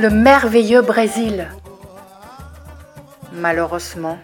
le 0.00 0.08
merveilleux 0.08 0.80
Brésil. 0.80 1.46
Malheureusement, 3.32 4.18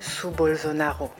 sous 0.00 0.30
Bolsonaro. 0.30 1.10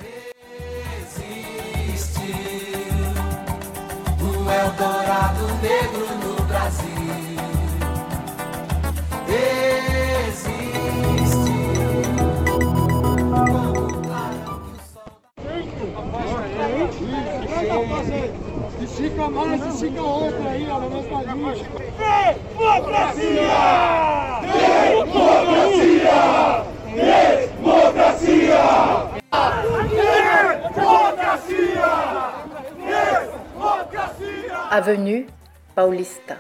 Avenue 34.70 35.26
Paulista, 35.74 36.36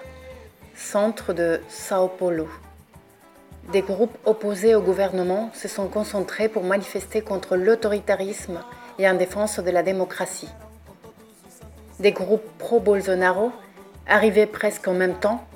centre 0.74 1.32
de 1.32 1.60
Sao 1.68 2.08
Paulo. 2.08 2.48
Des 3.72 3.80
groupes 3.80 4.18
opposés 4.26 4.74
au 4.74 4.82
gouvernement 4.82 5.50
se 5.54 5.68
sont 5.68 5.88
concentrés 5.88 6.50
pour 6.50 6.64
manifester 6.64 7.22
contre 7.22 7.56
l'autoritarisme 7.56 8.60
et 8.98 9.08
en 9.08 9.14
défense 9.14 9.58
de 9.58 9.70
la 9.70 9.82
démocratie. 9.82 10.50
Des 12.02 12.10
groupes 12.10 12.58
pro-Bolsonaro, 12.58 13.52
arrivés 14.08 14.46
presque 14.46 14.88
en 14.88 14.92
même 14.92 15.14
temps, 15.14 15.46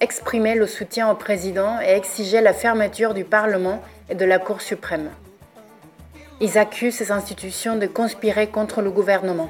exprimaient 0.00 0.54
le 0.54 0.66
soutien 0.66 1.10
au 1.10 1.14
président 1.14 1.80
et 1.80 1.92
exigeaient 1.92 2.42
la 2.42 2.52
fermeture 2.52 3.14
du 3.14 3.24
Parlement 3.24 3.82
et 4.10 4.14
de 4.14 4.26
la 4.26 4.38
Cour 4.38 4.60
suprême. 4.60 5.08
Ils 6.42 6.58
accusent 6.58 6.96
ces 6.96 7.12
institutions 7.12 7.76
de 7.76 7.86
conspirer 7.86 8.48
contre 8.48 8.82
le 8.82 8.90
gouvernement. 8.90 9.48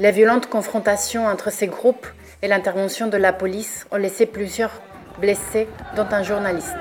Les 0.00 0.10
violentes 0.10 0.48
confrontations 0.48 1.28
entre 1.28 1.52
ces 1.52 1.68
groupes 1.68 2.08
et 2.42 2.48
l'intervention 2.48 3.06
de 3.06 3.16
la 3.16 3.32
police 3.32 3.86
ont 3.92 3.98
laissé 3.98 4.26
plusieurs 4.26 4.72
blessés, 5.20 5.68
dont 5.94 6.08
un 6.10 6.24
journaliste. 6.24 6.74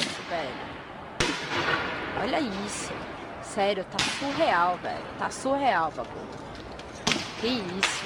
Isso, 0.00 0.22
velho. 0.28 0.78
Olha 2.20 2.40
isso. 2.40 2.92
Sério, 3.42 3.84
tá 3.84 3.98
surreal, 4.18 4.76
velho. 4.82 5.04
Tá 5.18 5.30
surreal, 5.30 5.90
bagulho. 5.90 6.28
Que 7.40 7.48
isso. 7.48 8.04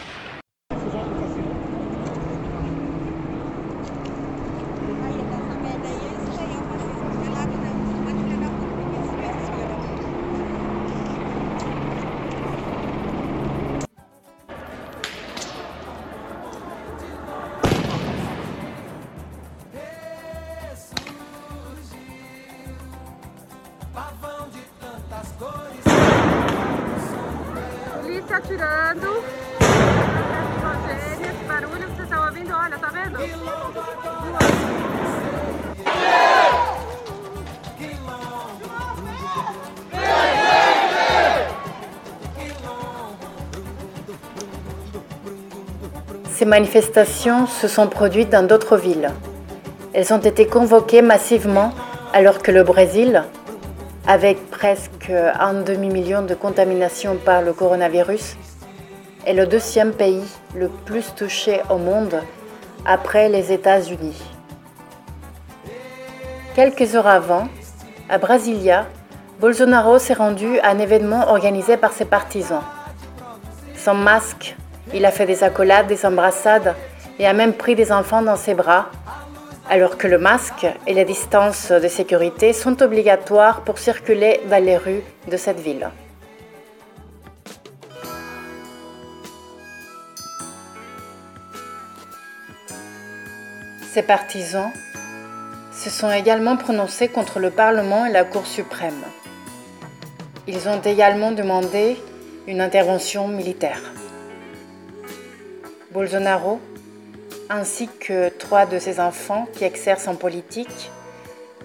Manifestations 46.52 47.46
se 47.46 47.66
sont 47.66 47.86
produites 47.86 48.28
dans 48.28 48.46
d'autres 48.46 48.76
villes. 48.76 49.08
Elles 49.94 50.12
ont 50.12 50.18
été 50.18 50.46
convoquées 50.46 51.00
massivement 51.00 51.72
alors 52.12 52.42
que 52.42 52.50
le 52.50 52.62
Brésil, 52.62 53.24
avec 54.06 54.50
presque 54.50 55.10
un 55.10 55.54
demi-million 55.54 56.20
de 56.20 56.34
contaminations 56.34 57.16
par 57.16 57.40
le 57.40 57.54
coronavirus, 57.54 58.36
est 59.24 59.32
le 59.32 59.46
deuxième 59.46 59.92
pays 59.92 60.26
le 60.54 60.68
plus 60.68 61.14
touché 61.14 61.62
au 61.70 61.78
monde 61.78 62.20
après 62.84 63.30
les 63.30 63.50
États-Unis. 63.50 64.22
Quelques 66.54 66.94
heures 66.94 67.06
avant, 67.06 67.48
à 68.10 68.18
Brasilia, 68.18 68.84
Bolsonaro 69.40 69.98
s'est 69.98 70.12
rendu 70.12 70.58
à 70.58 70.68
un 70.68 70.78
événement 70.78 71.30
organisé 71.30 71.78
par 71.78 71.92
ses 71.92 72.04
partisans. 72.04 72.64
Sans 73.74 73.94
masque, 73.94 74.54
il 74.94 75.04
a 75.04 75.10
fait 75.10 75.26
des 75.26 75.42
accolades, 75.44 75.86
des 75.86 76.04
embrassades 76.04 76.74
et 77.18 77.26
a 77.26 77.32
même 77.32 77.54
pris 77.54 77.74
des 77.74 77.92
enfants 77.92 78.22
dans 78.22 78.36
ses 78.36 78.54
bras, 78.54 78.90
alors 79.70 79.96
que 79.96 80.06
le 80.06 80.18
masque 80.18 80.66
et 80.86 80.94
les 80.94 81.04
distances 81.04 81.70
de 81.70 81.88
sécurité 81.88 82.52
sont 82.52 82.82
obligatoires 82.82 83.62
pour 83.62 83.78
circuler 83.78 84.40
dans 84.50 84.62
les 84.62 84.76
rues 84.76 85.02
de 85.30 85.36
cette 85.36 85.60
ville. 85.60 85.88
Ses 93.92 94.02
partisans 94.02 94.70
se 95.72 95.90
sont 95.90 96.10
également 96.10 96.56
prononcés 96.56 97.08
contre 97.08 97.38
le 97.40 97.50
Parlement 97.50 98.06
et 98.06 98.12
la 98.12 98.24
Cour 98.24 98.46
suprême. 98.46 99.02
Ils 100.46 100.68
ont 100.68 100.80
également 100.80 101.30
demandé 101.32 101.96
une 102.46 102.60
intervention 102.60 103.28
militaire. 103.28 103.80
Bolsonaro, 105.92 106.58
ainsi 107.50 107.86
que 107.86 108.30
trois 108.30 108.64
de 108.64 108.78
ses 108.78 108.98
enfants 108.98 109.46
qui 109.52 109.64
exercent 109.64 110.08
en 110.08 110.14
politique, 110.14 110.90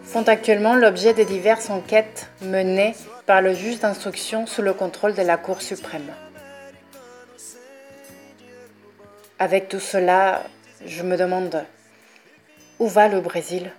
font 0.04 0.24
actuellement 0.24 0.76
l'objet 0.76 1.14
de 1.14 1.24
diverses 1.24 1.70
enquêtes 1.70 2.30
menées 2.42 2.94
par 3.26 3.42
le 3.42 3.54
juge 3.54 3.80
d'instruction 3.80 4.46
sous 4.46 4.62
le 4.62 4.74
contrôle 4.74 5.14
de 5.14 5.22
la 5.22 5.38
Cour 5.38 5.62
suprême. 5.62 6.12
Avec 9.40 9.70
tout 9.70 9.80
cela, 9.80 10.44
je 10.86 11.04
me 11.04 11.16
demande 11.16 11.64
où 12.80 12.88
va 12.88 13.08
le 13.08 13.22
Brésil 13.22 13.72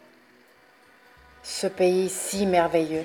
Ce 1.43 1.67
pays 1.67 2.09
si 2.09 2.47
merveilleux? 2.47 3.05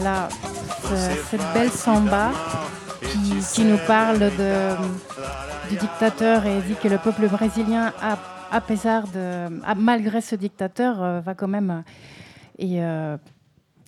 Voilà, 0.00 0.28
ce- 0.84 1.26
cette 1.28 1.52
belle 1.52 1.72
samba 1.72 2.30
qui, 3.52 3.64
nous 3.64 3.78
parle 3.84 4.30
du 5.68 5.74
dictateur 5.76 6.46
et 6.46 6.60
dit 6.60 6.76
que 6.80 6.86
le 6.86 6.98
peuple 6.98 7.26
brésilien, 7.26 7.92
malgré 9.76 10.20
ce 10.20 10.36
dictateur, 10.36 11.02
euh, 11.02 11.18
va 11.18 11.34
quand 11.34 11.48
même 11.48 11.82
euh, 12.62 12.64
euh, 12.80 13.16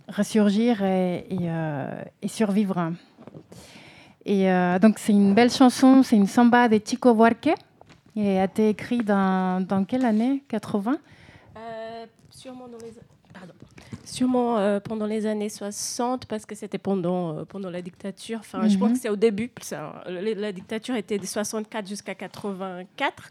ressurgir 0.08 0.82
et, 0.82 1.26
survivre. 2.26 2.90
Et 4.26 4.48
donc 4.82 4.98
c'est 4.98 5.12
une 5.12 5.32
belle 5.32 5.52
chanson, 5.52 6.02
c'est 6.02 6.16
une 6.16 6.26
samba 6.26 6.66
de 6.68 6.80
Chico 6.84 7.14
Buarque 7.14 7.50
et 8.16 8.40
a 8.40 8.44
été 8.46 8.70
écrite 8.70 9.04
dans, 9.04 9.64
dans 9.64 9.84
quelle 9.84 10.04
année? 10.04 10.42
80 10.48 10.96
Euh, 11.56 12.06
sûrement 12.30 12.66
dans 12.66 12.78
les. 12.78 12.94
Sûrement 14.10 14.58
euh, 14.58 14.80
pendant 14.80 15.06
les 15.06 15.24
années 15.26 15.48
60 15.48 16.26
parce 16.26 16.44
que 16.44 16.54
c'était 16.56 16.78
pendant 16.78 17.36
euh, 17.38 17.44
pendant 17.44 17.70
la 17.70 17.80
dictature. 17.80 18.38
Enfin, 18.40 18.66
je 18.68 18.76
pense 18.76 18.88
Mhm. 18.88 18.94
que 18.96 19.00
c'est 19.00 19.08
au 19.08 19.16
début. 19.16 19.50
ça, 19.62 20.02
la, 20.08 20.50
dictature 20.52 20.96
était 20.96 21.16
de 21.18 21.24
64 21.26 21.86
jusqu'à 21.88 22.14
84. 22.14 23.30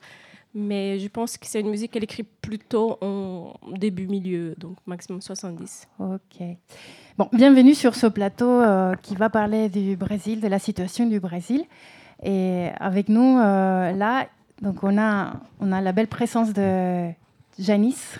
Mais 0.55 0.97
je 0.97 1.07
pense 1.09 1.37
que 1.37 1.45
c'est 1.45 1.59
une 1.59 1.69
musique 1.69 1.91
qu'elle 1.91 2.03
écrit 2.05 2.23
plutôt 2.23 2.97
en 3.01 3.53
début 3.77 4.07
milieu, 4.07 4.55
donc 4.57 4.77
maximum 4.87 5.21
70. 5.21 5.87
Ok. 5.99 6.41
Bon, 7.17 7.27
bienvenue 7.33 7.75
sur 7.75 7.93
ce 7.93 8.07
plateau 8.07 8.49
euh, 8.49 8.95
qui 9.03 9.15
va 9.15 9.29
parler 9.29 9.69
du 9.69 9.95
Brésil, 9.95 10.39
de 10.41 10.47
la 10.47 10.57
situation 10.57 11.05
du 11.05 11.19
Brésil. 11.19 11.65
Et 12.23 12.69
avec 12.79 13.09
nous, 13.09 13.37
là, 13.37 14.27
donc 14.61 14.83
on 14.83 14.97
a, 14.97 15.33
on 15.59 15.71
a 15.71 15.81
la 15.81 15.91
belle 15.91 16.07
présence 16.07 16.51
de 16.53 17.09
Janice 17.59 18.19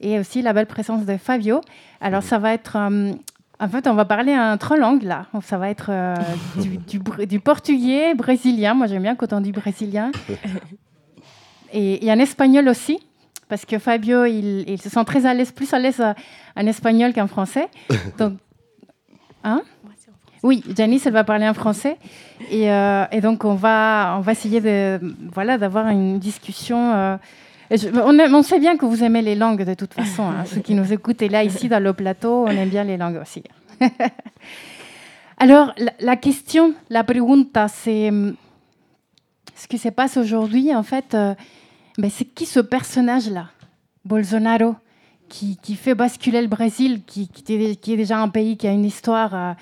et 0.00 0.18
aussi 0.18 0.42
la 0.42 0.52
belle 0.52 0.66
présence 0.66 1.04
de 1.06 1.16
Fabio. 1.16 1.60
Alors, 2.00 2.22
ça 2.22 2.38
va 2.38 2.52
être. 2.52 2.76
euh, 2.76 3.12
en 3.60 3.68
fait, 3.68 3.86
on 3.86 3.94
va 3.94 4.04
parler 4.04 4.36
en 4.36 4.56
trois 4.58 4.76
langues 4.76 5.04
là. 5.04 5.26
Ça 5.42 5.58
va 5.58 5.70
être 5.70 5.86
euh, 5.90 6.14
du, 6.60 6.76
du 6.78 6.98
br- 7.00 7.26
du 7.26 7.40
portugais 7.40 8.14
brésilien. 8.14 8.74
Moi, 8.74 8.86
j'aime 8.88 9.02
bien 9.02 9.14
quand 9.14 9.32
on 9.32 9.40
dit 9.40 9.52
brésilien. 9.52 10.10
Et, 11.72 12.06
et 12.06 12.12
en 12.12 12.18
espagnol 12.20 12.68
aussi, 12.68 13.00
parce 13.48 13.64
que 13.64 13.78
Fabio, 13.80 14.26
il, 14.26 14.64
il 14.68 14.80
se 14.80 14.88
sent 14.88 15.04
très 15.04 15.26
à 15.26 15.34
l'aise, 15.34 15.50
plus 15.50 15.72
à 15.74 15.78
l'aise 15.80 16.00
euh, 16.00 16.12
en 16.56 16.66
espagnol 16.66 17.12
qu'en 17.12 17.26
français. 17.26 17.68
Donc, 18.18 18.34
hein? 19.42 19.60
Oui, 20.44 20.62
Janice, 20.76 21.06
elle 21.06 21.14
va 21.14 21.24
parler 21.24 21.48
en 21.48 21.54
français. 21.54 21.96
Et, 22.50 22.70
euh, 22.70 23.06
et 23.10 23.20
donc, 23.22 23.44
on 23.44 23.54
va, 23.54 24.14
on 24.18 24.20
va 24.20 24.32
essayer 24.32 24.60
de, 24.60 25.00
voilà, 25.32 25.56
d'avoir 25.58 25.88
une 25.88 26.18
discussion. 26.18 26.92
euh, 26.94 27.16
on, 27.74 28.42
sait 28.42 28.58
bien 28.58 28.76
que 28.76 28.84
vous 28.86 29.02
aimez 29.02 29.22
les 29.22 29.34
langues 29.34 29.64
de 29.64 29.74
toute 29.74 29.94
façon. 29.94 30.24
hein. 30.24 30.44
Ceux 30.46 30.60
qui 30.60 30.74
nous 30.74 30.92
écoutent 30.92 31.22
et 31.22 31.28
là, 31.28 31.44
ici, 31.44 31.68
dans 31.68 31.82
le 31.82 31.92
plateau, 31.92 32.44
on 32.46 32.50
aime 32.50 32.68
bien 32.68 32.84
les 32.84 32.96
langues 32.96 33.20
aussi. 33.20 33.42
Alors, 35.38 35.74
la, 36.00 36.16
question, 36.16 36.74
la 36.90 37.04
pregunta, 37.04 37.68
c'est 37.68 38.08
hum, 38.08 38.36
ce 39.56 39.66
qui 39.66 39.78
se 39.78 39.88
passe 39.88 40.16
aujourd'hui, 40.16 40.74
en 40.74 40.82
fait, 40.82 41.14
euh, 41.14 41.34
ben, 41.98 42.10
c'est 42.10 42.24
qui 42.24 42.46
ce 42.46 42.60
personnage-là 42.60 43.48
Bolsonaro, 44.04 44.76
qui, 45.28 45.56
qui 45.62 45.74
fait 45.74 45.94
basculer 45.94 46.42
le 46.42 46.48
Brésil, 46.48 47.00
qui, 47.06 47.28
qui 47.28 47.54
est, 47.54 47.96
déjà 47.96 48.18
un 48.18 48.28
pays 48.28 48.56
qui 48.56 48.66
a 48.66 48.72
une 48.72 48.84
histoire, 48.84 49.34
euh, 49.34 49.52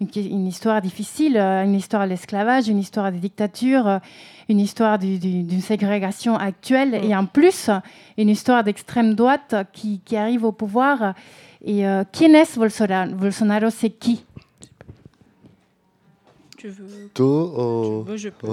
une, 0.00 0.46
histoire 0.46 0.82
difficile, 0.82 1.36
euh, 1.36 1.64
une 1.64 1.74
histoire 1.74 2.04
de 2.04 2.10
l'esclavage, 2.10 2.68
une 2.68 2.78
histoire 2.78 3.12
de 3.12 3.18
dictature, 3.18 3.86
euh, 3.86 3.98
une 4.48 4.60
histoire 4.60 4.98
du- 4.98 5.18
du- 5.18 5.42
d'une 5.42 5.60
ségrégation 5.60 6.36
actuelle, 6.36 6.94
et 7.02 7.14
en 7.14 7.26
plus, 7.26 7.70
une 8.18 8.28
histoire 8.28 8.62
d'extrême 8.64 9.14
droite 9.14 9.54
qui, 9.72 10.00
qui 10.04 10.16
arrive 10.16 10.44
au 10.44 10.52
pouvoir. 10.52 11.14
Et 11.66 11.86
euh, 11.86 12.04
qui 12.12 12.24
est 12.24 12.28
Bolsonaro 12.58 13.12
Bolsonaro, 13.14 13.70
c'est 13.70 13.88
qui? 13.90 14.24
Tu 16.58 16.68
veux 16.68 17.10
Tu 17.14 17.22
ou, 17.22 18.04
Tu 18.04 18.10
veux, 18.10 18.16
je 18.16 18.28
peux. 18.28 18.46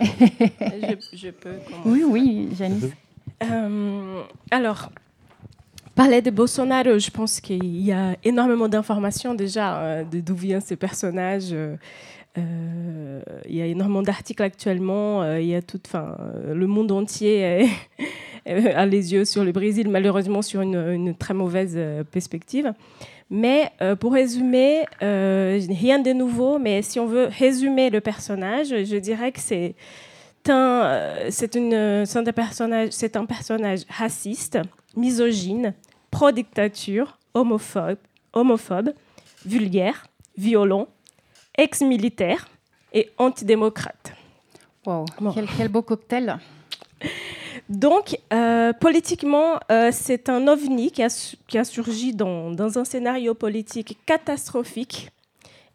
je, 0.00 0.94
je. 1.16 1.28
Oui, 1.84 2.02
oui, 2.06 2.48
Janice. 2.56 2.84
Euh, 3.42 4.22
alors, 4.50 4.90
parler 5.94 6.20
de 6.22 6.30
Bolsonaro, 6.30 6.98
je 6.98 7.10
pense 7.10 7.40
qu'il 7.40 7.64
y 7.82 7.92
a 7.92 8.16
énormément 8.24 8.68
d'informations 8.68 9.34
déjà 9.34 9.78
euh, 9.80 10.04
de 10.04 10.20
d'où 10.20 10.34
vient 10.34 10.60
ce 10.60 10.74
personnage. 10.74 11.52
euh, 11.52 11.76
euh, 11.76 11.76
il 12.36 13.54
y 13.54 13.62
a 13.62 13.66
énormément 13.66 14.02
d'articles 14.02 14.42
actuellement. 14.42 15.22
euh, 15.22 15.40
il 15.40 15.48
y 15.48 15.54
a 15.54 15.62
tout, 15.62 15.80
enfin, 15.86 16.16
euh, 16.20 16.54
le 16.54 16.66
monde 16.66 16.92
entier 16.92 17.68
a 18.46 18.86
les 18.86 19.12
yeux 19.12 19.24
sur 19.24 19.44
le 19.44 19.52
Brésil, 19.52 19.88
malheureusement 19.88 20.42
sur 20.42 20.60
une, 20.60 21.14
très 21.14 21.34
mauvaise 21.34 21.74
euh, 21.76 22.04
perspective. 22.04 22.72
Mais 23.30 23.70
euh, 23.82 23.94
pour 23.94 24.12
résumer, 24.14 24.84
euh, 25.02 25.60
rien 25.68 25.98
de 25.98 26.12
nouveau. 26.12 26.58
Mais 26.58 26.82
si 26.82 26.98
on 26.98 27.06
veut 27.06 27.28
résumer 27.38 27.90
le 27.90 28.00
personnage, 28.00 28.68
je 28.68 28.96
dirais 28.96 29.32
que 29.32 29.40
c'est 29.40 29.74
un, 30.48 30.82
euh, 30.84 31.30
euh, 31.30 32.04
c'est 32.06 32.16
un 32.16 32.32
personnage, 32.32 32.88
c'est 32.92 33.16
un 33.16 33.26
personnage 33.26 33.80
raciste, 33.88 34.58
misogyne, 34.96 35.74
pro-dictature, 36.10 37.18
homophobe, 37.34 37.98
homophobe, 38.32 38.92
vulgaire, 39.44 40.06
violent, 40.38 40.88
ex-militaire 41.58 42.48
et 42.94 43.10
antidémocrate. 43.18 44.14
Wow, 44.86 45.04
Bon. 45.20 45.32
quel, 45.32 45.46
quel 45.56 45.68
beau 45.68 45.82
cocktail. 45.82 46.38
Donc, 47.68 48.16
euh, 48.32 48.72
politiquement, 48.72 49.60
euh, 49.70 49.90
c'est 49.92 50.30
un 50.30 50.46
ovni 50.48 50.90
qui 50.90 51.02
a, 51.02 51.08
qui 51.46 51.58
a 51.58 51.64
surgi 51.64 52.14
dans, 52.14 52.50
dans 52.50 52.78
un 52.78 52.84
scénario 52.84 53.34
politique 53.34 53.98
catastrophique 54.06 55.10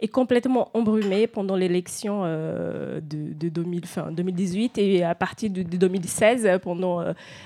et 0.02 0.08
complètement 0.08 0.70
embrumé 0.74 1.28
pendant 1.28 1.56
l'élection 1.56 2.24
euh, 2.26 3.00
de, 3.00 3.34
de 3.34 3.50
2000, 3.50 3.86
fin, 3.86 4.12
2018 4.12 4.78
et 4.80 5.04
à 5.04 5.14
partir 5.14 5.52
de, 5.52 5.62
de 5.62 5.78
2016 5.78 6.46
euh, 6.46 6.58
pendant 6.58 7.04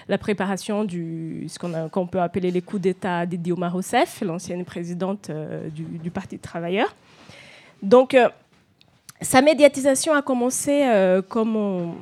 la 0.07 0.17
préparation 0.17 0.85
du 0.85 1.45
ce 1.49 1.59
qu'on 1.89 2.07
peut 2.07 2.21
appeler 2.21 2.49
les 2.49 2.61
coups 2.61 2.83
d'État 2.83 3.25
d'Idi 3.25 3.51
Omar 3.51 3.73
Rousseff, 3.73 4.21
l'ancienne 4.21 4.63
présidente 4.63 5.29
du, 5.75 5.83
du 5.83 6.09
Parti 6.09 6.39
travailleur. 6.39 6.95
Donc, 7.81 8.13
euh, 8.13 8.29
sa 9.21 9.41
médiatisation 9.41 10.13
a 10.13 10.21
commencé 10.21 10.83
euh, 10.83 11.21
comme 11.21 11.55
on- 11.55 11.95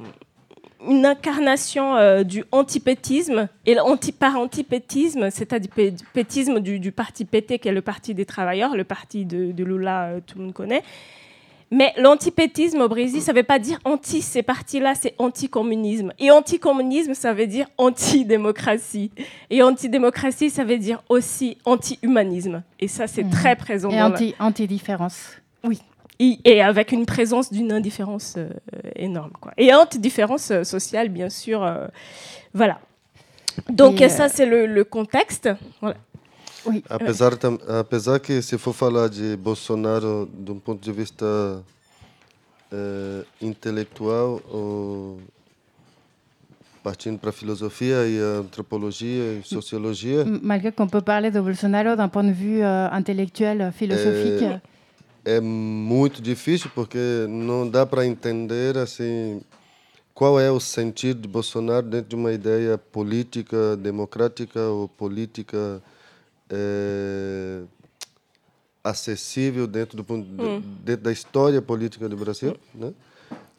une 0.88 1.06
incarnation 1.06 1.96
euh, 1.96 2.24
du 2.24 2.44
antipétisme, 2.52 3.48
et 3.66 3.74
l'anti 3.74 4.12
par 4.12 4.36
antipétisme, 4.38 5.32
c'est-à-dire 5.32 5.72
pé- 5.76 5.94
pétisme 6.14 6.60
du, 6.60 6.80
du 6.80 6.92
parti 6.92 7.26
PT, 7.26 7.58
qui 7.60 7.68
est 7.70 7.72
le 7.72 7.82
parti 7.82 8.14
des 8.14 8.26
travailleurs, 8.26 8.76
le 8.76 8.84
parti 8.84 9.26
de, 9.26 9.52
de 9.52 9.64
Lula, 9.64 10.12
tout 10.28 10.38
le 10.38 10.44
monde 10.46 10.54
connaît. 10.54 10.84
Mais 11.72 11.92
l'antipétisme 11.98 12.82
au 12.82 12.88
Brésil, 12.88 13.24
ça 13.24 13.32
ne 13.34 13.38
veut 13.38 13.44
pas 13.44 13.58
dire 13.58 13.80
anti 13.86 14.22
ces 14.22 14.44
partis-là, 14.44 14.94
c'est 14.94 15.16
anticommunisme. 15.18 16.14
Et 16.20 16.30
anticommunisme, 16.30 17.16
ça 17.16 17.34
veut 17.34 17.48
dire 17.48 17.66
anti-démocratie. 17.80 19.10
Et 19.50 19.64
antidémocratie, 19.64 20.52
ça 20.52 20.64
veut 20.64 20.78
dire 20.78 21.02
aussi 21.10 21.58
anti-humanisme. 21.66 22.62
Et 22.80 22.88
ça, 22.88 23.08
c'est 23.08 23.24
Mhm. 23.24 23.32
très 23.32 23.56
présent 23.56 23.90
Et 23.90 23.94
dans 23.98 24.10
la- 24.10 24.14
anti, 24.16 24.36
anti-différence. 25.66 25.82
et, 26.20 26.40
et 26.46 26.62
avec 26.62 26.92
une 26.92 27.06
présence 27.06 27.52
d'une 27.52 27.72
indifférence 27.72 28.36
euh, 28.38 28.50
énorme. 28.96 29.32
Quoi. 29.40 29.52
Et 29.58 29.74
anti-différence 29.74 30.52
euh, 30.52 30.64
sociale, 30.64 31.10
bien 31.10 31.30
sûr. 31.30 31.64
euh, 31.64 31.88
voilà. 32.54 32.80
Donc, 33.70 34.02
Et, 34.02 34.06
euh, 34.06 34.10
ça, 34.10 34.30
c'est 34.30 34.46
le, 34.46 34.66
le 34.66 34.84
contexte. 34.84 35.50
Voilà. 35.82 35.98
Oui. 36.66 36.84
Apesar, 36.90 37.38
tam- 37.38 37.60
apesar 37.68 38.20
que 38.20 38.42
se 38.42 38.58
for 38.58 38.74
falar 38.74 39.08
de 39.10 39.36
Bolsonaro 39.36 40.28
de 40.34 40.52
um 40.52 40.60
ponto 40.60 40.84
de 40.84 40.92
vista 40.92 41.62
eh, 42.72 43.24
intelectual, 43.40 44.40
ou 44.52 45.20
partindo 46.84 47.20
para 47.20 47.30
a 47.30 47.34
filosofia 47.34 48.08
e 48.08 48.20
a 48.20 48.40
antropologia 48.40 49.40
e 49.40 49.42
sociologia, 49.44 50.26
Malgré 50.42 50.72
qu'on 50.72 50.88
peut 50.88 51.02
parler 51.04 51.30
de 51.32 51.40
Bolsonaro 51.40 51.96
d'un 51.96 52.10
point 52.10 52.24
de 52.24 52.32
vue 52.34 52.62
euh, 52.64 52.90
intellectuel, 52.92 53.72
philosophique. 53.72 54.42
É, 54.44 54.62
é 55.26 55.42
muito 55.42 56.22
difícil 56.22 56.70
porque 56.74 57.26
não 57.28 57.68
dá 57.68 57.86
para 57.86 58.06
entender 58.06 58.78
assim 58.78 59.42
qual 60.14 60.40
é 60.40 60.50
o 60.52 60.60
sentido 60.60 61.22
de 61.22 61.28
Bolsonaro 61.28 61.88
dentro 61.88 62.10
de 62.10 62.16
uma 62.16 62.32
ideia 62.32 62.78
política 62.78 63.76
democrática 63.76 64.62
ou 64.62 64.88
política 64.88 65.82
eh, 66.50 67.64
acessível 68.84 69.68
dentro 69.68 70.02
do 70.02 70.14
Hum. 70.14 70.62
dentro 70.84 71.04
da 71.04 71.12
história 71.12 71.62
política 71.62 72.08
do 72.08 72.16
Brasil, 72.16 72.56
né? 72.74 72.94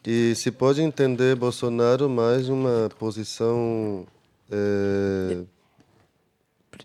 E 0.05 0.33
se 0.35 0.49
pode 0.51 0.81
entender 0.81 1.35
Bolsonaro 1.35 2.09
mais 2.09 2.47
uma 2.47 2.89
posição 2.97 4.07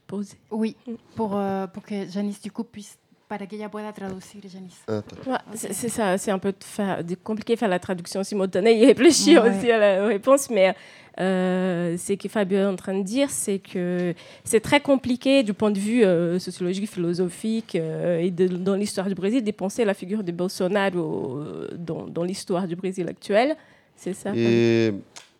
Posé. 0.06 0.36
Oui, 0.50 0.76
pour, 1.14 1.36
euh, 1.36 1.66
pour 1.68 1.82
que 1.82 2.06
Janice, 2.08 2.40
du 2.42 2.50
coup, 2.50 2.64
puisse. 2.64 2.98
Para 3.32 3.46
que 3.46 3.56
ella 3.56 3.70
pueda 3.70 3.90
traducir, 3.94 4.42
Janice. 4.46 4.82
ah. 4.88 5.00
Ouais, 5.26 5.38
c'est 5.54 5.88
ça, 5.88 6.18
c'est 6.18 6.30
un 6.30 6.38
peu 6.38 6.50
de 6.52 6.62
faire- 6.62 7.02
de 7.02 7.14
compliqué 7.14 7.54
de 7.54 7.58
faire 7.58 7.68
la 7.70 7.78
traduction 7.78 8.22
simultanée 8.22 8.82
et 8.82 8.86
réfléchir 8.86 9.42
Ouais. 9.42 9.48
aussi 9.56 9.70
à 9.70 9.78
la 9.78 10.06
réponse, 10.06 10.50
mais 10.50 10.74
euh, 11.18 11.96
ce 11.96 12.12
que 12.12 12.28
Fabio 12.28 12.58
est 12.58 12.66
en 12.66 12.76
train 12.76 12.92
de 12.98 13.02
dire, 13.02 13.30
c'est 13.30 13.58
que 13.58 14.12
c'est 14.44 14.60
très 14.60 14.80
compliqué 14.80 15.42
du 15.42 15.54
point 15.54 15.70
de 15.70 15.78
vue 15.78 16.04
euh, 16.04 16.38
sociologique, 16.38 16.90
philosophique 16.90 17.74
euh, 17.74 18.18
et 18.20 18.30
de- 18.30 18.48
dans 18.48 18.74
l'histoire 18.74 19.06
du 19.08 19.14
Brésil 19.14 19.42
de 19.42 19.50
penser 19.50 19.86
la 19.86 19.94
figure 19.94 20.22
de 20.22 20.32
Bolsonaro 20.32 21.38
euh, 21.38 21.68
dans, 21.78 22.06
dans 22.06 22.24
l'histoire 22.24 22.66
du 22.68 22.76
Brésil 22.76 23.08
actuel. 23.08 23.56
C'est 23.96 24.12
ça. 24.14 24.32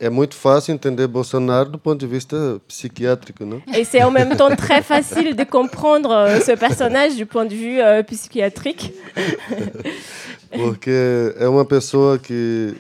É 0.02 0.10
muito 0.10 0.34
fácil 0.34 0.74
entender 0.74 1.06
Bolsonaro 1.06 1.70
do 1.70 1.78
ponto 1.78 2.00
de 2.00 2.06
vista 2.06 2.60
psiquiátrico, 2.66 3.44
não? 3.46 3.62
Et 3.72 3.84
c'est 3.84 4.02
en 4.02 4.10
même 4.10 4.36
temps 4.36 4.54
très 4.56 4.82
facile 4.82 5.34
de 5.36 5.44
comprendre 5.44 6.10
euh, 6.10 6.40
ce 6.40 6.56
personnage 6.56 7.14
du 7.14 7.24
point 7.24 7.44
de 7.46 7.54
vue 7.54 7.80
euh, 7.80 8.02
psychiatrique. 8.02 8.92
Porque 10.50 11.34
é 11.38 11.48
uma 11.48 11.64
pessoa 11.64 12.18
que 12.18 12.74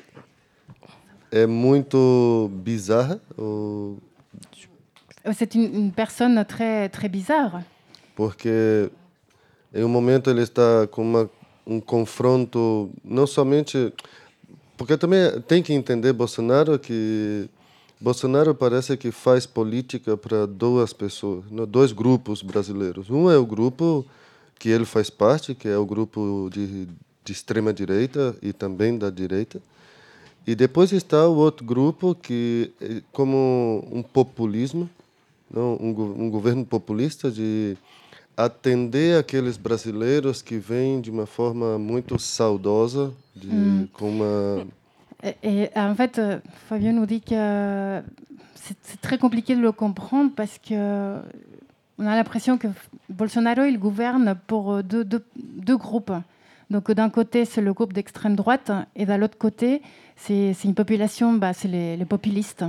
é 1.30 1.46
muito 1.46 2.50
bizarra, 2.52 3.18
ou 3.38 3.98
Euh, 5.24 5.32
C'est 5.38 5.54
une, 5.54 5.72
une 5.72 5.92
personne 5.92 6.44
très, 6.44 6.88
très 6.88 7.08
bizarre. 7.08 7.62
porque 8.16 8.90
em 9.72 9.84
um 9.84 9.88
momento 9.88 10.28
ele 10.28 10.42
está 10.42 10.84
com 10.90 11.00
uma, 11.02 11.30
um 11.64 11.80
confronto, 11.80 12.90
não 13.04 13.24
somente. 13.26 13.92
Porque 14.82 14.96
também 14.96 15.20
tem 15.46 15.62
que 15.62 15.72
entender 15.72 16.12
Bolsonaro 16.12 16.76
que 16.76 17.48
Bolsonaro 18.00 18.52
parece 18.52 18.96
que 18.96 19.12
faz 19.12 19.46
política 19.46 20.16
para 20.16 20.44
duas 20.44 20.92
pessoas, 20.92 21.44
não, 21.52 21.64
dois 21.64 21.92
grupos 21.92 22.42
brasileiros. 22.42 23.08
Um 23.08 23.30
é 23.30 23.38
o 23.38 23.46
grupo 23.46 24.04
que 24.58 24.68
ele 24.68 24.84
faz 24.84 25.08
parte, 25.08 25.54
que 25.54 25.68
é 25.68 25.78
o 25.78 25.86
grupo 25.86 26.50
de, 26.52 26.88
de 27.24 27.32
extrema 27.32 27.72
direita 27.72 28.34
e 28.42 28.52
também 28.52 28.98
da 28.98 29.08
direita. 29.08 29.62
E 30.44 30.52
depois 30.56 30.90
está 30.90 31.28
o 31.28 31.36
outro 31.36 31.64
grupo 31.64 32.12
que 32.16 32.72
é 32.80 33.02
como 33.12 33.88
um 33.88 34.02
populismo, 34.02 34.90
não, 35.48 35.78
um, 35.80 35.94
go- 35.94 36.14
um 36.18 36.28
governo 36.28 36.66
populista 36.66 37.30
de 37.30 37.76
atender 38.36 39.16
aqueles 39.18 39.56
brasileiros 39.56 40.42
que 40.42 40.56
vêm 40.56 41.00
de 41.00 41.10
uma 41.10 41.26
forma 41.26 41.78
muito 41.78 42.18
saudosa, 42.18 43.12
de, 43.34 43.48
Hum. 43.48 43.88
com 43.92 44.08
uma 44.10 44.66
Et, 45.22 45.36
et, 45.42 45.70
en 45.78 45.94
fait, 45.94 46.18
euh, 46.18 46.40
Fabien 46.68 46.92
nous 46.92 47.06
dit 47.06 47.20
que 47.20 48.02
c'est 48.56 48.76
c'est 48.82 49.00
très 49.00 49.18
compliqué 49.18 49.54
de 49.54 49.60
le 49.60 49.70
comprendre 49.72 50.32
parce 50.34 50.58
que 50.58 50.74
on 51.98 52.06
a 52.06 52.16
l'impression 52.16 52.58
que 52.58 52.66
Bolsonaro 53.08 53.62
il 53.64 53.78
gouverne 53.78 54.34
pour 54.48 54.72
euh, 54.72 54.82
deux, 54.82 55.04
deux- 55.04 55.24
deux 55.36 55.76
groupes. 55.76 56.12
Donc 56.70 56.90
d'un 56.90 57.10
côté 57.10 57.44
c'est 57.44 57.60
le 57.60 57.72
groupe 57.72 57.92
d'extrême 57.92 58.34
droite 58.34 58.72
et 58.96 59.06
de 59.06 59.12
l'autre 59.14 59.38
côté 59.38 59.82
c'est 60.16 60.54
c'est 60.54 60.66
une 60.66 60.74
population, 60.74 61.34
bah, 61.34 61.52
c'est 61.52 61.68
les, 61.68 61.96
les 61.96 62.04
populistes. 62.06 62.64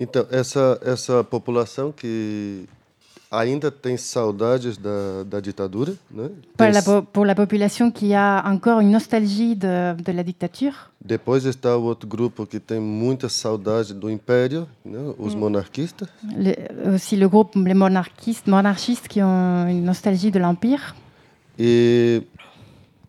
Então, 0.00 0.26
essa, 0.30 0.78
essa 0.84 1.22
população 1.22 1.92
que 1.92 2.64
ainda 3.34 3.70
tem 3.70 3.96
saudades 3.96 4.76
da, 4.76 5.24
da 5.26 5.40
ditadura, 5.40 5.94
né? 6.10 6.28
Pour 6.54 6.66
Tem 6.66 6.70
la, 6.72 6.82
pour 7.02 7.24
la 7.24 7.34
population 7.34 7.90
qui 7.90 8.12
a 8.12 8.42
encore 8.46 8.80
une 8.80 8.90
nostalgie 8.90 9.56
de, 9.56 9.94
de 10.02 10.12
la 10.12 10.22
dictature. 10.22 10.74
Depois 11.00 11.44
está 11.46 11.76
o 11.78 11.82
outro 11.84 12.06
grupo 12.06 12.46
que 12.46 12.60
tem 12.60 12.78
muita 12.78 13.28
saudade 13.30 13.94
do 13.94 14.10
império, 14.10 14.68
né? 14.84 14.98
os 15.18 15.34
monarquistas. 15.34 16.08
Le- 16.36 16.56
aussi 16.94 17.16
le 17.16 17.26
groupe 17.26 17.56
les 17.58 17.74
monarchistes, 17.74 18.46
monarchistes 18.46 19.08
qui 19.08 19.22
ont 19.22 19.66
une 19.66 19.82
nostalgie 19.82 20.30
de 20.30 20.38
l'empire. 20.38 20.94
E 21.58 22.22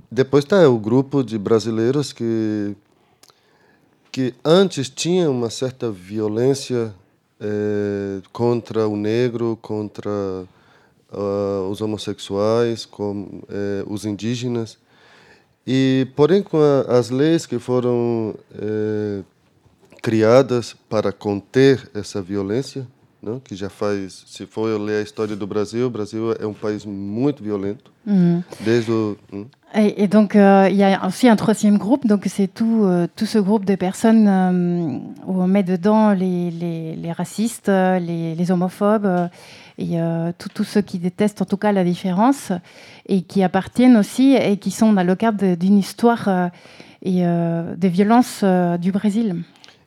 depois 0.09 0.43
está 0.45 0.67
o 0.69 0.79
grupo 0.79 1.21
de 1.21 1.37
brasileiros 1.37 2.13
que 2.13 2.75
que 4.11 4.33
antes 4.45 4.89
tinha 4.89 5.29
uma 5.29 5.49
certa 5.49 5.91
violência 5.91 6.93
eh, 7.43 8.21
contra 8.31 8.87
o 8.87 8.95
negro, 8.95 9.59
contra 9.61 10.09
ah, 11.11 11.67
os 11.69 11.81
homossexuais, 11.81 12.85
com 12.85 13.41
eh, 13.49 13.83
os 13.85 14.05
indígenas. 14.05 14.77
E 15.67 16.07
porém 16.15 16.41
com 16.41 16.57
a, 16.57 16.97
as 16.97 17.09
leis 17.09 17.45
que 17.45 17.59
foram 17.59 18.35
criadas 20.01 20.75
para 20.89 21.11
conter 21.11 21.89
essa 21.93 22.21
violência, 22.21 22.87
não? 23.23 23.39
que 23.39 23.55
já 23.55 23.69
faz, 23.69 24.23
se 24.27 24.45
for 24.45 24.67
ler 24.79 24.97
a 24.99 25.01
história 25.01 25.35
do 25.35 25.47
Brasil, 25.47 25.87
o 25.87 25.89
Brasil 25.89 26.33
é 26.39 26.45
um 26.45 26.53
país 26.53 26.85
muito 26.85 27.41
violento, 27.43 27.91
desde 28.59 28.91
o... 28.91 29.17
hum, 29.31 29.45
Et, 29.75 30.03
et 30.03 30.07
donc, 30.07 30.35
euh, 30.35 30.67
il 30.69 30.75
y 30.75 30.83
a 30.83 31.03
aussi 31.07 31.27
un 31.27 31.35
troisième 31.35 31.79
groupe. 31.79 32.05
Donc, 32.05 32.25
c'est 32.27 32.47
tout, 32.47 32.83
euh, 32.83 33.07
tout 33.15 33.25
ce 33.25 33.39
groupe 33.39 33.65
de 33.65 33.73
personnes 33.73 34.27
euh, 34.27 34.99
où 35.25 35.41
on 35.41 35.47
met 35.47 35.63
dedans 35.63 36.11
les, 36.13 36.51
les, 36.51 36.95
les 36.95 37.11
racistes, 37.11 37.69
les, 37.69 38.35
les 38.35 38.51
homophobes 38.51 39.29
et 39.79 39.97
tous 40.37 40.63
ceux 40.63 40.81
qui 40.81 40.99
détestent 40.99 41.41
en 41.41 41.45
tout 41.45 41.57
cas 41.57 41.71
la 41.71 41.83
différence 41.83 42.51
et 43.07 43.23
qui 43.23 43.41
appartiennent 43.41 43.97
aussi 43.97 44.35
et 44.35 44.57
qui 44.57 44.69
sont 44.69 44.93
dans 44.93 45.03
le 45.03 45.15
cadre 45.15 45.39
de- 45.43 45.55
d'une 45.55 45.79
histoire 45.79 46.51
et 47.01 47.23
des 47.83 47.89
violences 47.89 48.41
euh, 48.43 48.77
du 48.77 48.91
Brésil. 48.91 49.41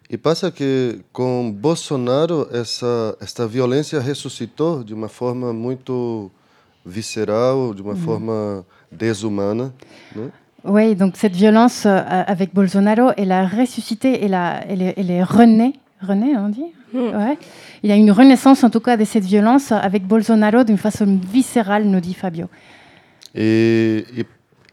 E 0.08 0.16
passa 0.16 0.50
que 0.52 1.00
com 1.12 1.50
Bolsonaro 1.52 2.48
essa 2.52 3.16
esta 3.20 3.46
violência 3.46 3.98
ressuscitou 4.00 4.84
de 4.84 4.94
uma 4.94 5.08
forma 5.08 5.52
muito 5.52 6.30
visceral, 6.84 7.74
de 7.74 7.82
uma 7.82 7.94
Mhm. 7.94 8.00
forma 8.00 8.64
desumana, 8.92 9.74
né? 10.14 10.30
Oui, 10.64 10.94
donc 10.96 11.16
cette 11.16 11.34
violence 11.36 11.86
euh, 11.86 12.02
avec 12.26 12.52
Bolsonaro, 12.52 13.12
elle 13.16 13.32
a 13.32 13.46
ressuscité, 13.46 14.18
elle, 14.24 14.34
a, 14.34 14.64
elle, 14.68 14.82
est, 14.82 14.94
elle 14.96 15.10
est 15.10 15.22
renée, 15.24 15.74
renée 16.00 16.36
on 16.36 16.48
dit? 16.48 16.72
Ouais. 16.94 17.36
Il 17.82 17.90
y 17.90 17.92
a 17.92 17.96
une 17.96 18.10
renaissance 18.12 18.62
en 18.64 18.70
tout 18.70 18.80
cas 18.80 18.96
de 18.96 19.04
cette 19.04 19.24
violence 19.24 19.70
avec 19.72 20.06
Bolsonaro 20.06 20.64
d'une 20.64 20.78
façon 20.78 21.18
viscérale, 21.32 21.84
nous 21.84 22.00
dit 22.00 22.14
Fabio. 22.14 22.48
E, 23.34 24.04
e, 24.16 24.24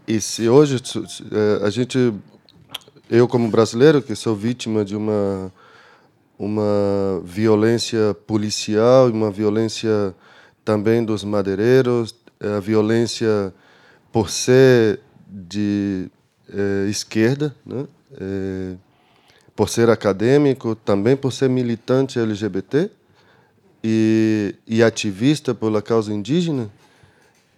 e 0.07 0.19
se 0.21 0.47
hoje 0.47 0.77
su- 0.83 1.05
su- 1.07 1.25
a 1.63 1.69
gente, 1.69 2.13
eu 3.13 3.27
como 3.27 3.47
brasileiro 3.47 4.01
que 4.01 4.15
sou 4.15 4.35
vítima 4.35 4.83
de 4.83 4.95
uma 4.95 5.51
uma 6.37 7.21
violência 7.23 8.15
policial, 8.25 9.07
uma 9.11 9.29
violência 9.29 10.15
também 10.65 11.05
dos 11.05 11.23
madeireiros, 11.23 12.15
eh, 12.39 12.57
a 12.57 12.59
violência 12.59 13.53
por 14.11 14.31
ser 14.31 14.99
de 15.29 16.09
eh, 16.51 16.87
esquerda, 16.89 17.55
né? 17.63 17.85
Eh, 18.19 18.75
por 19.55 19.69
ser 19.69 19.91
acadêmico, 19.91 20.75
também 20.75 21.15
por 21.15 21.31
ser 21.31 21.49
militante 21.49 22.17
LGBT 22.17 22.89
e, 23.83 24.55
e 24.65 24.81
ativista 24.81 25.53
pela 25.53 25.83
causa 25.83 26.11
indígena, 26.11 26.67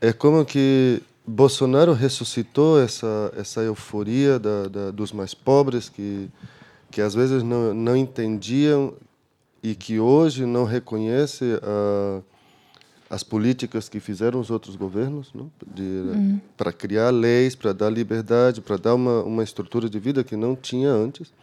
é 0.01 0.11
como 0.11 0.43
que 0.43 1.01
Bolsonaro 1.27 1.93
ressuscitou 1.93 2.79
essa 2.79 3.33
essa 3.35 3.61
euforia 3.61 4.37
da, 4.39 4.67
da, 4.67 4.91
dos 4.91 5.11
mais 5.11 5.33
pobres 5.33 5.89
que 5.89 6.29
que 6.91 7.01
às 7.01 7.13
vezes 7.13 7.43
não, 7.43 7.73
não 7.73 7.95
entendiam 7.97 8.93
e 9.61 9.75
que 9.75 9.99
hoje 9.99 10.45
não 10.45 10.63
reconhece 10.63 11.59
a, 11.61 12.21
as 13.09 13.23
políticas 13.23 13.89
que 13.89 13.99
fizeram 13.99 14.39
os 14.39 14.49
outros 14.51 14.75
governos 14.75 15.31
Uhum. 16.13 16.39
para 16.55 16.71
criar 16.71 17.09
leis 17.09 17.55
para 17.55 17.73
dar 17.73 17.89
liberdade 17.89 18.61
para 18.61 18.77
dar 18.77 18.93
uma 18.95 19.23
uma 19.23 19.43
estrutura 19.43 19.89
de 19.89 19.99
vida 19.99 20.23
que 20.23 20.35
não 20.35 20.55
tinha 20.55 20.91
antes 20.91 21.33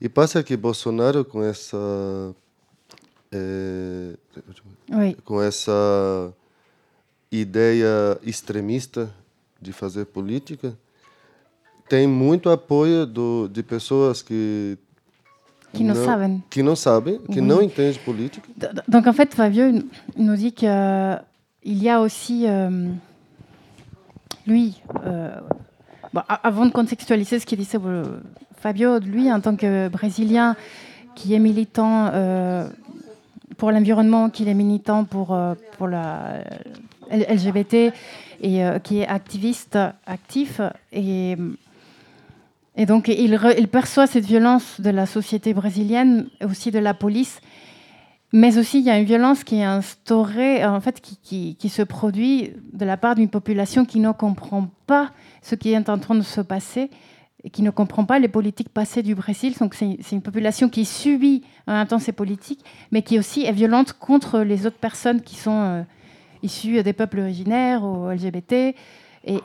e 0.00 0.08
passa 0.08 0.42
que 0.42 0.56
Bolsonaro 0.56 1.24
com 1.24 1.42
essa 1.42 2.34
Oui. 4.90 5.16
com 5.24 5.40
essa 5.42 6.32
ideia 7.30 8.18
extremista 8.24 9.08
de 9.60 9.72
fazer 9.72 10.06
política 10.06 10.74
tem 11.88 12.06
muito 12.06 12.50
apoio 12.50 13.06
do, 13.06 13.48
de 13.48 13.62
pessoas 13.62 14.22
que 14.22 14.76
Qui 15.72 15.84
não 15.84 15.94
sabem. 15.94 16.42
que 16.50 16.62
não 16.62 16.74
sabem 16.76 17.18
que 17.18 17.40
Oui. 17.40 17.46
d- 18.56 18.68
Donc 18.88 19.06
en 19.06 19.12
fait, 19.12 19.34
Fabio 19.34 19.64
nous 20.16 20.36
dit 20.36 20.52
qu'il 20.52 20.68
y 21.64 21.88
a 21.90 22.00
aussi, 22.00 22.46
euh, 22.46 22.90
lui, 24.46 24.80
euh, 25.04 25.38
bon, 26.12 26.22
avant 26.42 26.64
de 26.66 26.72
contextualiser 26.72 27.38
ce 27.38 27.44
qu'il 27.46 27.58
disait 27.58 27.78
euh, 27.84 28.04
Fabio, 28.60 28.98
lui, 28.98 29.30
en 29.30 29.40
tant 29.40 29.56
que 29.56 29.88
Brésilien 29.88 30.56
qui 31.14 31.34
est 31.34 31.38
militant 31.38 32.10
euh, 32.14 32.66
pour 33.58 33.70
l'environnement, 33.70 34.30
qui 34.30 34.48
est 34.48 34.54
militant 34.54 35.04
pour, 35.04 35.34
euh, 35.34 35.54
pour 35.76 35.88
la 35.88 36.44
LGBT 37.10 37.92
et 38.40 38.64
euh, 38.64 38.78
qui 38.78 39.00
est 39.00 39.06
activiste, 39.08 39.78
actif, 40.06 40.60
et, 40.92 41.36
et 42.76 42.86
donc 42.86 43.08
il, 43.08 43.68
perçoit 43.68 44.06
cette 44.06 44.24
violence 44.24 44.80
de 44.80 44.90
la 44.90 45.06
société 45.06 45.54
brésilienne, 45.54 46.28
aussi 46.42 46.70
de 46.70 46.78
la 46.78 46.94
police, 46.94 47.40
mais 48.32 48.58
aussi, 48.58 48.80
il 48.80 48.84
y 48.84 48.90
a 48.90 48.98
une 48.98 49.06
violence 49.06 49.42
qui 49.42 49.56
est 49.56 49.64
instaurée, 49.64 50.64
en 50.64 50.80
fait, 50.80 51.00
qui, 51.00 51.56
qui- 51.56 51.68
se 51.70 51.80
produit 51.82 52.52
de 52.74 52.84
la 52.84 52.98
part 52.98 53.14
d'une 53.14 53.30
population 53.30 53.86
qui 53.86 54.00
ne 54.00 54.12
comprend 54.12 54.68
pas 54.86 55.10
ce 55.40 55.54
qui 55.54 55.72
est 55.72 55.88
en 55.88 55.98
train 55.98 56.14
de 56.14 56.20
se 56.22 56.42
passer 56.42 56.90
et 57.42 57.48
qui 57.50 57.62
ne 57.62 57.70
comprend 57.70 58.04
pas 58.04 58.18
les 58.18 58.28
politiques 58.28 58.68
passées 58.68 59.02
du 59.02 59.14
Brésil. 59.14 59.54
Donc, 59.58 59.72
c'est 59.74 59.96
c'est 60.02 60.14
une 60.14 60.22
population 60.22 60.68
qui 60.68 60.84
subit 60.84 61.42
en 61.66 61.72
même 61.72 61.86
temps 61.86 61.98
ces 61.98 62.12
politiques, 62.12 62.62
mais 62.92 63.00
qui 63.00 63.18
aussi 63.18 63.44
est 63.46 63.52
violente 63.52 63.94
contre 63.94 64.40
les 64.40 64.66
autres 64.66 64.76
personnes 64.78 65.22
qui 65.22 65.36
sont 65.36 65.60
euh, 65.62 65.82
issues 66.42 66.82
des 66.82 66.92
peuples 66.92 67.20
originaires 67.20 67.82
ou 67.84 68.08
LGBT 68.10 68.52
et, 68.52 68.74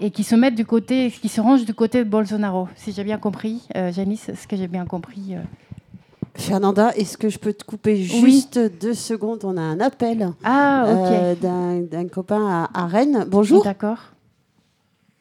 et 0.02 0.12
qui 0.12 0.24
se 0.24 0.36
mettent 0.36 0.56
du 0.56 0.66
côté, 0.66 1.10
qui 1.12 1.30
se 1.30 1.42
rangent 1.42 1.66
du 1.66 1.74
côté 1.74 2.04
de 2.04 2.10
Bolsonaro. 2.10 2.68
Si 2.76 2.92
j'ai 2.92 3.04
bien 3.04 3.18
compris, 3.18 3.68
euh, 3.76 3.92
Janice, 3.92 4.30
est-ce 4.30 4.48
que 4.48 4.56
j'ai 4.56 4.68
bien 4.68 4.86
compris 4.86 5.36
euh 5.36 5.40
Fernanda, 6.36 6.90
est-ce 6.96 7.16
que 7.16 7.30
je 7.30 7.38
peux 7.38 7.54
te 7.54 7.64
couper 7.64 7.92
Oui. 7.94 8.04
juste 8.06 8.58
deux 8.82 8.96
secondes? 8.96 9.42
On 9.44 9.56
a 9.56 9.62
un 9.62 9.80
appel 9.80 10.30
Ah, 10.44 10.86
ok. 10.88 11.12
euh, 11.12 11.36
d'un 11.36 11.82
d'un 11.82 12.08
copain 12.08 12.68
à, 12.74 12.82
à 12.84 12.88
Rennes. 12.88 13.26
Bonjour. 13.28 13.64
D'accord. 13.64 14.00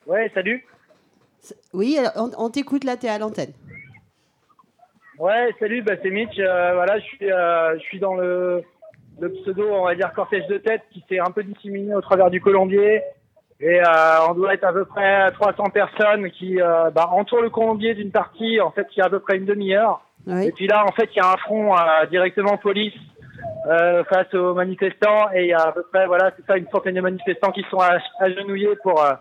Ouais, 0.07 0.31
salut. 0.35 0.65
Oui, 1.75 1.99
on, 2.17 2.31
on 2.39 2.49
t'écoute 2.49 2.85
là, 2.85 2.97
tu 2.97 3.05
es 3.07 3.09
à 3.11 3.19
l'antenne. 3.19 3.53
Ouais, 5.19 5.51
salut, 5.61 5.83
bah, 5.83 5.93
c'est 6.03 6.11
Mitch. 6.11 6.39
Euh, 6.39 6.73
voilà, 6.75 6.99
je 6.99 7.05
suis, 7.05 7.31
euh, 7.31 7.75
je 7.79 7.83
suis 7.83 7.99
dans 8.01 8.15
le, 8.15 8.63
le 9.21 9.33
pseudo, 9.33 9.69
on 9.71 9.85
va 9.85 9.95
dire, 9.95 10.13
cortège 10.13 10.47
de 10.47 10.59
tête 10.59 10.83
qui 10.93 11.05
s'est 11.09 11.19
un 11.19 11.31
peu 11.31 11.43
disséminé 11.43 11.95
au 11.95 12.01
travers 12.01 12.31
du 12.31 12.41
Colombier. 12.41 13.03
Et 13.61 13.81
euh, 13.81 14.27
on 14.29 14.35
doit 14.35 14.55
être 14.55 14.65
à 14.65 14.73
peu 14.73 14.85
près 14.85 15.31
300 15.31 15.71
personnes 15.71 16.31
qui 16.33 16.61
euh, 16.61 16.91
bah, 16.91 17.09
entourent 17.13 17.43
le 17.43 17.51
Colombier 17.51 17.95
d'une 17.95 18.11
partie, 18.11 18.61
en 18.61 18.73
fait, 18.73 18.89
qui 18.89 19.01
a 19.01 19.05
à 19.05 19.11
peu 19.11 19.21
près 19.21 19.37
une 19.37 19.45
demi-heure. 19.45 20.01
Oui. 20.27 20.47
Et 20.47 20.53
puis 20.53 20.67
là, 20.67 20.85
en 20.85 20.93
fait, 20.93 21.09
il 21.15 21.19
y 21.19 21.21
a 21.21 21.31
un 21.31 21.37
front 21.37 21.77
euh, 21.77 22.07
directement 22.11 22.57
police 22.57 22.95
euh, 23.67 24.03
face 24.05 24.33
aux 24.35 24.55
manifestants. 24.55 25.31
Et 25.35 25.43
il 25.43 25.49
y 25.49 25.53
a 25.53 25.69
à 25.69 25.73
peu 25.73 25.85
près, 25.93 26.07
voilà, 26.07 26.33
c'est 26.37 26.45
ça, 26.47 26.57
une 26.57 26.69
centaine 26.71 26.95
de 26.95 27.01
manifestants 27.01 27.53
qui 27.53 27.65
sont 27.71 27.79
agenouillés 28.19 28.77
pour 28.83 29.01
euh, 29.01 29.13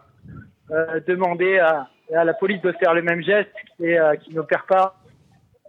euh, 0.71 0.99
demander 1.07 1.59
à, 1.59 1.87
à 2.15 2.23
la 2.23 2.33
police 2.33 2.61
de 2.61 2.71
faire 2.73 2.93
le 2.93 3.01
même 3.01 3.21
geste 3.21 3.51
et 3.79 3.99
euh, 3.99 4.15
qui 4.15 4.33
n'opère 4.33 4.65
pas. 4.65 4.95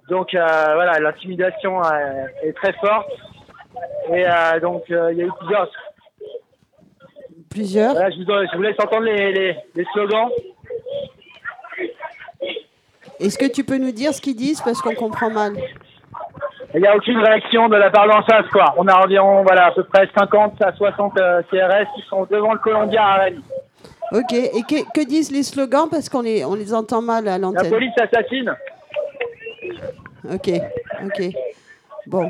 Donc 0.09 0.35
euh, 0.35 0.47
voilà, 0.75 0.99
l'intimidation 0.99 1.81
est 2.43 2.53
très 2.55 2.73
forte. 2.75 3.11
Et 4.13 4.27
euh, 4.27 4.61
donc 4.61 4.85
euh, 4.91 5.13
il 5.13 5.19
y 5.19 5.23
a 5.23 5.27
eu 5.27 5.31
plusieurs. 5.39 5.71
Plusieurs. 7.51 7.93
Voilà, 7.93 8.11
je, 8.11 8.17
vous, 8.17 8.25
je 8.25 8.57
vous 8.57 8.63
laisse 8.63 8.77
entendre 8.81 9.05
les, 9.05 9.33
les, 9.33 9.57
les 9.75 9.85
slogans. 9.93 10.31
Est-ce 13.21 13.39
que 13.39 13.47
tu 13.47 13.63
peux 13.63 13.79
nous 13.79 13.93
dire 13.93 14.13
ce 14.13 14.21
qu'ils 14.21 14.37
disent 14.37 14.61
parce 14.61 14.81
qu'on 14.81 14.95
comprend 14.95 15.31
mal 15.31 15.53
Il 16.75 16.81
n'y 16.81 16.87
a 16.87 16.97
aucune 16.97 17.19
réaction 17.19 17.69
de 17.69 17.77
la 17.77 17.91
part 17.91 18.07
de 18.07 18.11
l'enceinte, 18.11 18.49
quoi. 18.51 18.75
On 18.79 18.89
a 18.89 18.95
environ 18.95 19.43
voilà, 19.43 19.67
à 19.67 19.73
peu 19.73 19.85
près 19.85 20.09
50 20.17 20.61
à 20.63 20.73
60 20.73 21.19
euh, 21.19 21.43
CRS 21.51 21.87
qui 21.95 22.03
sont 22.09 22.27
devant 22.31 22.53
le 22.53 22.59
Colombien 22.59 23.03
à 23.03 23.15
Rennes. 23.17 23.43
Ok. 24.13 24.33
Et 24.33 24.63
que, 24.69 24.93
que 24.93 25.07
disent 25.07 25.31
les 25.31 25.43
slogans 25.43 25.89
parce 25.91 26.09
qu'on 26.09 26.23
les, 26.23 26.45
on 26.45 26.55
les 26.55 26.75
entend 26.75 27.01
mal 27.01 27.29
à 27.29 27.33
La 27.33 27.39
l'antenne 27.39 27.71
police 27.71 27.93
assassine. 28.01 28.55
Ok. 30.33 30.51
Ok. 31.05 31.23
Bon. 32.07 32.29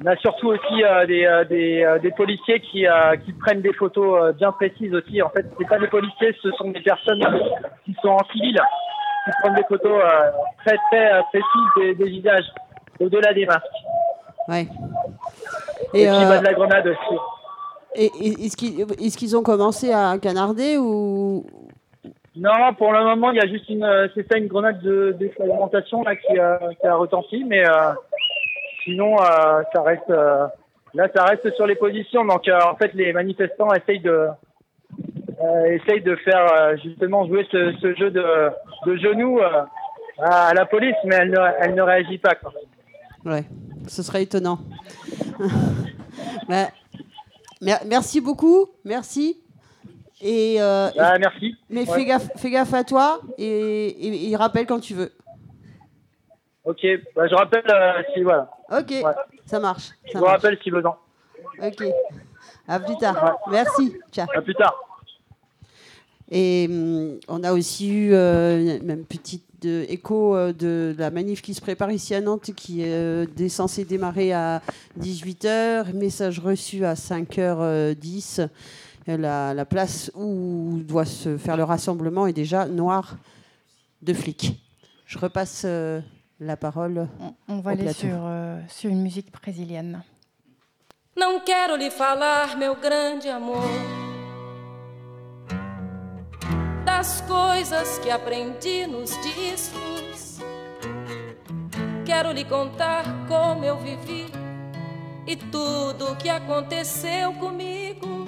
On 0.00 0.06
a 0.06 0.16
surtout 0.16 0.48
aussi 0.48 0.84
euh, 0.84 1.06
des, 1.06 1.24
euh, 1.26 1.44
des, 1.44 1.82
euh, 1.82 1.98
des 1.98 2.12
policiers 2.12 2.60
qui, 2.60 2.86
qui 3.24 3.32
prennent 3.32 3.62
des 3.62 3.72
photos 3.72 4.34
bien 4.36 4.52
précises 4.52 4.94
aussi. 4.94 5.20
En 5.22 5.28
fait, 5.30 5.44
c'est 5.58 5.68
pas 5.68 5.78
des 5.78 5.88
policiers, 5.88 6.36
ce 6.42 6.50
sont 6.52 6.70
des 6.70 6.80
personnes 6.80 7.20
qui 7.84 7.94
sont 8.00 8.10
en 8.10 8.24
civil, 8.32 8.60
qui 9.24 9.30
prennent 9.42 9.56
des 9.56 9.64
photos 9.64 10.00
très 10.64 10.76
très 10.90 11.10
précises 11.30 11.70
des, 11.76 11.94
des 11.96 12.10
visages, 12.10 12.46
au-delà 13.00 13.32
des 13.34 13.44
masques. 13.46 13.64
Ouais. 14.46 14.68
Et, 15.94 16.02
Et, 16.02 16.06
puis 16.06 16.24
bah, 16.28 16.38
de 16.38 16.44
la 16.44 16.54
grenade 16.54 16.86
aussi. 16.86 17.20
Et, 17.96 18.06
et- 18.20 18.46
est-ce 18.46 19.16
qu'ils 19.18 19.36
ont 19.36 19.42
commencé 19.42 19.92
à 19.92 20.16
canarder 20.18 20.76
ou? 20.78 21.44
Non, 22.36 22.72
pour 22.78 22.92
le 22.92 23.02
moment, 23.02 23.32
il 23.32 23.38
y 23.38 23.40
a 23.40 23.48
juste 23.48 23.68
une, 23.68 23.84
c'est 24.14 24.30
ça, 24.30 24.38
une 24.38 24.46
grenade 24.46 24.80
de 24.80 25.10
d'expérimentation 25.18 26.02
là 26.04 26.14
qui, 26.14 26.38
a 26.38 26.60
qui 26.80 26.86
a 26.86 26.94
retenti, 26.94 27.42
mais 27.44 27.64
sinon, 28.88 29.16
euh, 29.20 29.62
ça 29.74 29.82
reste, 29.82 30.08
euh, 30.10 30.46
là, 30.94 31.08
ça 31.14 31.24
reste 31.24 31.54
sur 31.54 31.66
les 31.66 31.74
positions. 31.74 32.24
Donc, 32.24 32.48
euh, 32.48 32.58
en 32.70 32.76
fait, 32.76 32.92
les 32.94 33.12
manifestants 33.12 33.68
essayent 33.74 34.00
de, 34.00 34.28
essayent 35.70 36.02
de 36.02 36.16
faire 36.16 36.76
justement 36.82 37.26
jouer 37.26 37.46
ce, 37.52 37.72
ce 37.80 37.94
jeu 37.94 38.10
de, 38.10 38.24
de 38.86 38.96
genoux 38.96 39.38
à, 40.20 40.52
la 40.54 40.64
police, 40.66 40.96
mais 41.04 41.16
elle 41.16 41.30
ne, 41.30 41.38
elle 41.60 41.74
ne 41.74 41.82
réagit 41.82 42.18
pas. 42.18 42.34
Quoi. 42.34 42.52
Ouais, 43.24 43.44
ce 43.86 44.02
serait 44.02 44.22
étonnant. 44.22 44.58
Bah, 46.48 46.68
mer- 47.60 47.82
merci 47.86 48.22
beaucoup, 48.22 48.68
merci. 48.82 49.38
Et 50.22 50.56
euh, 50.60 50.88
Ah, 50.98 51.18
merci. 51.18 51.54
Mais 51.68 51.80
Ouais. 51.88 51.94
fais, 51.94 52.04
gaffe, 52.06 52.28
fais 52.36 52.50
gaffe 52.50 52.72
à 52.72 52.84
toi 52.84 53.20
et, 53.36 53.44
et, 53.46 54.30
et 54.30 54.36
rappelle 54.36 54.64
quand 54.66 54.80
tu 54.80 54.94
veux. 54.94 55.12
Ok, 56.64 56.80
bah, 57.14 57.28
je 57.28 57.34
rappelle 57.34 57.64
euh, 57.70 58.02
si 58.14 58.22
voilà. 58.22 58.50
Ok, 58.70 58.92
ça 59.46 59.58
marche. 59.60 59.90
Je 60.06 60.12
ça 60.12 60.18
vous 60.18 60.24
marche. 60.24 60.42
rappelle 60.42 60.58
si 60.62 60.70
besoin. 60.70 60.96
Ok. 61.62 61.84
À 62.66 62.80
plus 62.80 62.96
tard. 62.98 63.36
Merci. 63.50 63.94
Ciao. 64.12 64.26
À 64.36 64.42
plus 64.42 64.54
tard. 64.54 64.74
Et 66.30 66.66
hum, 66.70 67.18
on 67.28 67.42
a 67.42 67.52
aussi 67.52 67.88
eu 67.90 68.10
euh, 68.12 68.78
même 68.82 69.04
petite 69.04 69.44
de- 69.62 69.86
écho 69.88 70.36
euh, 70.36 70.52
de 70.52 70.94
la 70.98 71.10
manif 71.10 71.40
qui 71.40 71.54
se 71.54 71.60
prépare 71.62 71.90
ici 71.90 72.14
à 72.14 72.20
Nantes, 72.20 72.50
qui 72.54 72.82
euh, 72.84 73.24
est 73.38 73.48
censée 73.48 73.84
démarrer 73.84 74.32
à 74.34 74.60
18h. 75.00 75.94
Message 75.94 76.38
reçu 76.38 76.84
à 76.84 76.94
5h10. 76.94 78.40
Euh, 78.40 79.16
La, 79.16 79.54
la 79.54 79.64
place 79.64 80.10
où 80.14 80.80
doit 80.84 81.06
se 81.06 81.38
faire 81.38 81.56
le 81.56 81.64
rassemblement 81.64 82.26
est 82.26 82.34
déjà 82.34 82.66
noire 82.66 83.16
de 84.02 84.12
flics. 84.12 84.60
Je 85.06 85.16
repasse 85.18 85.62
euh, 85.64 86.02
la 86.40 86.56
parole. 86.56 87.08
On 87.48 87.60
va 87.60 87.70
au 87.70 87.74
aller 87.74 87.92
sur, 87.92 88.08
euh, 88.10 88.60
sur 88.68 88.90
une 88.90 89.02
musique 89.02 89.32
brésilienne. 89.32 90.02
Não 91.16 91.40
quero 91.40 91.76
lhe 91.76 91.90
falar, 91.90 92.56
meu 92.56 92.76
grande 92.76 93.28
amor, 93.28 93.68
das 96.84 97.20
coisas 97.22 97.98
que 97.98 98.08
aprendi 98.08 98.86
nos 98.86 99.10
discos. 99.22 100.38
Quero 102.06 102.30
lhe 102.30 102.44
contar 102.44 103.04
como 103.26 103.64
eu 103.64 103.76
vivi 103.78 104.26
e 105.26 105.34
tudo 105.36 106.12
o 106.12 106.16
que 106.16 106.28
aconteceu 106.28 107.32
comigo. 107.34 108.24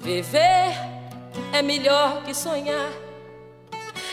Viver 0.00 0.72
é 1.52 1.62
melhor 1.62 2.22
que 2.24 2.34
sonhar. 2.34 3.07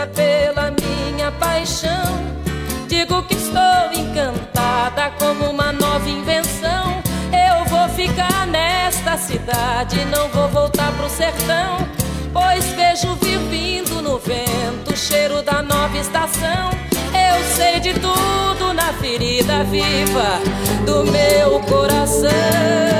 pela 0.00 0.70
minha 0.70 1.30
paixão. 1.32 2.32
Digo 2.88 3.22
que 3.24 3.34
estou 3.34 3.92
encantada 3.92 5.10
como 5.18 5.50
uma 5.50 5.72
nova 5.72 6.08
invenção. 6.08 7.02
Eu 7.32 7.64
vou 7.66 7.88
ficar 7.90 8.46
nesta 8.46 9.16
cidade, 9.16 10.04
não 10.06 10.28
vou 10.28 10.48
voltar 10.48 10.92
pro 10.92 11.08
sertão. 11.08 11.86
Pois 12.32 12.64
vejo 12.72 13.14
vir 13.16 13.38
vindo 13.50 14.00
no 14.02 14.18
vento 14.18 14.92
o 14.92 14.96
cheiro 14.96 15.42
da 15.42 15.62
nova 15.62 15.96
estação. 15.98 16.70
Eu 17.12 17.44
sei 17.54 17.80
de 17.80 17.92
tudo 17.94 18.72
na 18.72 18.92
ferida 18.94 19.64
viva 19.64 20.40
do 20.86 21.04
meu 21.10 21.60
coração. 21.60 22.91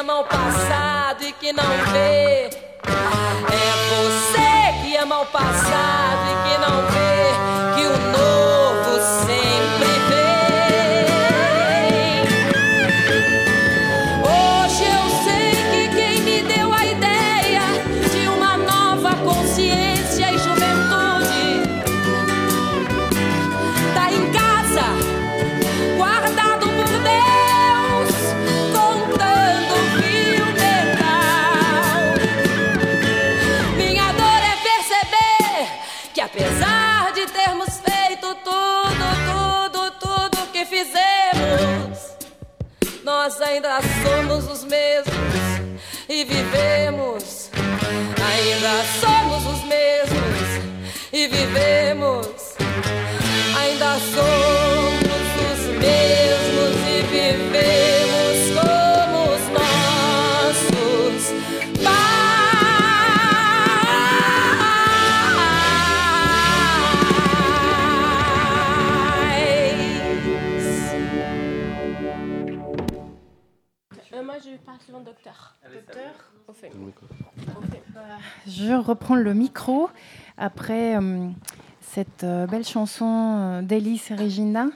Ama 0.00 0.20
o 0.20 0.24
passado 0.24 1.24
e 1.24 1.32
que 1.32 1.52
não 1.52 1.64
vê. 1.92 2.59
Termos 37.50 37.80
feito 37.80 38.34
tudo, 38.44 39.70
tudo, 39.72 39.90
tudo 39.98 40.52
que 40.52 40.64
fizemos, 40.64 41.98
nós 43.02 43.40
ainda 43.40 43.80
somos 44.02 44.48
os 44.48 44.64
mesmos 44.64 45.14
e 46.08 46.24
vivemos. 46.24 47.50
Ainda 48.32 48.84
somos 49.00 49.46
os 49.46 49.64
mesmos 49.64 50.90
e 51.12 51.26
vivemos. 51.26 51.79
Je 78.46 78.72
reprends 78.74 79.14
le 79.14 79.34
micro 79.34 79.88
après 80.38 80.96
euh, 80.96 81.28
cette 81.80 82.24
euh, 82.24 82.46
belle 82.46 82.64
chanson 82.64 83.06
euh, 83.08 83.62
d'Élise 83.62 84.10
Regina, 84.18 84.66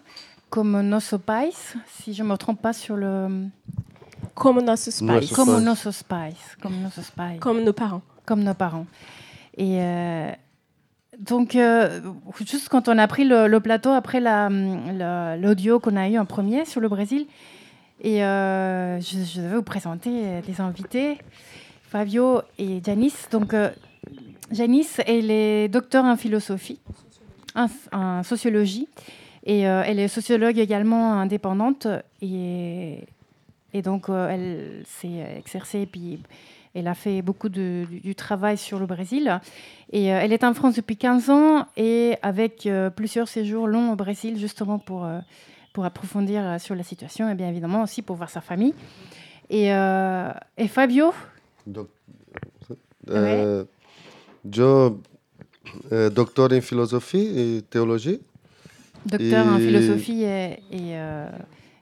comme 0.50 0.80
Nosso 0.83 1.18
Pais, 1.18 1.50
si 1.88 2.12
je 2.14 2.22
ne 2.22 2.28
me 2.28 2.37
trompe 2.37 2.61
pas 2.61 2.72
sur 2.72 2.96
le. 2.96 3.46
Comme 4.35 4.62
Nosso 4.62 4.90
Pais. 5.07 5.26
Comme 5.35 5.62
Nosso 5.64 5.90
Pais. 6.09 6.35
Comme 6.61 6.80
Nosso. 6.83 7.02
Comme 7.40 7.62
nos 7.62 7.72
parents. 7.72 8.02
Comme 8.26 8.42
nos 8.42 8.54
parents. 8.54 8.87
Et 9.57 9.78
euh, 9.80 10.30
donc, 11.18 11.54
euh, 11.54 12.00
juste 12.44 12.68
quand 12.68 12.88
on 12.88 12.98
a 12.98 13.07
pris 13.07 13.24
le, 13.24 13.46
le 13.46 13.61
plateau 13.61 13.90
après 13.90 14.18
la- 14.20 14.48
la- 14.48 15.37
l'audio 15.37 15.78
qu'on 15.78 15.96
a 15.96 16.09
eu 16.09 16.18
en 16.18 16.24
premier 16.24 16.64
sur 16.64 16.80
le 16.80 16.88
Brésil, 16.88 17.26
et 18.00 18.24
euh, 18.24 19.00
je, 19.00 19.22
je 19.22 19.40
vais 19.40 19.54
vous 19.57 19.62
présenter 19.62 20.40
les 20.46 20.61
invités, 20.61 21.18
Fabio 21.94 22.42
et 22.59 22.80
Janice. 22.85 23.28
Donc, 23.30 23.54
euh, 23.54 23.70
Janice, 24.50 25.00
elle 25.07 25.30
est 25.30 25.68
docteur 25.68 26.04
en 26.04 26.16
philosophie, 26.16 26.80
en, 27.54 28.24
sociologie, 28.24 28.88
et 29.46 29.68
euh, 29.68 29.85
elle 29.87 30.00
est 30.00 30.09
sociologue 30.09 30.59
également 30.59 31.12
indépendante. 31.12 31.87
Et, 32.20 32.98
et 33.72 33.83
donc, 33.83 34.09
euh, 34.09 34.28
elle 34.28 34.83
s'est 34.87 35.38
exercée, 35.38 35.87
puis 35.87 36.18
elle 36.74 36.88
a 36.88 36.94
fait 36.94 37.22
beaucoup 37.22 37.48
de- 37.48 37.87
du, 37.88 38.16
travail 38.16 38.59
sur 38.59 38.80
le 38.80 38.87
Brésil. 38.87 39.40
Et 39.92 40.07
elle 40.07 40.33
est 40.33 40.42
en 40.42 40.52
France 40.52 40.74
depuis 40.74 40.96
15 40.96 41.30
ans 41.30 41.66
et 41.76 42.16
avec 42.22 42.68
plusieurs 42.96 43.28
séjours 43.28 43.68
longs 43.68 43.92
au 43.92 43.94
Brésil, 43.94 44.37
justement 44.37 44.80
pour, 44.80 45.07
approfondir 45.80 46.61
sur 46.61 46.74
la 46.74 46.83
situation 46.83 47.30
et 47.30 47.37
bien 47.37 47.48
évidemment 47.48 47.83
aussi 47.85 48.02
pour 48.02 48.16
voir 48.16 48.30
sa 48.30 48.40
famille. 48.40 48.74
Et, 49.48 49.68
et 49.68 50.68
Fabio, 50.68 51.12
Doc- 51.66 51.90
Eh, 53.07 53.66
yo, 54.44 54.98
eh, 55.90 56.09
doctor 56.11 56.53
em 56.53 56.61
filosofia 56.62 57.20
e 57.20 57.62
teologia. 57.68 58.18
docteur 59.05 59.46
en 59.46 59.59
philosophie 59.61 60.22
et, 60.24 60.62
et, 60.70 60.94
euh, 60.96 61.29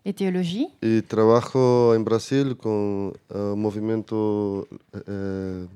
et 0.05 0.13
théologie. 0.13 0.67
E 0.83 1.01
trabalho 1.03 1.95
em 1.97 2.03
Brasil 2.03 2.57
com 2.57 3.13
o 3.31 3.57
movimento 3.57 4.67
eh, 4.95 5.67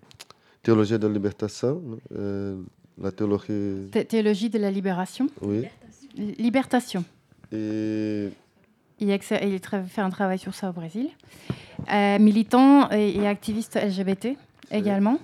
Teologia 0.63 0.99
da 0.99 1.07
Libertação, 1.09 1.81
né? 1.81 1.97
Eh, 2.11 3.07
a 3.07 3.11
teologia. 3.13 3.89
Thé- 3.93 4.05
Théologie 4.05 4.49
de 4.49 4.59
la 4.59 4.71
libération. 4.71 5.29
Oui. 5.41 5.69
Libertation. 6.17 7.05
Il, 8.99 9.19
fait 9.19 10.01
un 10.01 10.11
travail 10.11 10.39
sur 10.39 10.55
ça 10.55 10.71
au 10.71 10.73
Brésil. 10.73 11.11
Euh, 11.93 12.19
militant 12.19 12.91
et, 12.91 13.17
et 13.17 13.27
activiste 13.27 13.77
LGBT 13.77 14.37
également. 14.71 15.19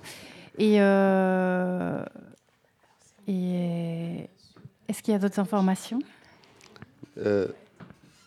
Et, 0.59 0.75
euh, 0.79 2.03
et 3.27 4.29
est-ce 4.87 5.01
qu'il 5.01 5.13
y 5.13 5.15
a 5.15 5.19
d'autres 5.19 5.39
informations? 5.39 5.99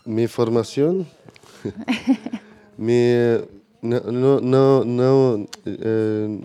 Minha 0.06 0.28
formação. 0.28 1.04
minha. 2.78 3.42
Não, 3.82 4.00
não, 4.00 4.40
não, 4.40 4.84
não, 4.84 5.48
eh, 5.64 6.38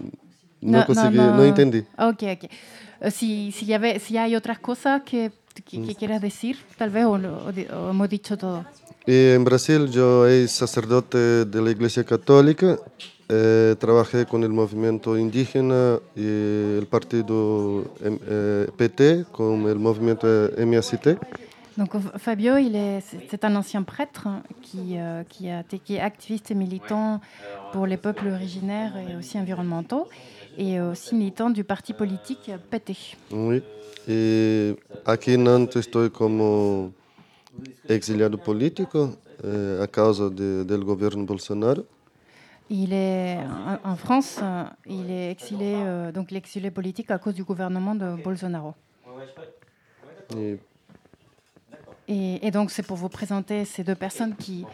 não 0.62 0.84
consegui, 0.84 1.18
não 1.18 1.46
entendi. 1.46 1.86
Ok, 1.98 2.34
ok. 2.34 2.50
Euh, 3.02 3.10
si, 3.10 3.52
si 3.52 3.66
y 3.66 3.74
avait, 3.74 4.00
si 4.00 4.18
hay 4.18 4.36
otras 4.36 4.60
cosas 4.60 5.02
que, 5.04 5.32
que 5.54 5.96
quieras 5.96 6.22
decir, 6.22 6.58
tal 6.78 6.90
vez 6.90 7.06
o, 7.06 7.18
lo- 7.18 7.46
o 7.48 7.90
hemos 7.92 8.10
dicho 8.10 8.38
todo. 8.38 8.66
E 9.08 9.36
em 9.36 9.44
Brasil, 9.44 9.82
eu 9.88 10.48
sou 10.48 10.68
sacerdote 10.68 11.18
da 11.48 11.60
Igreja 11.70 12.04
Católica. 12.04 12.80
Eh, 13.34 13.76
trabajé 13.80 14.26
con 14.26 14.44
el 14.44 14.50
movimiento 14.52 15.18
indígena 15.18 16.00
y 16.18 16.78
el 16.80 16.86
partido 16.90 17.86
eh, 18.04 18.68
PT 18.78 19.26
con 19.32 19.68
el 19.70 19.80
movimiento 19.80 20.28
eh, 20.28 20.66
MACT. 20.66 21.18
Donc 21.78 21.96
Fabio, 22.18 22.58
il 22.58 22.76
est, 22.76 23.00
c'est 23.30 23.46
un 23.46 23.56
ancien 23.56 23.84
prêtre 23.84 24.28
hein, 24.28 24.44
qui, 24.62 24.98
euh, 24.98 25.24
qui, 25.24 25.50
a 25.50 25.64
qui 25.64 25.96
est 25.96 26.02
activiste 26.02 26.52
et 26.52 26.56
militant 26.56 27.22
pour 27.72 27.88
les 27.88 27.96
peuples 27.96 28.28
originaires 28.28 28.94
et 28.98 29.16
aussi 29.16 29.40
environnementaux, 29.40 30.10
et 30.58 30.80
aussi 30.82 31.16
militant 31.16 31.50
du 31.50 31.64
parti 31.64 31.94
politique 31.94 32.52
PT. 32.70 33.18
Oui. 33.32 33.62
E 34.08 34.76
aqui 35.06 35.32
em 35.32 35.38
Nantes 35.38 35.76
estou 35.76 36.10
como 36.10 36.92
exiliado 37.88 38.38
político 38.38 39.16
eh, 39.44 39.84
a 39.84 39.88
causa 39.88 40.30
de, 40.30 40.64
do 40.64 40.84
governo 40.86 41.24
Bolsonaro? 41.26 41.86
Il 42.70 42.94
est 42.94 43.38
en, 43.84 43.96
France, 43.98 44.40
euh, 44.42 44.64
il 44.88 45.12
est 45.12 45.30
exilé, 45.32 45.74
euh, 45.76 46.12
donc 46.14 46.32
l'exilé 46.32 46.72
politique 46.72 47.12
à 47.12 47.18
cause 47.20 47.36
du 47.36 47.44
gouvernement 47.44 47.96
de 47.96 48.16
Bolsonaro. 48.24 48.74
E 50.36 50.58
Et, 52.08 52.46
et 52.48 52.52
donc 52.52 52.72
c'est 52.72 52.84
pour 52.84 52.98
vous 52.98 53.10
présenter 53.10 53.64
ces 53.66 53.84
deux 53.84 53.96
personnes 53.96 54.36
qui 54.36 54.66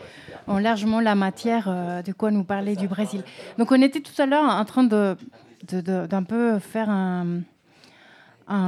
ont 0.47 0.57
largement 0.57 0.99
la 1.01 1.13
matière 1.15 1.65
euh, 1.67 2.01
de 2.01 2.11
quoi 2.13 2.31
nous 2.31 2.43
parler 2.43 2.75
du 2.75 2.87
Brésil. 2.87 3.23
Donc 3.57 3.71
on 3.71 3.81
était 3.81 3.99
tout 3.99 4.19
à 4.21 4.25
l'heure 4.25 4.45
en 4.45 4.65
train 4.65 4.83
de- 4.83 5.15
d'un 5.63 6.23
peu 6.23 6.59
faire 6.59 6.89
un, 6.89 7.41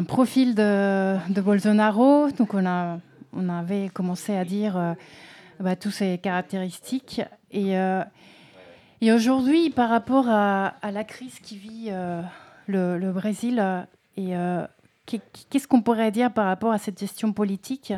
profil 0.04 0.56
de, 0.56 1.42
Bolsonaro. 1.42 2.30
Donc 2.32 2.54
on 2.54 2.66
a 2.66 3.00
on 3.32 3.48
avait 3.48 3.90
commencé 3.90 4.36
à 4.36 4.44
dire 4.44 4.76
euh, 4.76 4.94
bah, 5.60 5.76
toutes 5.76 5.94
ses 5.94 6.18
caractéristiques 6.18 7.22
et 7.52 7.78
euh, 7.78 8.04
et 9.02 9.14
aujourd'hui, 9.14 9.70
par 9.70 9.90
rapport 9.90 10.28
à, 10.28 10.74
la 10.92 11.06
crise 11.06 11.40
qui 11.40 11.58
vit 11.58 11.88
euh, 11.88 12.22
le, 12.68 13.12
Brésil, 13.14 13.64
et 14.18 14.34
qu'est- 15.06 15.22
qu'est-ce 15.50 15.70
qu'on 15.70 15.82
pourrait 15.82 16.12
dire 16.12 16.34
par 16.34 16.48
rapport 16.48 16.74
à 16.74 16.78
cette 16.78 17.00
gestion 17.00 17.32
politique 17.32 17.94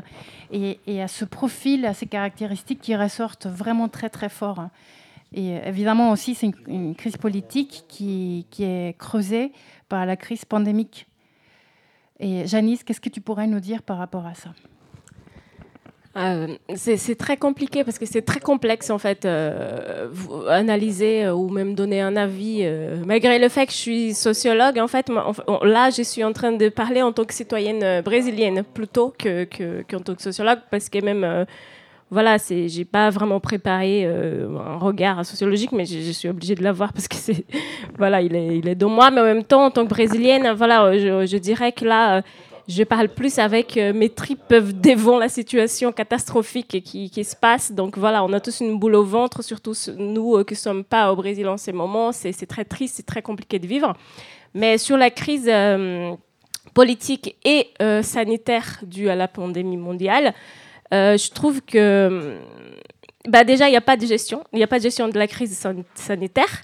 et, 0.51 0.80
et 0.86 1.01
à 1.01 1.08
ce 1.08 1.25
profil, 1.25 1.88
à 1.88 1.95
ces 1.95 2.06
caractéristiques 2.06 2.82
qui 2.82 2.95
ressortent 2.95 3.47
vraiment 3.47 3.89
très 3.89 4.10
très 4.12 4.30
fort 4.30 4.60
hein. 4.60 4.69
Et 5.34 5.58
euh, 5.58 5.60
évidemment 5.65 6.12
aussi, 6.12 6.36
c'est 6.36 6.52
une, 6.67 6.96
crise 6.96 7.17
politique 7.17 7.86
qui, 7.88 8.46
est 8.60 8.98
creusée 8.98 9.52
par 9.88 10.06
la 10.06 10.15
crise 10.15 10.46
pandémique. 10.46 11.08
Et 12.20 12.46
Janice, 12.48 12.84
qu'est-ce 12.84 13.02
que 13.02 13.10
tu 13.10 13.22
pourrais 13.22 13.48
nous 13.48 13.60
dire 13.60 13.82
par 13.82 13.98
rapport 13.98 14.26
à 14.26 14.34
ça? 14.36 14.50
Euh, 16.17 16.58
c'est 16.76 17.15
très 17.17 17.38
compliqué 17.38 17.86
parce 17.86 17.98
que 17.98 18.06
c'est 18.06 18.22
très 18.22 18.41
complexe 18.41 18.89
en 18.89 18.98
fait 18.98 19.24
euh, 19.24 20.10
analyser 20.50 21.30
ou 21.30 21.48
même 21.48 21.74
donner 21.74 22.02
un 22.02 22.17
avis 22.17 22.70
malgré 23.06 23.39
le 23.39 23.48
fait 23.48 23.65
que 23.65 23.72
je 23.72 23.78
suis 23.78 24.13
sociologue 24.13 24.78
en 24.78 24.89
fait 24.89 25.08
là 25.63 25.89
je 25.89 26.02
suis 26.02 26.26
en 26.26 26.34
train 26.34 26.52
de 26.52 26.67
parler 26.67 27.02
en 27.02 27.13
tant 27.13 27.24
que 27.24 27.34
citoyenne 27.34 28.02
brésilienne 28.02 28.65
plutôt 28.74 29.13
que 29.17 29.46
que- 29.46 29.86
qu'en 29.89 30.02
tant 30.02 30.13
que 30.13 30.22
sociologue 30.22 30.60
parce 30.70 30.89
que 30.89 31.02
même 31.02 31.46
voilà 32.12 32.38
c'est 32.38 32.67
j'ai 32.67 32.84
pas 32.84 33.10
vraiment 33.10 33.39
préparé 33.39 34.04
euh, 34.06 34.50
un 34.60 34.78
regard 34.78 35.26
sociologique 35.26 35.71
mais 35.71 35.86
je, 35.86 36.12
suis 36.12 36.28
obligée 36.28 36.56
de 36.56 36.63
l'avoir 36.63 36.91
parce 36.91 37.08
que 37.08 37.15
c'est 37.15 37.45
voilà 37.97 38.21
il 38.21 38.36
est 38.36 38.58
il 38.58 38.67
est 38.67 38.76
dans 38.76 38.89
moi 38.89 39.10
mais 39.10 39.21
en 39.21 39.24
même 39.24 39.45
temps 39.45 39.65
en 39.65 39.71
tant 39.71 39.86
que 39.86 39.89
brésilienne 39.89 40.52
voilà 40.52 40.95
je, 40.97 41.38
dirais 41.38 41.71
que 41.71 41.86
là 41.86 42.17
euh, 42.17 42.21
je 42.67 42.84
parle 42.84 43.08
plus 43.08 43.39
avec 43.39 43.78
euh, 43.78 43.93
mes 43.93 44.10
tripes 44.10 44.54
devant 44.54 45.17
la 45.17 45.30
situation 45.30 45.91
catastrophique 45.91 46.84
qui, 46.84 47.24
se 47.24 47.36
passe. 47.36 47.71
Donc 47.71 47.97
voilà, 47.97 48.24
on 48.24 48.32
a 48.32 48.39
tous 48.39 48.62
une 48.62 48.78
boule 48.78 48.95
au 48.95 49.04
ventre, 49.04 49.43
surtout 49.43 49.74
nous 49.97 50.41
qui 50.45 50.54
ne 50.54 50.58
sommes 50.58 50.84
pas 50.86 51.12
au 51.12 51.15
Brésil 51.17 51.50
en 51.50 51.58
ces 51.58 51.74
moments. 51.74 52.12
C'est 52.13 52.45
très 52.45 52.63
triste, 52.63 52.95
c'est 52.97 53.06
très 53.06 53.24
compliqué 53.24 53.60
de 53.60 53.67
vivre. 53.67 53.93
Mais 54.54 54.78
sur 54.78 54.95
la 54.95 55.10
crise 55.10 55.52
politique 56.74 57.36
et 57.43 57.67
sanitaire 58.04 58.80
due 58.84 59.10
à 59.10 59.15
la 59.15 59.28
pandémie 59.28 59.76
mondiale, 59.76 60.34
euh, 60.93 61.17
je 61.17 61.32
trouve 61.32 61.62
que 61.62 62.38
bah 63.27 63.43
déjà, 63.43 63.67
il 63.67 63.71
n'y 63.71 63.77
a 63.77 63.82
pas 63.82 63.97
de 63.97 64.06
gestion. 64.06 64.43
Il 64.51 64.58
n'y 64.58 64.63
a 64.63 64.67
pas 64.67 64.80
de 64.80 64.84
gestion 64.84 65.08
de 65.08 65.17
la 65.17 65.27
crise 65.27 65.56
san- 65.58 65.84
sanitaire. 65.95 66.63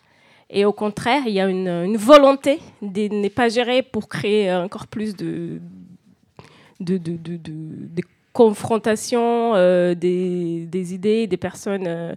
Et 0.50 0.66
au 0.66 0.72
contraire, 0.72 1.24
il 1.26 1.34
y 1.34 1.42
a 1.42 1.48
une, 1.48 1.98
volonté 1.98 2.60
de 2.82 3.14
ne 3.14 3.28
pas 3.28 3.50
gérer 3.50 3.82
pour 3.82 4.08
créer 4.08 4.54
encore 4.54 4.88
plus 4.88 5.16
de, 5.16 5.60
confrontations 8.32 9.56
euh, 9.56 9.94
des, 9.94 10.66
des 10.68 10.94
idées, 10.94 11.28
des 11.28 11.38
personnes 11.38 11.86
euh, 11.88 12.16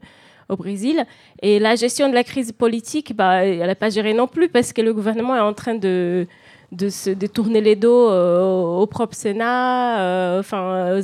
au 0.48 0.56
Brésil. 0.56 1.04
Et 1.42 1.58
la 1.58 1.74
gestion 1.74 2.08
de 2.08 2.14
la 2.14 2.22
crise 2.22 2.52
politique, 2.52 3.16
bah, 3.16 3.44
elle 3.44 3.66
n'est 3.66 3.74
pas 3.74 3.90
gérée 3.90 4.14
non 4.14 4.28
plus 4.28 4.48
parce 4.48 4.72
que 4.72 4.80
le 4.80 4.94
gouvernement 4.94 5.34
est 5.34 5.40
en 5.40 5.54
train 5.54 5.74
de, 5.74 6.28
de 6.72 6.88
se 6.88 7.11
détourner 7.11 7.61
les 7.61 7.74
dos 7.74 8.11
euh, 8.11 8.42
au, 8.42 8.87
propre 8.87 9.14
Sénat, 9.14 10.00
euh, 10.00 10.40
enfin, 10.40 10.96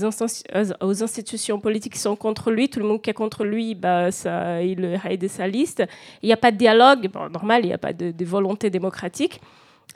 aux, 0.81 1.03
institutions 1.03 1.59
politiques 1.59 1.95
qui 1.95 1.99
sont 1.99 2.15
contre 2.15 2.51
lui. 2.51 2.69
Tout 2.69 2.79
le 2.79 2.87
monde 2.87 3.03
qui 3.03 3.11
est 3.11 3.15
contre 3.15 3.45
lui, 3.45 3.75
bah, 3.75 4.13
ça, 4.13 4.63
il 4.63 4.81
le 4.81 4.97
raye 4.97 5.19
de 5.19 5.29
sa 5.29 5.49
liste. 5.49 5.83
Il 6.23 6.27
n'y 6.27 6.33
a 6.33 6.37
pas 6.37 6.53
de 6.53 6.57
dialogue, 6.57 7.09
bon, 7.13 7.29
normal, 7.31 7.65
il 7.65 7.69
n'y 7.69 7.75
a 7.75 7.79
pas 7.79 7.93
de, 7.93 8.13
de 8.13 8.25
volonté 8.25 8.71
démocratique. 8.71 9.41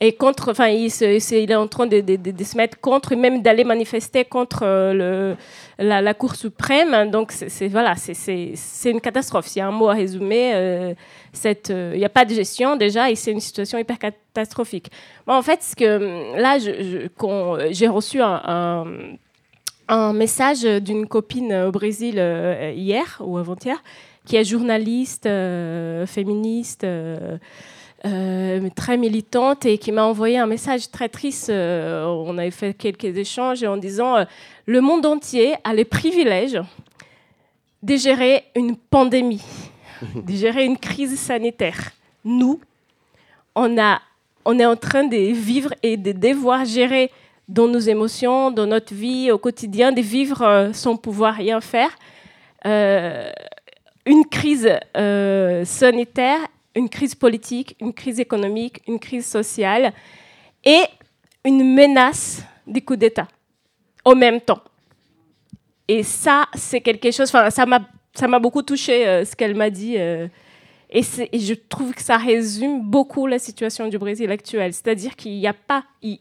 Et 0.03 0.13
contre, 0.15 0.53
enfin, 0.53 0.69
il, 0.69 0.87
est 0.87 1.55
en 1.55 1.69
train 1.69 1.87
de, 1.87 2.03
se 2.43 2.57
mettre 2.57 2.81
contre, 2.81 3.15
même 3.15 3.43
d'aller 3.43 3.65
manifester 3.65 4.25
contre 4.25 4.61
euh, 4.63 5.35
la, 5.79 6.15
Cour 6.15 6.37
suprême. 6.37 7.11
Donc, 7.11 7.33
c'est, 7.33 7.69
voilà, 7.69 7.95
c'est, 7.97 8.55
une 8.87 9.03
catastrophe. 9.03 9.47
S'il 9.47 9.61
y 9.61 9.63
a 9.63 9.69
un 9.69 9.73
mot 9.73 9.89
à 9.89 9.95
résumer, 9.95 10.53
euh, 10.55 10.95
euh, 11.45 11.91
il 11.93 11.99
n'y 11.99 12.05
a 12.07 12.09
pas 12.09 12.25
de 12.25 12.33
gestion 12.33 12.77
déjà, 12.77 13.11
et 13.11 13.15
c'est 13.15 13.31
une 13.31 13.41
situation 13.41 13.77
hyper 13.77 13.99
catastrophique. 13.99 14.91
Moi, 15.27 15.37
en 15.37 15.43
fait, 15.43 15.61
là, 15.79 16.57
j'ai 16.59 17.89
reçu 17.89 18.21
un, 18.23 18.85
message 20.15 20.63
d'une 20.63 21.07
copine 21.07 21.53
au 21.53 21.73
Brésil 21.73 22.15
hier 22.75 23.19
ou 23.21 23.37
avant-hier, 23.37 23.83
qui 24.25 24.37
est 24.37 24.45
journaliste, 24.45 25.29
féministe, 26.07 26.87
euh, 28.07 28.71
très 28.75 28.97
militante 28.97 29.67
et 29.67 29.77
qui 29.77 29.93
m'a 29.93 30.05
envoyé 30.05 30.39
un 30.39 30.47
message 30.47 30.91
très 30.91 31.11
triste. 31.11 31.51
euh, 31.51 32.07
on 32.07 32.39
avait 32.39 32.51
fait 32.51 32.73
quelques 32.73 33.05
échanges 33.05 33.63
en 33.63 33.77
disant 33.77 34.17
euh, 34.17 34.25
le 34.65 34.81
monde 34.81 35.05
entier 35.05 35.55
a 35.65 35.75
les 35.75 35.85
privilèges 35.85 36.59
de 37.83 37.97
gérer 37.97 38.45
une 38.57 38.75
pandémie, 38.77 39.45
de 40.15 40.33
gérer 40.33 40.65
une 40.65 40.79
crise 40.79 41.19
sanitaire. 41.19 41.93
Nous, 42.25 42.59
on, 43.55 43.79
a, 43.79 44.01
on 44.47 44.59
est 44.59 44.65
en 44.65 44.77
train 44.77 45.05
de 45.05 45.17
vivre 45.35 45.75
et 45.83 45.99
de 45.99 46.13
devoir 46.13 46.65
gérer 46.65 47.11
dans 47.49 47.69
nos 47.69 47.81
émotions, 47.81 48.51
dans 48.51 48.67
notre 48.67 48.95
vie 48.95 49.31
au 49.31 49.37
quotidien, 49.37 49.93
de 49.93 50.01
vivre 50.01 50.71
sans 50.73 50.97
pouvoir 50.97 51.35
rien 51.35 51.61
faire. 51.61 51.91
Une 54.07 54.25
crise 54.31 54.71
sanitaire, 55.65 56.39
une 56.75 56.89
crise 56.89 57.15
politique, 57.15 57.77
une 57.81 57.93
crise 57.93 58.21
économique, 58.21 58.81
une 58.87 58.99
crise 58.99 59.27
sociale 59.27 59.93
et 60.65 60.83
une 61.45 61.75
menace 61.75 62.43
du 62.67 62.83
coup 62.83 62.97
d'État 62.97 63.29
au 64.05 64.15
même 64.15 64.41
temps. 64.41 64.63
Et 65.89 66.03
ça, 66.03 66.47
c'est 66.55 66.81
quelque 66.81 67.11
chose, 67.11 67.31
ça 67.31 67.67
m'a, 67.67 68.39
beaucoup 68.39 68.63
touché 68.63 69.07
euh, 69.07 69.25
ce 69.25 69.35
qu'elle 69.35 69.55
m'a 69.55 69.71
dit. 69.71 69.97
euh, 69.99 70.29
et, 70.89 71.03
je 71.03 71.55
trouve 71.55 71.95
que 71.95 72.03
ça 72.03 72.17
résume 72.17 72.83
beaucoup 72.83 73.27
la 73.27 73.39
situation 73.39 73.89
du 73.89 73.99
Brésil 73.99 74.31
actuelle. 74.31 74.73
C'est-à-dire 74.73 75.17
qu'il 75.17 75.33
n'y 75.33 75.47
a 75.47 75.53
pas. 75.53 75.85
et 76.03 76.19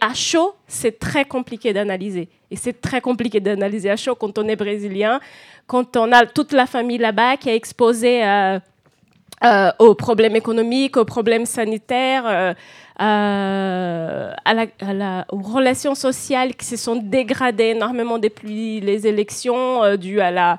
à 0.00 0.14
chaud, 0.14 0.54
c'est 0.66 0.98
très 0.98 1.24
compliqué 1.24 1.72
d'analyser. 1.72 2.28
Et 2.50 2.56
c'est 2.56 2.80
très 2.80 3.00
compliqué 3.00 3.40
d'analyser 3.40 3.90
à 3.90 3.96
chaud 3.96 4.14
quand 4.14 4.38
on 4.38 4.48
est 4.48 4.56
brésilien, 4.56 5.20
quand 5.66 5.96
on 5.96 6.12
a 6.12 6.26
toute 6.26 6.52
la 6.52 6.66
famille 6.66 6.98
là-bas 6.98 7.36
qui 7.36 7.48
est 7.48 7.56
exposée 7.56 8.24
euh, 8.24 8.58
euh, 9.44 9.70
aux 9.78 9.94
problèmes 9.94 10.34
économiques, 10.34 10.96
aux 10.96 11.04
problèmes 11.04 11.44
sanitaires, 11.44 12.24
euh, 12.26 12.54
euh, 13.02 14.32
aux 15.30 15.42
relations 15.42 15.94
sociales 15.94 16.54
qui 16.54 16.64
se 16.64 16.78
sont 16.78 16.96
dégradées 16.96 17.74
énormément 17.76 18.18
depuis 18.18 18.80
les 18.80 19.06
élections, 19.06 19.96
dues 19.96 20.20
à 20.20 20.30
la, 20.30 20.58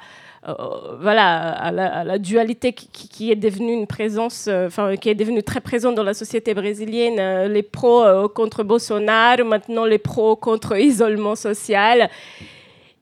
voilà, 1.01 1.53
à 1.53 1.71
la, 1.71 2.19
dualité 2.19 2.71
qui, 2.71 3.31
est 3.31 3.35
devenue 3.35 3.73
une 3.73 3.87
présence, 3.87 4.47
enfin, 4.47 4.95
qui 4.95 5.09
est 5.09 5.15
devenue 5.15 5.41
très 5.41 5.59
présente 5.59 5.95
dans 5.95 6.03
la 6.03 6.13
société 6.13 6.53
brésilienne, 6.53 7.51
les 7.51 7.63
pros 7.63 8.29
contre 8.29 8.63
Bolsonaro, 8.63 9.43
maintenant 9.43 9.85
les 9.85 9.97
pros 9.97 10.35
contre 10.35 10.77
isolement 10.79 11.35
social. 11.35 12.11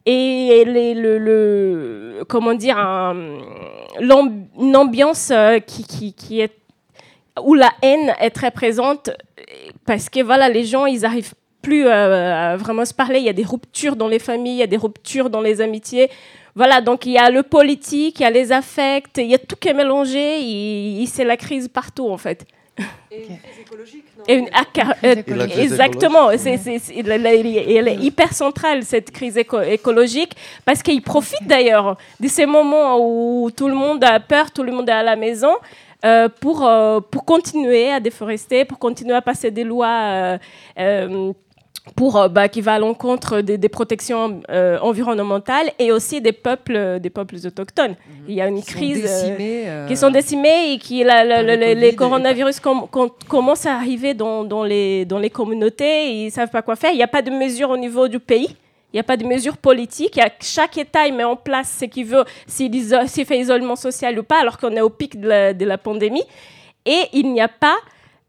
Et 0.06 0.64
les- 0.66 0.94
le, 0.94 2.24
comment 2.28 2.54
dire, 2.54 2.78
une 2.78 4.76
ambiance 4.76 5.32
euh, 5.32 5.60
qui, 5.60 6.14
où 7.44 7.54
la 7.56 7.70
haine 7.82 8.14
est 8.20 8.30
très 8.30 8.52
présente 8.52 9.10
parce 9.86 10.10
que 10.10 10.22
voilà, 10.22 10.48
les 10.50 10.64
gens, 10.64 10.86
ils 10.86 11.06
arrivent 11.06 11.34
plus 11.62 11.88
euh, 11.88 12.54
à 12.54 12.56
vraiment 12.58 12.86
se 12.86 12.94
parler. 12.94 13.20
Il 13.20 13.26
y 13.26 13.30
a 13.30 13.34
des 13.34 13.44
ruptures 13.44 13.96
dans 13.96 14.08
les 14.08 14.20
familles, 14.20 14.54
il 14.54 14.60
y 14.60 14.64
a 14.64 14.68
des 14.68 14.78
ruptures 14.78 15.30
dans 15.30 15.42
les 15.42 15.60
amitiés. 15.62 16.10
Voilà, 16.54 16.80
donc 16.82 17.06
il 17.06 17.12
y 17.14 17.18
a 17.18 17.30
le 17.30 17.44
politique, 17.44 18.20
il 18.20 18.24
y 18.24 18.26
a 18.26 18.30
les 18.30 18.52
affects, 18.52 19.18
il 19.18 19.26
y 19.26 19.34
a 19.36 19.40
tout 19.40 19.56
qui 19.60 19.68
est 19.70 19.74
mélangé. 19.74 20.40
et- 20.42 21.02
et 21.02 21.06
c'est 21.08 21.26
la 21.26 21.36
crise 21.38 21.68
partout 21.68 22.08
en 22.10 22.18
fait. 22.18 22.46
Et 24.28 24.36
une 24.36 24.50
car- 24.74 24.96
euh, 25.04 25.16
Et 25.16 25.24
la 25.34 25.48
crise 25.48 25.72
exactement, 25.72 26.30
c'est, 26.38 26.58
c'est- 26.58 26.80
c'est- 26.80 26.96
elle, 26.98 27.88
est 27.88 27.96
hyper 27.96 28.34
centrale 28.34 28.84
cette 28.84 29.12
crise 29.12 29.38
éco- 29.38 29.62
écologique 29.62 30.34
parce 30.66 30.82
qu'ils 30.84 31.02
profitent 31.02 31.48
d'ailleurs 31.48 31.98
de 32.20 32.28
ces 32.28 32.46
moments 32.46 32.98
où 33.00 33.50
tout 33.56 33.68
le 33.70 33.76
monde 33.76 34.04
a 34.04 34.20
peur, 34.20 34.52
tout 34.52 34.64
le 34.64 34.72
monde 34.74 34.90
est 34.90 34.94
à 34.94 35.04
la 35.04 35.16
maison 35.16 35.54
euh, 36.04 36.28
pour, 36.42 36.66
euh, 36.68 37.00
pour 37.00 37.24
continuer 37.24 37.90
à 37.92 38.00
déforester, 38.00 38.66
pour 38.66 38.78
continuer 38.78 39.16
à 39.16 39.22
passer 39.22 39.50
des 39.52 39.64
lois 39.64 39.88
euh, 39.88 40.38
euh, 40.80 41.32
pour, 41.96 42.18
euh, 42.18 42.28
bah, 42.28 42.50
qui 42.50 42.62
va 42.62 42.74
à 42.74 42.80
l'encontre 42.80 43.42
des, 43.42 43.58
des 43.58 43.70
protections 43.70 44.42
euh, 44.50 44.78
environnementales 44.82 45.70
et 45.80 45.92
aussi 45.92 46.20
des 46.20 46.32
peuples, 46.34 47.00
des 47.00 47.10
peuples 47.10 47.36
autochtones. 47.46 47.96
Il 48.28 48.34
y 48.34 48.42
a 48.42 48.48
une 48.48 48.62
Qui 48.62 48.72
sont 48.72 48.78
crise 48.78 49.06
euh, 49.06 49.28
décimés, 49.30 49.64
euh, 49.68 49.88
qui 49.88 49.96
sont 49.98 50.10
décimés 50.10 50.74
et 50.74 50.78
qui 50.80 51.04
la- 51.04 51.24
la- 51.24 51.36
par 51.36 51.44
le 51.44 51.56
les, 51.56 51.88
et- 51.90 51.96
coronavirus 51.96 52.60
com- 52.60 52.88
com- 52.90 53.10
commencent 53.28 53.66
à 53.68 53.76
arriver 53.76 54.14
dans, 54.14 54.44
dans 54.44 54.64
les, 54.64 55.06
dans 55.06 55.20
les 55.20 55.30
communautés. 55.30 56.10
Ils 56.12 56.26
ne 56.26 56.32
savent 56.32 56.50
pas 56.50 56.62
quoi 56.64 56.76
faire. 56.76 56.92
Il 56.92 56.98
n'y 56.98 57.04
a 57.04 57.08
pas 57.08 57.22
de 57.22 57.32
mesures 57.32 57.70
au 57.70 57.78
niveau 57.78 58.08
du 58.08 58.20
pays. 58.20 58.50
Il 58.92 58.98
n'y 58.98 59.00
a 59.02 59.04
pas 59.04 59.18
de 59.18 59.26
mesures 59.26 59.58
politiques. 59.58 60.20
Chaque 60.42 60.78
État 60.78 61.06
il 61.06 61.14
met 61.14 61.26
en 61.26 61.36
place 61.36 61.78
ce 61.82 61.86
qu'il 61.86 62.06
veut, 62.06 62.24
s'il 62.48 62.72
fait 63.26 63.40
isolement 63.40 63.76
social 63.76 64.18
ou 64.18 64.24
pas, 64.24 64.40
alors 64.40 64.58
qu'on 64.58 64.72
est 64.72 64.82
au 64.82 64.90
pic 64.90 65.20
de 65.20 65.28
la, 65.28 65.54
de 65.54 65.66
la 65.66 65.78
pandémie. 65.78 66.24
Et 66.86 67.02
il 67.14 67.32
n'y 67.34 67.42
a 67.42 67.50
pas 67.50 67.76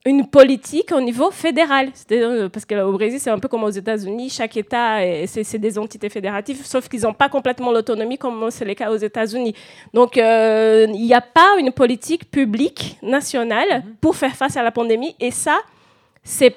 une 0.06 0.26
politique 0.26 0.92
au 0.92 1.00
niveau 1.00 1.30
fédéral. 1.30 1.90
Euh, 2.12 2.48
Parce 2.48 2.64
qu'au 2.64 2.92
Brésil, 2.92 3.18
c'est 3.20 3.28
un 3.30 3.38
peu 3.38 3.48
comme 3.48 3.64
aux 3.64 3.70
États-Unis, 3.70 4.30
chaque 4.30 4.56
État, 4.56 5.04
est- 5.04 5.26
c'est 5.26 5.58
des 5.58 5.76
entités 5.78 6.08
fédératives, 6.08 6.64
sauf 6.64 6.88
qu'ils 6.88 7.02
n'ont 7.02 7.12
pas 7.12 7.28
complètement 7.28 7.72
l'autonomie 7.72 8.16
comme 8.16 8.50
c'est 8.50 8.64
le 8.64 8.74
cas 8.74 8.90
aux 8.90 8.96
États-Unis. 8.96 9.54
Donc, 9.92 10.16
euh, 10.16 10.86
il 10.88 11.02
n'y 11.04 11.12
a 11.12 11.20
pas 11.20 11.56
une 11.58 11.72
politique 11.72 12.30
publique 12.30 12.98
nationale 13.02 13.82
pour 14.00 14.14
faire 14.16 14.34
face 14.36 14.56
à 14.56 14.62
la 14.62 14.70
pandémie, 14.70 15.14
et 15.20 15.30
ça, 15.32 15.58
c'est 16.22 16.54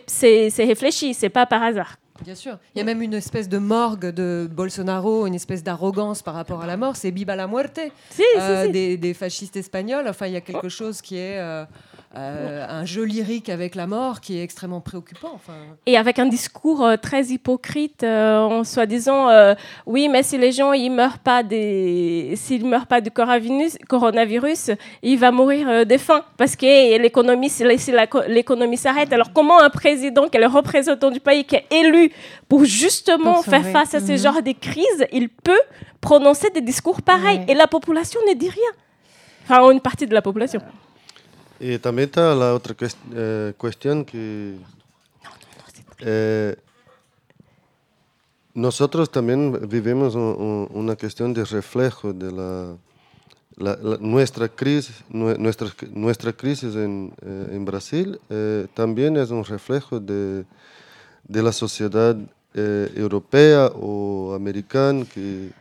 réfléchi, 0.58 1.14
c'est 1.14 1.30
pas 1.30 1.46
par 1.46 1.64
hasard. 1.64 1.96
Bien 2.24 2.36
sûr. 2.36 2.58
Il 2.76 2.80
y 2.80 2.82
a 2.82 2.84
même 2.84 3.02
une 3.02 3.14
espèce 3.14 3.48
de 3.48 3.58
morgue 3.60 4.08
de 4.12 4.50
Bolsonaro, 4.52 5.26
une 5.26 5.36
espèce 5.36 5.64
d'arrogance 5.64 6.22
par 6.22 6.34
rapport 6.34 6.62
à 6.62 6.68
la 6.68 6.76
mort. 6.76 6.98
C'est 6.98 7.12
Viva 7.12 7.34
la 7.38 7.48
muerte 7.48 7.80
si, 8.10 8.22
euh, 8.38 8.66
si. 8.66 8.72
Des, 8.74 8.98
des 8.98 9.14
fascistes 9.14 9.56
espagnols. 9.56 10.06
Enfin, 10.06 10.28
il 10.28 10.34
y 10.34 10.36
a 10.36 10.42
quelque 10.42 10.68
chose 10.68 11.02
qui 11.02 11.16
est 11.16 11.38
euh, 11.40 11.64
euh, 12.16 12.66
un 12.68 12.86
jeu 12.86 13.04
lyrique 13.04 13.50
avec 13.50 13.76
la 13.76 13.86
mort 13.86 14.20
qui 14.20 14.40
est 14.40 14.44
extrêmement 14.44 14.82
préoccupant. 14.82 15.30
Enfin, 15.36 15.54
Et 15.86 15.96
avec 15.96 16.18
un 16.18 16.26
discours 16.26 16.84
euh, 16.84 16.96
très 16.98 17.26
hypocrite, 17.26 18.04
euh, 18.04 18.40
en 18.40 18.64
soi-disant, 18.64 19.28
oui, 19.86 20.10
mais 20.10 20.24
si 20.24 20.38
les 20.38 20.52
gens 20.52 20.74
ils 20.74 20.90
meurent 20.90 21.20
pas 21.20 21.44
des, 21.44 22.34
s'ils 22.36 22.66
meurent 22.66 22.88
pas 22.88 23.00
du 23.02 23.12
coronavirus, 23.12 24.72
il 25.04 25.18
va 25.20 25.32
mourir 25.32 25.86
de 25.86 25.98
faim 25.98 26.24
parce 26.38 26.56
que 26.56 26.98
l'économie, 27.00 27.50
si 27.50 27.64
l'économie 28.28 28.78
s'arrête. 28.78 29.14
Alors 29.14 29.32
comment 29.34 29.60
un 29.62 29.70
président 29.70 30.28
qui 30.28 30.38
est 30.38 30.42
le 30.42 30.48
représentant 30.48 31.12
du 31.12 31.20
pays, 31.20 31.46
qui 31.46 31.56
est 31.58 31.66
élu 31.72 32.12
pour 32.48 32.66
justement 32.66 33.36
Pour 33.36 33.46
faire 33.46 33.66
face 33.68 33.94
à 33.94 34.00
ce 34.00 34.12
Mhm. 34.14 34.18
genre 34.18 34.42
de 34.42 34.52
crise, 34.54 35.06
il 35.12 35.30
peut 35.30 35.62
prononcer 36.02 36.50
des 36.50 36.62
discours 36.62 37.02
pareils 37.02 37.42
et 37.48 37.54
la 37.54 37.68
population 37.68 38.20
ne 38.28 38.34
dit 38.34 38.50
rien. 38.50 38.72
Enfin, 39.44 39.70
une 39.72 39.82
partie 39.82 40.08
de 40.08 40.14
la 40.14 40.22
population. 40.22 40.60
Y 41.60 41.78
también 41.80 42.08
está 42.10 42.34
la 42.36 42.54
otra 42.54 42.76
cues- 42.76 42.96
eh, 43.14 43.54
cuestión 43.58 44.06
que 44.06 44.58
eh, 46.00 46.56
nosotros 48.54 49.12
también 49.12 49.68
vivimos 49.70 50.16
un- 50.16 50.22
un- 50.22 50.68
una 50.74 50.96
cuestión 50.96 51.34
de 51.34 51.44
reflejo 51.46 52.14
de 52.14 52.32
la, 52.32 52.76
la- 53.58 53.76
la- 53.82 53.98
nuestra 54.00 54.48
crisis, 54.48 55.04
nue- 55.10 55.38
nuestra, 55.38 55.68
nuestra 55.92 56.32
crisis 56.34 56.76
en, 56.76 57.14
eh, 57.22 57.48
en 57.52 57.66
Brasil 57.66 58.20
eh, 58.30 58.68
también 58.74 59.18
es 59.18 59.30
un 59.30 59.44
reflejo 59.44 60.00
de, 60.00 60.46
de 61.28 61.44
la 61.44 61.52
sociedad 61.52 62.16
eh, 62.56 62.92
europea 62.96 63.68
o 63.76 64.34
americana 64.34 65.06
que 65.14 65.52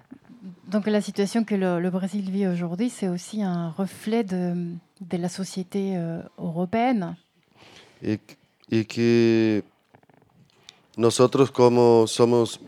Donc 0.71 0.87
la 0.87 1.01
situation 1.01 1.45
que 1.45 1.57
le, 1.57 1.81
le 1.81 1.91
Brésil 1.91 2.31
vit 2.31 2.47
aujourd'hui, 2.47 2.91
c'est 2.91 3.09
aussi 3.09 3.43
un 3.43 3.71
reflet 3.77 4.23
de, 4.23 4.77
de 5.01 5.17
la 5.19 5.29
société 5.29 5.97
euh, 5.97 6.23
européenne. 6.39 7.17
y, 8.03 8.19
y 8.71 8.85
que 8.85 9.63
nosotros 10.97 11.53
como 11.53 12.07
somos 12.09 12.59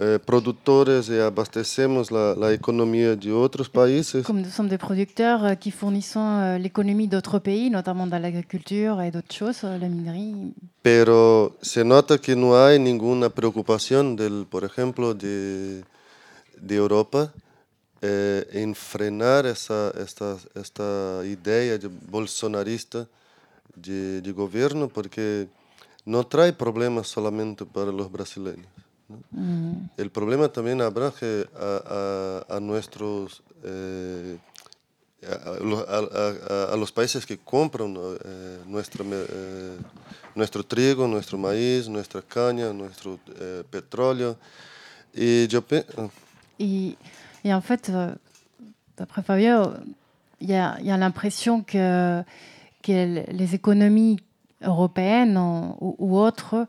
eh, 0.00 0.18
productores 0.24 1.08
y 1.10 1.18
abastecemos 1.18 2.10
la, 2.10 2.34
la 2.34 2.50
economía 2.52 3.14
de 3.14 3.30
otros 3.30 3.68
países, 3.68 4.24
Comme 4.24 4.40
nous 4.40 4.50
sommes 4.50 4.70
des 4.70 4.78
producteurs 4.78 5.44
euh, 5.44 5.54
qui 5.54 5.70
fournissons 5.70 6.38
euh, 6.40 6.58
l'économie 6.58 7.08
d'autres 7.08 7.38
pays, 7.40 7.68
notamment 7.70 8.06
dans 8.06 8.18
l'agriculture 8.18 9.02
et 9.02 9.10
d'autres 9.10 9.34
choses, 9.34 9.64
euh, 9.64 9.76
la 9.78 9.88
minerie. 9.88 10.54
pero 10.82 11.56
se 11.60 11.84
nota 11.84 12.18
que 12.18 12.34
no 12.34 12.56
hay 12.56 12.78
ninguna 12.78 13.28
preocupación 13.30 14.16
del, 14.16 14.46
por 14.48 14.64
ejemplo, 14.64 15.12
de, 15.14 15.82
de 16.60 16.74
Europa 16.74 17.32
eh, 18.06 18.46
en 18.62 18.74
frenar 18.74 19.46
esa, 19.46 19.90
esta, 20.06 20.36
esta 20.54 21.22
idea 21.24 21.78
de 21.78 21.88
bolsonarista 21.88 23.06
de, 23.74 24.20
de 24.20 24.32
gobierno, 24.32 24.88
porque 24.88 25.48
no 26.04 26.20
trae 26.26 26.52
problemas 26.52 27.08
solamente 27.08 27.64
para 27.64 27.90
los 27.90 28.08
brasileños. 28.12 28.66
¿no? 29.08 29.16
Mm. 29.30 29.88
El 29.96 30.10
problema 30.10 30.48
también 30.48 30.80
abrange 30.82 31.46
a, 31.56 32.42
a- 32.48 32.56
a 32.56 32.60
nuestros, 32.60 33.42
eh, 33.64 34.36
a, 35.26 35.50
a 35.52 35.60
lo- 35.70 35.86
a- 35.88 36.08
a- 36.68 36.72
a 36.74 36.76
los 36.76 36.92
países 36.92 37.24
que 37.24 37.38
compran 37.38 37.96
eh, 37.96 38.58
nuestra 38.66 39.02
me- 39.04 39.24
eh, 39.28 39.78
nuestro 40.34 40.62
trigo, 40.62 41.06
nuestro 41.08 41.38
maíz, 41.38 41.88
nuestra 41.88 42.20
caña, 42.20 42.72
nuestro 42.72 43.18
eh, 43.40 43.62
petróleo. 43.70 44.36
Et 45.16 45.48
je 45.48 45.60
pense. 45.60 45.86
Et, 46.58 46.96
et 47.44 47.52
en 47.52 47.60
fait, 47.60 47.90
euh, 47.90 48.12
d'après 48.96 49.22
Fabio, 49.22 49.72
il 50.40 50.48
y 50.48 50.54
a, 50.54 50.96
l'impression 50.96 51.62
que, 51.62 52.22
les 52.86 53.54
économies 53.54 54.18
européennes 54.62 55.36
en- 55.36 55.76
ou, 55.80 56.18
autres 56.18 56.66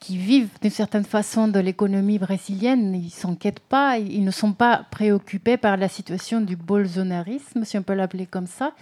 qui 0.00 0.16
vivent 0.16 0.48
d'une 0.60 0.70
certaine 0.70 1.04
façon 1.04 1.46
de 1.46 1.60
l'économie 1.60 2.18
brésilienne, 2.18 2.94
ils 2.94 3.10
s'enquêtent 3.10 3.60
pas, 3.60 3.98
ils 3.98 4.24
ne 4.24 4.32
sont 4.32 4.52
pas 4.52 4.86
préoccupés 4.90 5.56
par 5.56 5.76
la 5.76 5.88
situation 5.88 6.40
du 6.40 6.56
bolsonarisme, 6.56 7.64
si 7.64 7.78
on 7.78 7.82
peut 7.82 7.94
l'appeler 7.94 8.26
comme 8.26 8.48
ça, 8.48 8.72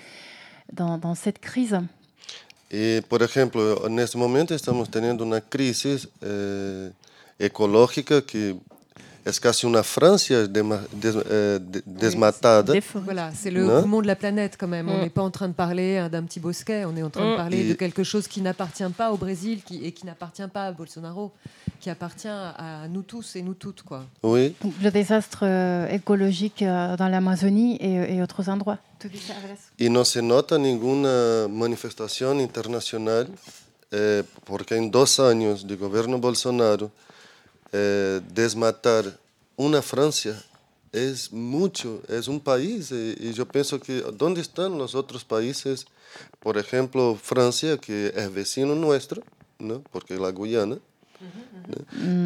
dans, 0.73 1.15
cette 1.15 1.39
crise. 1.39 1.79
E, 2.73 3.03
por 3.09 3.21
exemplo, 3.23 3.89
nesse 3.89 4.17
momento 4.17 4.55
estamos 4.55 4.89
tendo 4.89 5.25
uma 5.25 5.41
crise 5.41 6.09
eh, 6.23 6.93
ecológica 7.39 8.23
que 8.23 8.57
dema- 9.25 10.81
des- 10.93 11.09
eh, 11.31 11.59
de- 11.59 11.83
desmatada? 11.87 12.73
Voilà, 12.95 13.31
c'est 13.35 13.51
le 13.51 13.65
Non? 13.65 13.83
poumon 13.83 14.01
de 14.03 14.07
la 14.07 14.17
planète 14.17 14.57
quand 14.59 14.69
même. 14.69 14.89
On 14.89 14.99
Mm. 14.99 15.03
n'est 15.03 15.11
pas 15.11 15.23
en 15.23 15.31
train 15.31 15.49
de 15.49 15.53
parler 15.55 15.99
hein, 15.99 16.09
d'un 16.09 16.23
petit 16.25 16.41
bosquet, 16.41 16.85
on 16.85 16.97
est 16.97 17.03
en 17.03 17.11
train 17.11 17.25
de 17.29 17.35
Mm. 17.35 17.37
parler 17.37 17.59
Et- 17.61 17.69
de 17.69 17.75
quelque 17.75 18.03
chose 18.05 18.27
qui 18.29 18.41
n'appartient 18.41 18.85
pas 18.97 19.11
au 19.13 19.17
Brésil 19.17 19.63
qui, 19.65 19.85
et 19.85 19.93
qui 19.93 20.07
n'appartient 20.07 20.49
pas 20.53 20.67
à 20.67 20.73
Bolsonaro, 20.73 21.33
qui 21.81 21.91
appartient 21.91 22.29
à 22.29 22.87
nous 22.89 23.03
tous 23.03 23.37
et 23.37 23.43
nous 23.43 23.55
toutes. 23.55 23.83
Quoi. 23.83 24.05
Oui. 24.23 24.55
Donc, 24.63 24.73
le 24.83 24.91
désastre 24.91 25.41
euh, 25.45 25.89
écologique 25.89 26.63
euh, 26.63 26.97
dans 26.97 27.09
l'Amazonie 27.09 27.77
et, 27.77 28.17
et 28.17 28.23
autres 28.23 28.49
endroits. 28.49 28.79
E 29.79 29.89
não 29.89 30.05
se 30.05 30.21
nota 30.21 30.59
nenhuma 30.59 31.49
manifestação 31.49 32.39
internacional, 32.39 33.27
eh, 33.91 34.23
porque 34.45 34.77
em 34.77 34.89
dois 34.91 35.19
anos 35.19 35.65
de 35.65 35.75
governo 35.75 36.19
Bolsonaro, 36.19 36.91
eh, 37.73 38.21
desmatar 38.33 39.05
uma 39.57 39.83
França 39.83 40.43
é 40.93 41.13
muito, 41.31 42.03
é 42.09 42.31
um 42.31 42.39
país, 42.39 42.91
e, 42.91 43.17
e 43.21 43.35
eu 43.37 43.47
penso 43.47 43.79
que 43.79 44.05
onde 44.21 44.41
estão 44.41 44.77
os 44.79 44.95
outros 44.95 45.23
países, 45.23 45.87
por 46.41 46.57
exemplo, 46.57 47.17
França, 47.23 47.79
que 47.79 48.13
é 48.15 48.29
vecino 48.29 48.75
nosso, 48.75 49.23
não? 49.59 49.81
porque 49.93 50.15
é 50.15 50.17
a 50.17 50.31
Guiana, 50.31 50.77
né? 50.77 50.81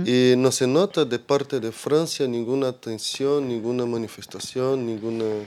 e 0.07 0.35
não 0.37 0.51
se 0.51 0.65
nota 0.67 1.05
de 1.05 1.19
parte 1.19 1.61
de 1.61 1.71
França 1.73 2.27
nenhuma 2.27 2.69
atenção, 2.71 3.41
nenhuma 3.41 3.87
manifestação, 3.87 4.77
nenhuma... 4.77 5.45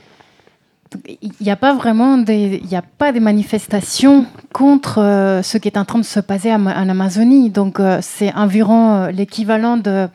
Il 1.21 1.31
n'y 1.41 1.51
a 1.51 1.55
pas 1.57 1.73
vraiment 1.73 2.17
des, 2.17 2.61
il 2.63 2.75
a 2.75 2.81
pas 2.81 3.11
des 3.11 3.19
manifestations 3.19 4.25
contre 4.53 4.99
euh, 4.99 5.41
ce 5.41 5.57
qui 5.57 5.67
est 5.67 5.77
en 5.77 5.85
train 5.85 5.99
de 5.99 6.05
se 6.05 6.19
passer 6.21 6.53
en, 6.53 6.65
en 6.65 6.89
Amazonie. 6.89 7.49
Donc 7.49 7.79
euh, 7.79 7.99
c'est 8.01 8.33
environ 8.33 8.93
euh, 8.95 9.11
l'équivalent 9.11 9.77
de- 9.77 10.07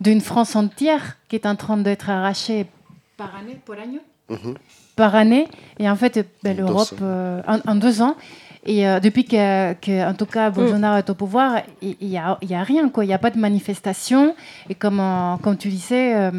d'une 0.00 0.20
France 0.20 0.54
entière 0.56 1.16
qui 1.28 1.36
est 1.36 1.46
en 1.46 1.56
train 1.56 1.76
d'être 1.76 2.08
arrachée 2.10 2.66
par 3.16 3.32
année, 3.36 3.58
pour 3.64 3.74
Mhm. 4.30 4.54
par 4.96 5.14
année. 5.14 5.48
Et 5.78 5.88
en 5.90 5.96
fait, 5.96 6.24
ben, 6.44 6.56
l'Europe, 6.56 6.94
euh, 7.02 7.40
en, 7.46 7.58
en 7.70 7.74
deux 7.74 8.00
ans. 8.02 8.14
Et 8.64 8.84
depuis 9.02 9.24
que, 9.24 9.72
que, 9.72 10.08
en 10.08 10.14
tout 10.14 10.24
cas, 10.26 10.48
Bolsonaro 10.50 10.96
est 10.98 11.10
au 11.10 11.16
pouvoir, 11.16 11.62
il 11.82 11.96
n'y 12.00 12.16
a, 12.16 12.38
y 12.42 12.54
a 12.54 12.62
rien, 12.62 12.88
quoi. 12.90 13.04
Il 13.04 13.08
n'y 13.08 13.12
a 13.12 13.18
pas 13.18 13.30
de 13.30 13.38
manifestation. 13.38 14.36
Et 14.70 14.76
comme, 14.76 15.02
comme 15.42 15.56
tu 15.56 15.68
disais, 15.68 16.30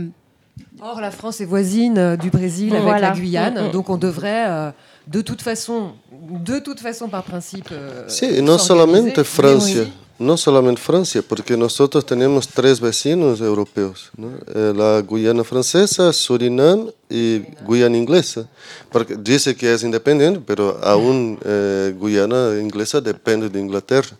Or, 0.81 0.99
la 0.99 1.11
France 1.11 1.39
est 1.41 1.45
voisine 1.45 1.97
euh, 1.97 2.15
du 2.17 2.29
Brésil 2.29 2.71
avec 2.73 2.83
Voilà. 2.83 3.09
la 3.09 3.15
Guyane, 3.15 3.55
Mm, 3.63 3.67
mm. 3.67 3.71
donc 3.71 3.89
on 3.89 3.97
devrait, 3.97 4.45
euh, 4.47 4.71
de 5.07 5.21
toute 5.21 5.41
façon, 5.41 5.93
de 6.11 6.59
toute 6.59 6.79
façon, 6.79 7.07
par 7.09 7.23
principe. 7.23 7.69
euh, 7.71 8.03
não 8.41 8.57
s'organiser. 8.57 8.67
solamente 8.67 9.19
aussi- 9.21 9.87
não 10.19 10.37
solamente 10.37 10.79
França, 10.79 11.23
porque 11.23 11.55
nós 11.55 11.75
temos 12.05 12.45
três 12.45 12.79
vecinos 12.79 13.41
europeus, 13.41 14.11
né? 14.17 14.29
É 14.53 14.97
a 14.99 15.01
Guiana 15.01 15.43
Francesa, 15.43 16.13
Suriname 16.13 16.91
e 17.09 17.41
Guiana 17.67 17.97
Inglesa. 17.97 18.47
Porque 18.91 19.15
dizem 19.17 19.53
que 19.55 19.65
é 19.65 19.73
independente, 19.83 20.39
mas 20.47 20.57
a 20.83 20.95
um 20.95 21.35
eh, 21.43 21.93
Guiana 21.99 22.59
Inglesa 22.61 23.01
depende 23.01 23.49
da 23.49 23.59
Inglaterra. 23.59 24.11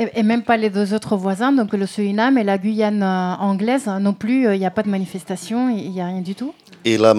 Et, 0.00 0.08
et 0.20 0.22
même 0.22 0.42
pas 0.42 0.56
les 0.56 0.70
deux 0.70 0.94
autres 0.94 1.14
voisins, 1.16 1.52
donc 1.52 1.74
le 1.74 1.84
Suriname 1.86 2.38
et 2.38 2.44
la 2.44 2.56
Guyane 2.56 3.02
euh, 3.02 3.34
anglaise 3.50 3.86
hein, 3.86 4.00
non 4.00 4.14
plus, 4.14 4.46
euh, 4.46 4.54
il 4.54 4.58
n'y 4.58 4.64
a 4.64 4.70
pas 4.70 4.82
de 4.82 4.88
manifestation, 4.88 5.68
il 5.68 5.90
n'y 5.90 6.00
a 6.00 6.06
rien 6.06 6.22
du 6.22 6.34
tout. 6.34 6.54
E 6.86 6.96
a 6.96 7.10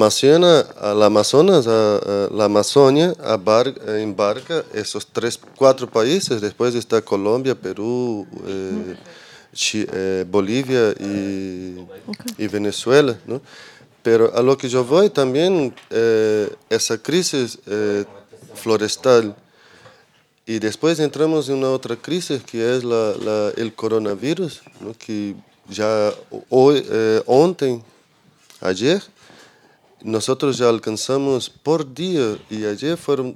Amazônia 2.46 3.14
abar- 3.24 3.74
embarca 4.02 4.64
esses 4.74 5.06
três, 5.14 5.38
quatro 5.56 5.86
países. 5.88 6.42
Depois 6.42 6.74
está 6.74 7.00
Colômbia, 7.02 7.54
Peru, 7.56 8.26
eh, 8.48 8.96
Chi- 9.54 9.86
eh, 9.94 10.24
Bolívia 10.26 10.96
e, 11.00 11.86
e 12.40 12.48
Venezuela. 12.48 13.18
Não? 13.28 13.40
Pero 14.04 14.32
a 14.36 14.42
lo 14.42 14.56
que 14.58 14.66
eu 14.74 14.84
vou 14.84 15.08
também 15.10 15.72
eh, 15.92 16.50
essa 16.70 16.98
crise 16.98 17.60
eh, 17.68 18.06
florestal 18.56 19.36
e 20.48 20.60
depois 20.60 21.00
entramos 21.00 21.50
em 21.50 21.54
uma 21.54 21.70
outra 21.70 21.96
crise 21.96 22.39
que 22.39 22.58
é 22.60 22.80
la, 22.84 23.16
la, 23.18 23.54
o 23.66 23.72
coronavírus, 23.72 24.62
não? 24.80 24.94
que 24.94 25.36
já 25.70 26.14
ho- 26.50 26.74
eh, 26.74 27.24
ontem, 27.28 27.82
ayer, 28.62 29.02
nós 30.04 30.26
já 30.58 30.68
alcançamos 30.68 31.48
por 31.48 31.84
dia 31.86 32.38
e 32.50 32.66
ayer 32.66 32.98
foram 32.98 33.36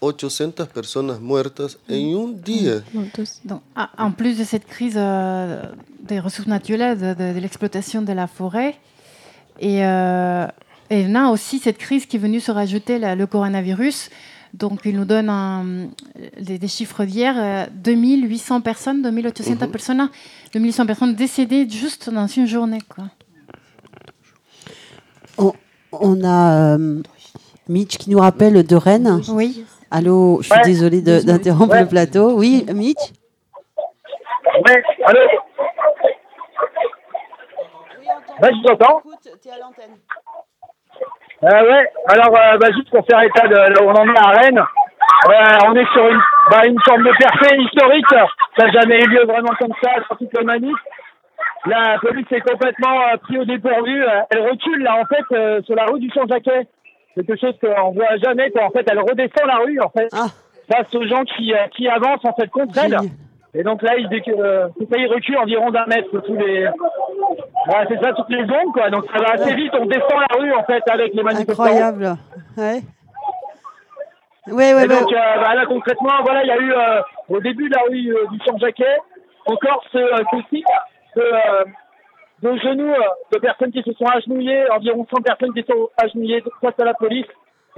2.800 0.00 0.66
pessoas 0.68 1.18
mortas 1.20 1.76
em 1.88 2.14
um 2.16 2.32
dia. 2.32 2.82
Donc, 3.44 3.60
en 3.98 4.10
plus 4.12 4.36
de 4.36 4.44
cette 4.44 4.66
crise 4.66 4.96
euh, 4.96 5.62
des 6.00 6.18
ressources 6.20 6.48
naturelles, 6.48 6.98
de, 6.98 7.14
de- 7.14 7.32
de 7.34 7.40
l'exploitation 7.40 8.02
de 8.02 8.12
la 8.12 8.26
forêt, 8.26 8.74
et, 9.60 9.84
euh, 9.84 10.46
et 10.90 11.06
on 11.08 11.14
a 11.14 11.30
aussi 11.30 11.58
cette 11.58 11.78
crise 11.78 12.06
qui 12.06 12.16
est 12.16 12.20
venue 12.20 12.40
se 12.40 12.50
rajouter 12.52 12.98
la- 12.98 13.14
le 13.14 13.26
coronavirus. 13.26 14.10
Donc, 14.58 14.80
il 14.86 14.96
nous 14.96 15.04
donne 15.04 15.28
un- 15.28 15.88
des, 16.40 16.58
des 16.58 16.68
chiffres 16.68 17.04
d'hier 17.04 17.34
euh, 17.36 17.66
2800 17.74 18.62
personnes, 18.62 19.02
2800 19.02 19.52
Mhm. 19.66 19.70
personnes, 19.70 20.10
2800 20.54 20.86
personnes 20.86 21.14
décédées 21.14 21.68
juste 21.68 22.08
dans 22.10 22.26
une 22.26 22.46
journée. 22.46 22.78
Quoi. 22.88 23.04
On, 25.36 25.52
on 25.92 26.24
a 26.24 26.76
euh, 26.78 27.02
Mitch 27.68 27.98
qui 27.98 28.08
nous 28.10 28.18
rappelle 28.18 28.64
de 28.66 28.76
Rennes. 28.76 29.20
Oui. 29.28 29.64
Allô, 29.90 30.38
je 30.40 30.46
suis 30.46 30.54
Ouais. 30.54 30.62
désolée 30.64 31.02
de- 31.02 31.20
d'interrompre 31.20 31.74
Ouais. 31.74 31.82
le 31.82 31.88
plateau. 31.88 32.32
Oui, 32.38 32.64
Mitch 32.72 32.96
Ouais, 34.66 34.82
allô? 35.04 35.20
Ouais, 38.42 38.50
je 38.52 38.62
vous 38.62 38.72
entends? 38.72 39.02
Euh, 41.44 41.48
ouais, 41.48 41.86
alors 42.08 42.34
euh, 42.34 42.56
bah, 42.58 42.68
juste 42.74 42.90
pour 42.90 43.04
faire 43.06 43.20
état 43.22 43.46
de 43.46 43.54
là 43.54 43.82
où 43.82 43.88
on 43.88 43.94
en 43.94 44.08
est 44.08 44.18
à 44.18 44.30
Rennes, 44.30 44.58
euh, 44.58 45.58
on 45.66 45.76
est 45.76 45.92
sur 45.92 46.08
une, 46.08 46.20
bah, 46.50 46.66
une 46.66 46.80
forme 46.86 47.02
de 47.04 47.12
percée 47.18 47.56
historique. 47.56 48.06
Ça 48.56 48.66
n'a 48.66 48.72
jamais 48.72 48.98
eu 49.00 49.06
lieu 49.08 49.24
vraiment 49.24 49.52
comme 49.58 49.74
ça 49.82 49.90
dans 50.08 50.16
toute 50.16 50.32
la 50.32 50.44
manif. 50.44 50.76
La 51.66 51.98
police 52.00 52.26
est 52.30 52.40
complètement 52.40 53.00
euh, 53.12 53.16
pris 53.18 53.38
au 53.38 53.44
dépourvu. 53.44 54.02
Elle 54.30 54.48
recule 54.48 54.82
là 54.82 54.96
en 54.98 55.04
fait 55.04 55.62
sur 55.64 55.74
la 55.74 55.84
rue 55.84 56.00
du 56.00 56.10
Champ-Jacquet. 56.10 56.68
Quelque 57.14 57.36
chose 57.38 57.54
qu'on 57.60 57.90
voit 57.92 58.16
jamais. 58.22 58.50
Quoi. 58.50 58.64
En 58.64 58.70
fait, 58.70 58.86
elle 58.90 59.00
redescend 59.00 59.46
la 59.46 59.56
rue 59.56 59.80
en 59.80 59.90
fait 59.90 60.08
face 60.70 60.94
aux 60.94 61.06
gens 61.06 61.22
qui, 61.24 61.52
qui 61.76 61.88
avancent 61.88 62.24
en 62.24 62.34
fait 62.34 62.48
contre 62.48 62.78
elle. 62.82 62.96
Et 63.58 63.62
donc 63.62 63.80
là, 63.80 63.96
il, 63.96 64.06
euh, 64.06 64.68
ça, 64.68 64.98
il 64.98 65.06
recule 65.06 65.38
environ 65.38 65.70
d'un 65.70 65.86
mètre 65.86 66.10
tous 66.20 66.36
les. 66.36 66.68
Voilà, 67.66 67.86
c'est 67.88 67.98
ça, 68.02 68.12
toutes 68.12 68.28
les 68.28 68.42
ondes 68.42 68.72
quoi. 68.74 68.90
Donc 68.90 69.06
ça 69.10 69.18
va 69.18 69.32
assez 69.32 69.54
vite. 69.54 69.72
On 69.78 69.86
descend 69.86 70.20
la 70.30 70.36
rue 70.38 70.52
en 70.52 70.62
fait 70.64 70.82
avec 70.90 71.14
les 71.14 71.22
manifestants. 71.22 71.64
Incroyable. 71.64 72.16
Ouais. 72.58 72.82
Ouais, 74.48 74.54
ouais, 74.54 74.70
Et 74.70 74.74
ouais. 74.74 74.88
donc 74.88 75.12
euh, 75.12 75.40
bah, 75.40 75.54
là 75.54 75.64
concrètement, 75.66 76.22
voilà, 76.22 76.44
il 76.44 76.48
y 76.48 76.50
a 76.50 76.58
eu 76.58 76.72
euh, 76.72 77.00
au 77.30 77.40
début 77.40 77.68
de 77.68 77.74
la 77.74 77.82
rue 77.88 78.14
euh, 78.14 78.26
du 78.30 78.38
Champ-Jacquet 78.44 78.98
encore 79.46 79.82
ce, 79.90 79.98
ce 79.98 80.56
de, 81.16 82.48
de 82.48 82.58
genoux 82.58 82.92
de 83.32 83.38
personnes 83.38 83.72
qui 83.72 83.82
se 83.82 83.92
sont 83.94 84.06
agenouillées, 84.06 84.70
environ 84.70 85.06
100 85.08 85.22
personnes 85.22 85.54
qui 85.54 85.64
sont 85.68 85.88
agenouillées 85.96 86.44
face 86.60 86.78
à 86.78 86.84
la 86.84 86.94
police. 86.94 87.26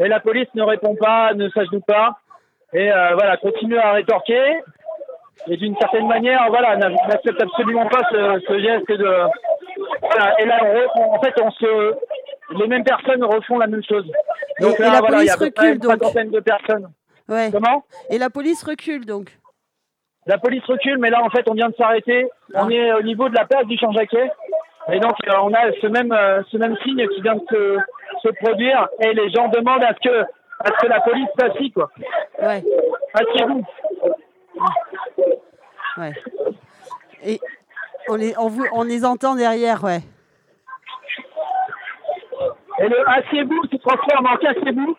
Et 0.01 0.09
la 0.09 0.19
police 0.21 0.49
ne 0.55 0.63
répond 0.63 0.97
pas, 0.97 1.35
ne 1.35 1.49
s'agenouille 1.51 1.83
pas. 1.87 2.19
Et 2.73 2.91
voilà, 2.91 3.37
continue 3.37 3.79
à 3.79 3.93
rétorquer. 3.93 4.61
Et 5.47 5.57
d'une 5.57 5.77
certaine 5.77 6.07
manière, 6.09 6.45
voilà, 6.49 6.77
n'a- 6.77 6.91
n'accepte 6.91 7.41
absolument 7.41 7.87
pas 7.87 8.01
ce, 8.11 8.41
ce 8.47 8.59
geste 8.59 8.91
de. 8.91 9.17
Voilà, 10.01 10.35
et 10.41 10.45
là, 10.45 10.61
on 10.97 11.15
en 11.15 11.21
fait, 11.21 11.35
on 11.41 11.51
se, 11.53 11.95
les 12.59 12.67
mêmes 12.67 12.85
personnes 12.85 13.23
refont 13.25 13.59
la 13.59 13.67
même 13.67 13.83
chose. 13.85 14.05
Donc 14.61 14.79
Et- 14.79 14.83
et 14.83 14.85
là, 14.87 14.93
la 14.95 14.99
voilà, 15.01 15.23
il 15.23 15.27
y 15.27 15.31
a 15.31 15.37
police 15.37 15.55
recule, 15.57 15.75
une 15.75 15.79
donc. 15.79 16.31
de 16.33 16.41
personnes. 16.41 16.89
Ouais. 17.29 17.51
Comment? 17.53 17.85
Et 18.11 18.19
la 18.19 18.31
police 18.31 18.63
recule 18.65 19.07
donc. 19.07 19.31
La 20.27 20.37
police 20.39 20.65
recule, 20.65 20.99
mais 20.99 21.09
là, 21.11 21.23
en 21.23 21.31
fait, 21.31 21.49
on 21.49 21.55
vient 21.55 21.69
de 21.69 21.75
s'arrêter. 21.77 22.29
On 22.55 22.69
est 22.69 22.93
au 22.93 23.03
niveau 23.03 23.29
de 23.31 23.35
la 23.35 23.47
place 23.47 23.65
du 23.67 23.79
Champ-Jacquet. 23.79 24.31
Et 24.93 25.01
donc, 25.01 25.15
euh, 25.27 25.33
on 25.43 25.53
a 25.55 25.71
ce 25.81 25.87
même, 25.87 26.13
euh, 26.13 26.43
ce 26.51 26.57
même 26.59 26.77
signe 26.83 27.07
qui 27.09 27.21
vient 27.23 27.37
de 27.37 27.45
se, 27.51 27.79
se 28.23 28.29
produire. 28.43 28.89
Et 29.01 29.13
les 29.15 29.31
gens 29.31 29.49
demandent 29.49 29.83
à 29.85 29.95
ce 29.95 30.09
que, 30.09 30.21
à 30.23 30.67
ce 30.67 30.79
que 30.81 30.87
la 30.87 31.01
police 31.01 31.29
s'assied, 31.39 31.71
quoi. 31.71 31.89
Ouais. 32.43 32.63
Asseyez-vous. 33.15 33.65
Ouais. 35.97 36.13
Et 37.23 37.41
On 38.09 38.15
les, 38.15 38.35
on, 38.39 38.49
vous- 38.49 38.67
on 38.73 38.83
les 38.85 39.05
entend 39.05 39.35
derrière, 39.35 39.83
ouais. 39.85 40.01
Et 42.81 42.89
le 42.89 43.09
asseyez-vous 43.09 43.67
se 43.71 43.77
transforme 43.77 44.27
en 44.27 44.37
cassez-vous. 44.37 44.97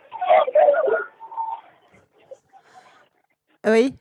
Oui. 3.66 3.95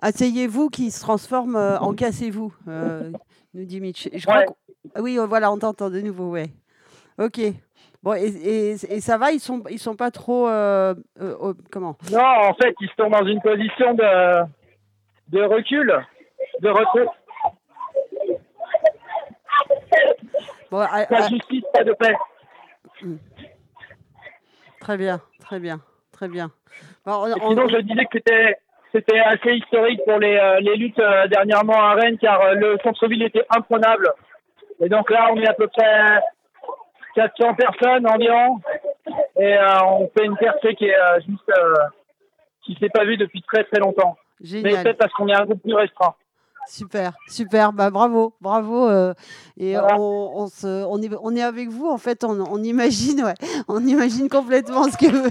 Asseyez-vous 0.00 0.68
qui 0.70 0.90
se 0.90 1.00
transforme 1.00 1.56
euh, 1.56 1.78
en 1.78 1.94
cassez-vous, 1.94 2.52
euh, 2.68 3.10
nous 3.54 3.64
dit 3.64 3.80
Mitch. 3.80 4.08
Je 4.12 4.24
crois 4.26 4.40
Ouais. 4.40 4.46
oui, 5.00 5.18
euh, 5.18 5.26
voilà, 5.26 5.50
on 5.50 5.58
t'entend 5.58 5.88
de 5.90 6.00
nouveau, 6.00 6.30
ouais. 6.30 6.50
Ok. 7.18 7.40
Bon, 8.04 8.12
et, 8.12 8.26
et- 8.26 8.70
et 8.96 9.00
ça 9.00 9.16
va, 9.16 9.32
ils 9.32 9.40
sont, 9.40 9.62
ils 9.70 9.78
sont 9.78 9.96
pas 9.96 10.10
trop. 10.10 10.46
euh, 10.46 10.94
euh, 11.22 11.54
comment? 11.72 11.96
Non, 12.12 12.20
en 12.22 12.52
fait, 12.54 12.74
ils 12.80 12.90
sont 13.00 13.08
dans 13.08 13.24
une 13.24 13.40
position 13.40 13.94
de, 13.94 14.42
de 15.28 15.42
recul, 15.42 15.90
de 16.60 16.68
retrait. 16.68 17.06
Bon, 20.70 20.80
ah, 20.80 21.06
Pas 21.08 21.22
de 21.22 21.28
justice, 21.34 21.64
pas 21.72 21.82
de 21.84 21.92
paix. 21.94 22.14
Très 24.80 24.96
bien, 24.98 25.20
très 25.40 25.58
bien, 25.58 25.80
très 26.12 26.28
bien. 26.28 26.50
Bon, 27.06 27.12
on- 27.26 27.48
sinon, 27.48 27.68
je 27.68 27.78
disais 27.78 28.04
que 28.04 28.18
c'était 28.18 28.58
c'était 28.92 29.18
assez 29.18 29.54
historique 29.54 30.00
pour 30.04 30.18
les, 30.18 30.36
euh, 30.36 30.60
les 30.60 30.76
luttes 30.76 31.00
dernièrement 31.30 31.80
à 31.82 31.94
Rennes, 31.94 32.18
car 32.18 32.54
le 32.54 32.76
centre-ville 32.84 33.22
était 33.22 33.44
imprenable. 33.50 34.12
Et 34.80 34.88
donc 34.88 35.10
là, 35.10 35.30
on 35.32 35.36
est 35.40 35.48
à 35.48 35.54
peu 35.54 35.66
près 35.68 36.20
400 37.14 37.54
personnes 37.54 38.06
environ, 38.08 38.60
et 39.38 39.54
euh, 39.56 39.82
on 39.86 40.10
fait 40.16 40.24
une 40.24 40.36
percée 40.36 40.74
qui 40.74 40.86
est 40.86 40.96
euh, 40.98 41.20
juste 41.26 41.48
euh, 41.50 41.74
qui 42.64 42.76
s'est 42.80 42.88
pas 42.88 43.04
vue 43.04 43.16
depuis 43.16 43.42
très 43.42 43.64
très 43.64 43.78
longtemps. 43.80 44.16
Mais 44.40 44.46
Génial. 44.48 44.82
peut-être 44.82 44.98
parce 44.98 45.12
qu'on 45.12 45.28
est 45.28 45.34
un 45.34 45.44
groupe 45.44 45.62
plus 45.62 45.74
restreint. 45.74 46.14
Super, 46.66 47.12
super, 47.28 47.74
bah 47.74 47.90
bravo, 47.90 48.32
bravo. 48.40 48.88
euh, 48.88 49.12
et 49.58 49.74
Voilà. 49.74 49.96
on, 50.00 50.30
on, 50.34 50.46
se, 50.46 50.66
on, 50.86 50.98
est, 51.02 51.10
on 51.22 51.36
est 51.36 51.42
avec 51.42 51.68
vous, 51.68 51.86
en 51.90 51.98
fait, 51.98 52.24
on, 52.24 52.40
on 52.40 52.62
imagine, 52.62 53.22
ouais, 53.22 53.34
on 53.68 53.86
imagine 53.86 54.30
complètement 54.30 54.84
ce 54.84 54.96
que 54.96 55.10
vous. 55.12 55.28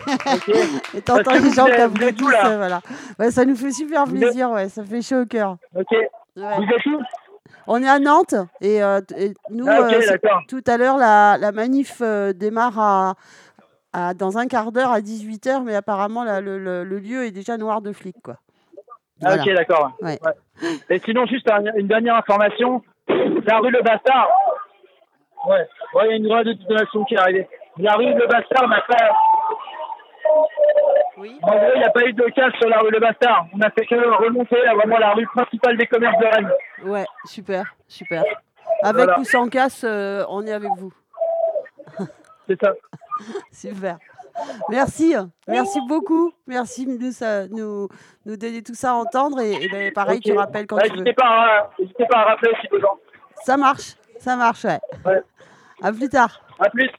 et 0.97 1.01
t'entends 1.01 1.31
les 1.33 1.49
gens 1.51 1.65
qui 1.65 2.23
voilà. 2.23 2.81
Ouais, 3.17 3.31
ça 3.31 3.45
nous 3.45 3.55
fait 3.55 3.71
super 3.71 4.03
plaisir, 4.05 4.51
ouais, 4.51 4.69
ça 4.69 4.83
fait 4.83 5.01
chaud 5.01 5.21
au 5.21 5.25
cœur. 5.25 5.57
Ok. 5.75 5.91
Ouais. 5.91 6.07
Vous 6.35 6.63
êtes 6.63 6.81
On 7.67 7.81
est 7.81 7.87
à 7.89 7.99
Nantes 7.99 8.35
et, 8.61 8.83
euh, 8.83 8.99
et 9.17 9.33
nous, 9.49 9.65
Ah, 9.67 9.87
euh, 9.87 10.17
tout 10.47 10.63
à 10.67 10.77
l'heure, 10.77 10.97
la, 10.97 11.37
la 11.39 11.51
manif 11.51 12.01
euh, 12.01 12.33
démarre 12.33 12.79
à, 12.79 13.13
à- 13.93 14.13
dans 14.13 14.37
un 14.37 14.47
quart 14.47 14.71
d'heure 14.71 14.91
à 14.91 14.99
18h, 15.01 15.63
mais 15.63 15.75
apparemment, 15.75 16.23
là, 16.23 16.41
le, 16.41 16.57
le- 16.59 16.83
le 16.83 16.99
lieu 16.99 17.25
est 17.25 17.31
déjà 17.31 17.57
noir 17.57 17.81
de 17.81 17.93
flics, 17.93 18.21
quoi. 18.23 18.35
Ah, 19.23 19.35
ok, 19.35 19.53
d'accord. 19.53 19.91
Ouais. 20.01 20.19
Ouais. 20.25 20.69
Et 20.89 20.99
sinon, 20.99 21.25
juste 21.25 21.49
un- 21.49 21.63
une 21.75 21.87
dernière 21.87 22.15
information. 22.15 22.81
La 23.07 23.59
rue 23.59 23.71
Le 23.71 23.81
Bastard. 23.81 24.27
Ouais, 25.45 25.67
ouais, 25.95 26.03
il 26.05 26.09
y 26.09 26.13
a 26.13 26.15
une 26.15 26.27
grande 26.27 26.45
détonation 26.45 27.03
qui 27.05 27.15
est 27.15 27.17
arrivée. 27.19 27.47
La 27.77 27.95
rue 27.95 28.13
Le 28.13 28.27
Bastard 28.27 28.67
n'a 28.67 28.81
pas. 31.15 31.21
En 31.47 31.55
gros, 31.57 31.71
il 31.75 31.79
n'y 31.79 31.83
a 31.85 31.89
pas 31.91 32.05
eu 32.05 32.13
de 32.13 32.23
casse 32.35 32.53
sur 32.59 32.69
la 32.69 32.79
rue 32.79 32.91
Le 32.91 32.99
Bastard. 32.99 33.47
On 33.53 33.61
a 33.61 33.69
fait 33.71 33.85
que 33.85 33.95
remonter 33.95 34.61
là, 34.63 34.73
vraiment 34.75 34.97
la 34.97 35.11
rue 35.13 35.25
principale 35.27 35.77
des 35.77 35.87
commerces 35.87 36.17
de 36.19 36.25
Rennes. 36.25 36.51
Ouais, 36.85 37.05
super, 37.25 37.75
super. 37.87 38.23
Avec 38.81 39.03
Voilà. 39.05 39.19
ou 39.19 39.23
sans 39.23 39.47
casse, 39.49 39.83
euh, 39.83 40.23
on 40.29 40.45
est 40.45 40.53
avec 40.53 40.71
vous. 40.77 40.93
C'est 42.47 42.59
ça. 42.61 42.73
Super. 43.51 43.97
Merci, 44.69 45.15
merci 45.47 45.79
beaucoup. 45.87 46.33
Merci 46.47 46.85
de 46.87 46.91
nous, 46.91 47.55
nous, 47.57 47.87
nous 48.25 48.35
donner 48.35 48.63
tout 48.63 48.73
ça 48.73 48.89
à 48.91 48.93
entendre. 48.95 49.39
Et, 49.41 49.53
et 49.53 49.69
ben, 49.69 49.93
pareil, 49.93 50.19
tu 50.19 50.33
rappelles 50.33 50.65
quand 50.65 50.75
Ouais, 50.77 50.89
tu 50.89 50.97
veux. 50.97 51.03
N'hésitez 51.03 51.13
pas, 51.13 51.25
à- 51.27 51.69
n'hésitez 51.79 52.05
pas 52.07 52.17
à 52.17 52.23
rappeler 52.23 52.51
si 52.61 52.67
besoin. 52.67 52.89
Ça 53.43 53.55
marche, 53.57 53.95
ça 54.17 54.35
marche, 54.35 54.65
ouais. 54.65 54.79
À 55.81 55.91
plus 55.93 56.09
tard. 56.09 56.41
À 56.59 56.69
plus. 56.71 56.89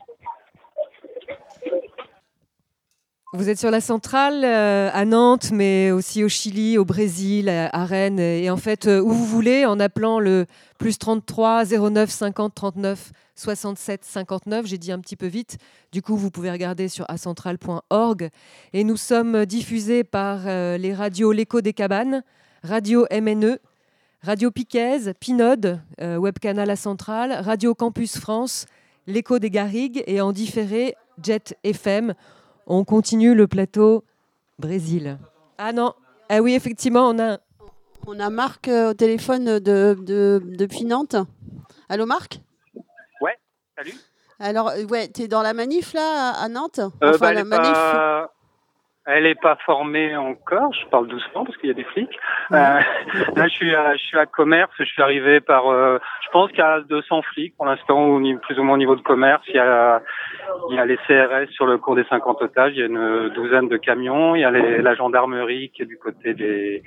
Vous 3.37 3.49
êtes 3.49 3.59
sur 3.59 3.73
la 3.73 3.81
centrale 3.81 4.45
euh, 4.45 4.91
à 4.93 5.05
Nantes, 5.05 5.51
mais 5.51 5.91
aussi 5.91 6.23
au 6.23 6.29
Chili, 6.29 6.79
au 6.79 6.85
Brésil, 6.85 7.49
à, 7.49 7.85
Rennes, 7.85 8.21
et 8.21 8.49
en 8.49 8.57
fait 8.57 8.87
euh, 8.87 9.01
où 9.01 9.11
vous 9.11 9.27
voulez, 9.27 9.67
en 9.67 9.81
appelant 9.81 10.21
le 10.21 10.47
plus 10.79 10.99
33 10.99 11.65
09 11.65 12.09
50 12.09 12.55
39 12.55 13.11
67 13.35 14.05
59. 14.05 14.67
J'ai 14.67 14.79
dit 14.79 14.93
un 14.93 15.01
petit 15.01 15.17
peu 15.17 15.27
vite. 15.27 15.59
Du 15.91 16.01
coup, 16.01 16.17
vous 16.17 16.31
pouvez 16.31 16.49
regarder 16.49 16.87
sur 16.87 17.07
acentrale.org. 17.11 18.31
Et 18.73 18.85
nous 18.85 18.97
sommes 18.97 19.47
diffusés 19.47 20.05
par 20.05 20.43
euh, 20.47 20.79
les 20.79 20.95
radios 20.95 21.33
L'écho 21.33 21.61
des 21.61 21.73
cabanes, 21.73 22.23
Radio 22.63 23.05
MNE, 23.11 23.59
Radio 24.23 24.53
Piquaise, 24.53 25.13
Pinode, 25.19 25.81
euh, 26.01 26.19
web 26.19 26.39
canal 26.39 26.71
à 26.71 26.77
Centrale, 26.77 27.33
Radio 27.33 27.75
Campus 27.75 28.17
France, 28.17 28.67
L'écho 29.09 29.41
des 29.41 29.51
Garrigues 29.51 30.05
et 30.07 30.21
en 30.21 30.31
différé 30.31 30.95
Jet 31.21 31.59
FM. 31.65 32.15
On 32.67 32.85
continue 32.85 33.35
le 33.35 33.47
plateau 33.47 34.05
Brésil. 34.59 35.19
Ah 35.59 35.73
non, 35.73 35.95
ah 36.29 36.41
oui, 36.41 36.55
effectivement, 36.55 37.09
on 37.09 37.19
a. 37.19 37.39
On 38.07 38.21
a 38.21 38.29
Marc 38.29 38.69
euh, 38.69 38.91
au 38.91 38.95
téléphone 38.95 39.59
de, 39.61 39.97
de, 39.99 40.43
depuis 40.45 40.85
Nantes. 40.85 41.17
Allô, 41.89 42.05
Marc? 42.05 42.39
Ouais, 43.23 43.39
salut. 43.79 43.95
Alors, 44.39 44.69
euh, 44.69 44.85
ouais, 44.85 45.09
tu 45.09 45.23
es 45.23 45.29
dans 45.29 45.41
la 45.41 45.55
manif 45.55 45.95
là, 45.95 46.33
à 46.33 46.49
Nantes? 46.51 46.81
Euh, 46.81 46.91
Enfin, 47.15 47.19
bah, 47.19 47.33
la 47.33 47.45
manif. 47.45 47.73
pas... 47.73 48.34
Elle 49.07 49.25
n'est 49.25 49.35
pas 49.35 49.57
formée 49.67 50.17
encore, 50.17 50.73
je 50.73 50.87
parle 50.87 51.09
doucement 51.09 51.45
parce 51.45 51.59
qu'il 51.59 51.69
y 51.69 51.73
a 51.73 51.75
des 51.75 51.85
flics. 51.85 52.19
Euh, 52.53 52.55
là, 53.37 53.49
je 53.49 53.53
suis, 53.53 53.75
à, 53.75 53.95
je 53.97 54.03
suis 54.03 54.19
à 54.19 54.25
commerce, 54.25 54.73
je 54.79 54.85
suis 54.85 55.03
arrivé 55.03 55.41
par, 55.41 55.69
euh, 55.69 55.99
je 56.25 56.31
pense 56.31 56.49
qu'il 56.51 56.61
y 56.61 56.63
a 56.63 56.81
200 56.81 57.21
flics 57.23 57.55
pour 57.55 57.67
l'instant, 57.67 58.19
plus 58.41 58.59
ou 58.59 58.63
moins 58.63 58.77
au 58.77 58.79
niveau 58.79 58.97
de 58.97 59.03
commerce. 59.03 59.43
Il 59.49 59.57
y, 59.57 59.59
a, 59.59 60.03
il 60.71 60.77
y 60.77 60.79
a 60.79 60.87
les 60.87 60.97
CRS 60.97 61.53
sur 61.53 61.67
le 61.67 61.77
cours 61.77 61.97
des 61.97 62.05
50 62.05 62.41
otages, 62.41 62.73
il 62.75 62.79
y 62.79 62.83
a 62.83 62.87
une 62.87 63.29
douzaine 63.35 63.69
de 63.69 63.77
camions, 63.77 64.35
il 64.37 64.41
y 64.41 64.45
a 64.45 64.51
les, 64.51 64.81
la 64.81 64.95
gendarmerie 64.95 65.71
qui 65.75 65.83
est 65.83 65.87
du 65.87 65.99
côté 65.99 66.33
des, 66.33 66.83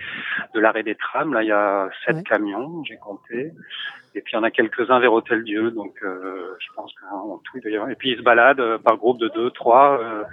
de 0.55 0.59
l'arrêt 0.59 0.83
des 0.83 0.95
trams, 0.95 1.35
là 1.35 1.43
il 1.43 1.49
y 1.49 1.51
a 1.51 1.87
7 2.07 2.15
ouais. 2.15 2.23
camions, 2.23 2.83
j'ai 2.83 2.97
compté. 2.97 3.51
Et 4.15 4.21
puis 4.21 4.33
il 4.33 4.37
y 4.37 4.39
en 4.39 4.43
a 4.43 4.49
quelques-uns 4.49 4.99
vers 4.99 5.13
Hôtel 5.13 5.43
Dieu, 5.43 5.69
donc 5.69 5.93
euh, 6.01 6.55
je 6.59 6.73
pense 6.75 6.91
qu'en 6.95 7.39
tout, 7.43 7.59
d'ailleurs. 7.59 7.87
Et 7.91 7.95
puis 7.95 8.09
ils 8.09 8.17
se 8.17 8.23
baladent 8.23 8.59
euh, 8.59 8.77
par 8.79 8.97
groupe 8.97 9.19
de 9.19 9.27
2, 9.27 9.51
3 9.51 10.25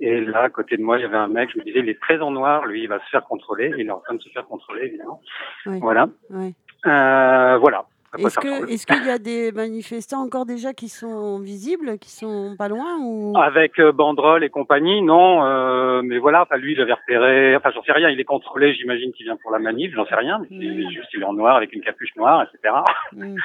et 0.00 0.20
là, 0.20 0.42
à 0.42 0.48
côté 0.48 0.76
de 0.76 0.82
moi, 0.82 0.98
il 0.98 1.02
y 1.02 1.04
avait 1.04 1.16
un 1.16 1.28
mec, 1.28 1.50
je 1.52 1.58
me 1.58 1.64
disais, 1.64 1.80
il 1.80 1.88
est 1.88 2.00
très 2.00 2.20
en 2.20 2.30
noir, 2.30 2.66
lui, 2.66 2.82
il 2.82 2.88
va 2.88 2.98
se 3.00 3.08
faire 3.10 3.24
contrôler. 3.24 3.72
Il 3.78 3.86
est 3.88 3.90
en 3.90 4.00
train 4.00 4.14
de 4.14 4.22
se 4.22 4.28
faire 4.30 4.46
contrôler, 4.46 4.86
évidemment. 4.86 5.20
Ouais. 5.66 5.78
Voilà. 5.80 6.08
Ouais. 6.30 6.52
Euh, 6.86 7.58
voilà. 7.58 7.84
Est-ce 8.16 8.38
que 8.38 8.70
est-ce 8.72 8.86
qu'il 8.86 9.04
y 9.04 9.10
a 9.10 9.18
des 9.18 9.52
manifestants 9.52 10.22
encore 10.22 10.46
déjà 10.46 10.72
qui 10.72 10.88
sont 10.88 11.40
visibles, 11.40 11.98
qui 11.98 12.10
sont 12.10 12.54
pas 12.56 12.68
loin 12.68 12.96
ou? 13.02 13.36
Avec 13.36 13.78
euh, 13.78 13.92
banderole 13.92 14.42
et 14.44 14.48
compagnie, 14.48 15.02
non. 15.02 15.44
euh, 15.44 16.00
mais 16.02 16.16
voilà, 16.16 16.40
enfin 16.40 16.56
lui, 16.56 16.72
il 16.72 16.80
avait 16.80 16.94
repéré. 16.94 17.54
Enfin, 17.54 17.70
j'en 17.74 17.82
sais 17.82 17.92
rien. 17.92 18.08
Il 18.08 18.18
est 18.18 18.24
contrôlé. 18.24 18.72
J'imagine 18.72 19.12
qu'il 19.12 19.26
vient 19.26 19.36
pour 19.36 19.50
la 19.50 19.58
manif. 19.58 19.92
J'en 19.94 20.06
sais 20.06 20.14
rien. 20.14 20.40
Mais 20.50 20.56
c'est 20.58 20.90
juste, 20.90 21.10
il 21.12 21.20
est 21.20 21.24
en 21.26 21.34
noir 21.34 21.56
avec 21.56 21.74
une 21.74 21.82
capuche 21.82 22.16
noire, 22.16 22.42
etc. 22.44 22.76
Mm, 23.12 23.36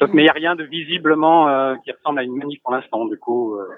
Donc, 0.00 0.14
mais 0.14 0.22
il 0.22 0.24
n'y 0.24 0.30
a 0.30 0.32
rien 0.32 0.54
de 0.56 0.64
visiblement 0.64 1.50
euh, 1.50 1.74
qui 1.84 1.92
ressemble 1.92 2.20
à 2.20 2.22
une 2.22 2.36
manif 2.36 2.62
pour 2.62 2.72
l'instant. 2.72 3.04
Du 3.04 3.18
coup, 3.18 3.56
euh, 3.56 3.68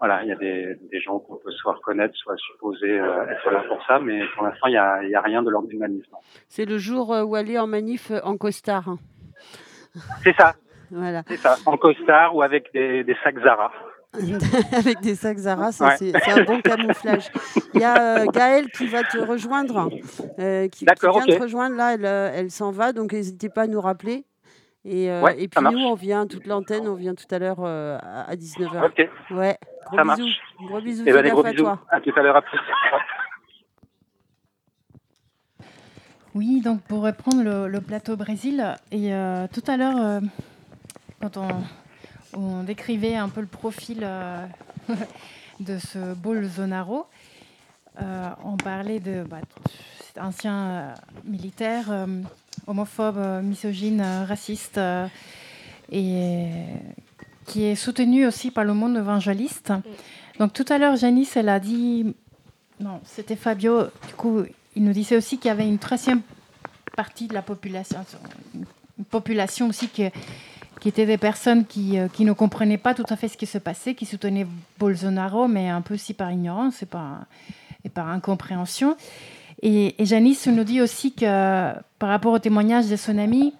voilà, 0.00 0.22
il 0.24 0.28
y 0.28 0.32
a 0.32 0.36
des, 0.36 0.76
des 0.90 1.00
gens 1.00 1.18
qu'on 1.20 1.36
peut 1.36 1.52
soit 1.52 1.74
reconnaître, 1.74 2.14
soit 2.16 2.36
supposer 2.38 2.98
euh, 2.98 3.26
être 3.30 3.50
là 3.50 3.62
pour 3.68 3.78
ça. 3.86 3.98
Mais 4.00 4.20
pour 4.34 4.44
l'instant, 4.44 4.66
il 4.66 4.72
n'y 4.72 4.76
a, 4.78 5.04
y 5.04 5.14
a 5.14 5.20
rien 5.20 5.42
de 5.42 5.50
l'ordre 5.50 5.68
d'une 5.68 5.78
manif. 5.78 6.04
C'est 6.48 6.64
le 6.64 6.78
jour 6.78 7.12
euh, 7.14 7.22
où 7.22 7.34
aller 7.36 7.58
en 7.58 7.66
manif 7.66 8.10
euh, 8.10 8.20
en 8.24 8.36
costard. 8.36 8.88
hein. 8.88 8.98
C'est 10.24 10.34
ça. 10.36 10.54
Voilà. 10.90 11.22
C'est 11.28 11.36
ça. 11.36 11.56
En 11.66 11.76
costard 11.76 12.34
ou 12.34 12.42
avec 12.42 12.72
des, 12.72 13.04
des 13.04 13.16
sacs 13.22 13.38
Zara. 13.42 13.70
Avec 14.76 15.00
des 15.02 15.14
sacs 15.14 15.38
Zara, 15.38 15.66
Ouais. 15.80 15.96
c'est 15.98 16.30
un 16.32 16.42
bon 16.42 16.60
camouflage. 16.60 17.30
Il 17.74 17.80
y 17.80 17.84
a 17.84 18.22
euh, 18.22 18.26
Gaëlle 18.26 18.68
qui 18.72 18.88
va 18.88 19.04
te 19.04 19.18
rejoindre, 19.18 19.88
euh, 20.40 20.66
qui, 20.66 20.84
vient 20.84 20.94
te 20.96 21.40
rejoindre 21.40 21.76
là, 21.76 21.94
elle, 21.94 22.04
elle 22.04 22.50
s'en 22.50 22.72
va, 22.72 22.92
donc 22.92 23.12
n'hésitez 23.12 23.48
pas 23.48 23.62
à 23.62 23.66
nous 23.68 23.80
rappeler. 23.80 24.24
Et, 24.84 25.10
euh, 25.10 25.20
Ouais, 25.22 25.40
et 25.42 25.48
puis 25.48 25.62
nous, 25.62 25.78
on 25.78 25.94
vient, 25.94 26.26
toute 26.26 26.46
l'antenne, 26.46 26.88
on 26.88 26.94
vient 26.94 27.14
tout 27.14 27.26
à 27.34 27.38
l'heure 27.38 27.58
euh, 27.60 27.98
à 28.00 28.34
19h. 28.34 28.86
Ok. 28.86 29.08
Ouais, 29.32 29.58
gros 29.86 29.96
Ça 29.96 30.02
bisous. 30.02 30.04
marche. 30.04 30.40
Gros 30.66 30.80
bisous, 30.80 31.04
Eh 31.06 31.12
ben, 31.12 31.22
des 31.22 31.30
gros 31.30 31.44
à 31.44 31.50
bisous. 31.50 31.64
toi. 31.64 31.78
À 31.90 32.00
tout 32.00 32.12
à 32.16 32.22
l'heure. 32.22 32.36
À 32.36 32.42
plus. 32.42 32.58
Oui, 36.34 36.60
donc 36.60 36.80
pour 36.82 37.02
reprendre 37.02 37.42
le, 37.42 37.68
le 37.68 37.80
plateau 37.80 38.16
Brésil, 38.16 38.64
et 38.92 39.12
euh, 39.12 39.46
tout 39.52 39.64
à 39.66 39.76
l'heure, 39.76 39.96
euh, 39.98 40.20
quand 41.20 41.36
on, 41.36 41.48
on 42.32 42.62
décrivait 42.62 43.16
un 43.16 43.28
peu 43.28 43.40
le 43.40 43.48
profil 43.48 43.98
euh, 44.02 44.46
de 45.60 45.76
ce 45.78 46.14
Bolsonaro, 46.14 47.06
euh, 48.00 48.28
on 48.44 48.56
parlait 48.56 49.00
de 49.00 49.24
bah, 49.24 49.38
cet 50.00 50.18
ancien 50.18 50.54
euh, 50.68 50.94
militaire 51.24 51.90
euh, 51.90 52.06
homophobe, 52.66 53.18
euh, 53.18 53.42
misogyne, 53.42 54.00
euh, 54.00 54.24
raciste, 54.24 54.78
euh, 54.78 55.06
et 55.90 56.48
qui 57.46 57.64
est 57.64 57.74
soutenu 57.74 58.26
aussi 58.26 58.50
par 58.50 58.64
le 58.64 58.74
monde 58.74 58.96
évangéliste. 58.96 59.72
Donc 60.38 60.52
tout 60.52 60.64
à 60.68 60.78
l'heure, 60.78 60.96
Janice, 60.96 61.36
elle 61.36 61.48
a 61.48 61.58
dit, 61.58 62.14
non, 62.78 63.00
c'était 63.04 63.36
Fabio, 63.36 63.84
du 64.06 64.14
coup, 64.16 64.42
il 64.76 64.84
nous 64.84 64.92
disait 64.92 65.16
aussi 65.16 65.38
qu'il 65.38 65.48
y 65.48 65.52
avait 65.52 65.66
une 65.66 65.78
troisième 65.78 66.22
partie 66.96 67.26
de 67.26 67.34
la 67.34 67.42
population, 67.42 67.98
une 68.54 69.04
population 69.04 69.68
aussi 69.68 69.88
qui, 69.88 70.04
étaient 70.86 71.06
des 71.06 71.18
personnes 71.18 71.66
qui, 71.66 71.98
qui, 72.12 72.24
ne 72.24 72.32
comprenaient 72.32 72.78
pas 72.78 72.94
tout 72.94 73.06
à 73.08 73.16
fait 73.16 73.26
ce 73.26 73.36
qui 73.36 73.46
se 73.46 73.58
passait, 73.58 73.94
qui 73.94 74.06
soutenaient 74.06 74.46
Bolsonaro, 74.78 75.48
mais 75.48 75.68
un 75.68 75.80
peu 75.80 75.94
aussi 75.94 76.14
par 76.14 76.30
ignorance 76.30 76.84
et 76.84 76.86
par 76.86 78.08
incompréhension. 78.08 78.96
Et, 79.62 79.94
Janice 80.00 80.46
nous 80.46 80.64
dit 80.64 80.80
aussi 80.80 81.12
que 81.12 81.72
par 81.98 82.08
rapport 82.08 82.32
au 82.32 82.38
témoignage 82.38 82.88
de 82.88 82.96
son 82.96 83.18
ami, 83.18 83.54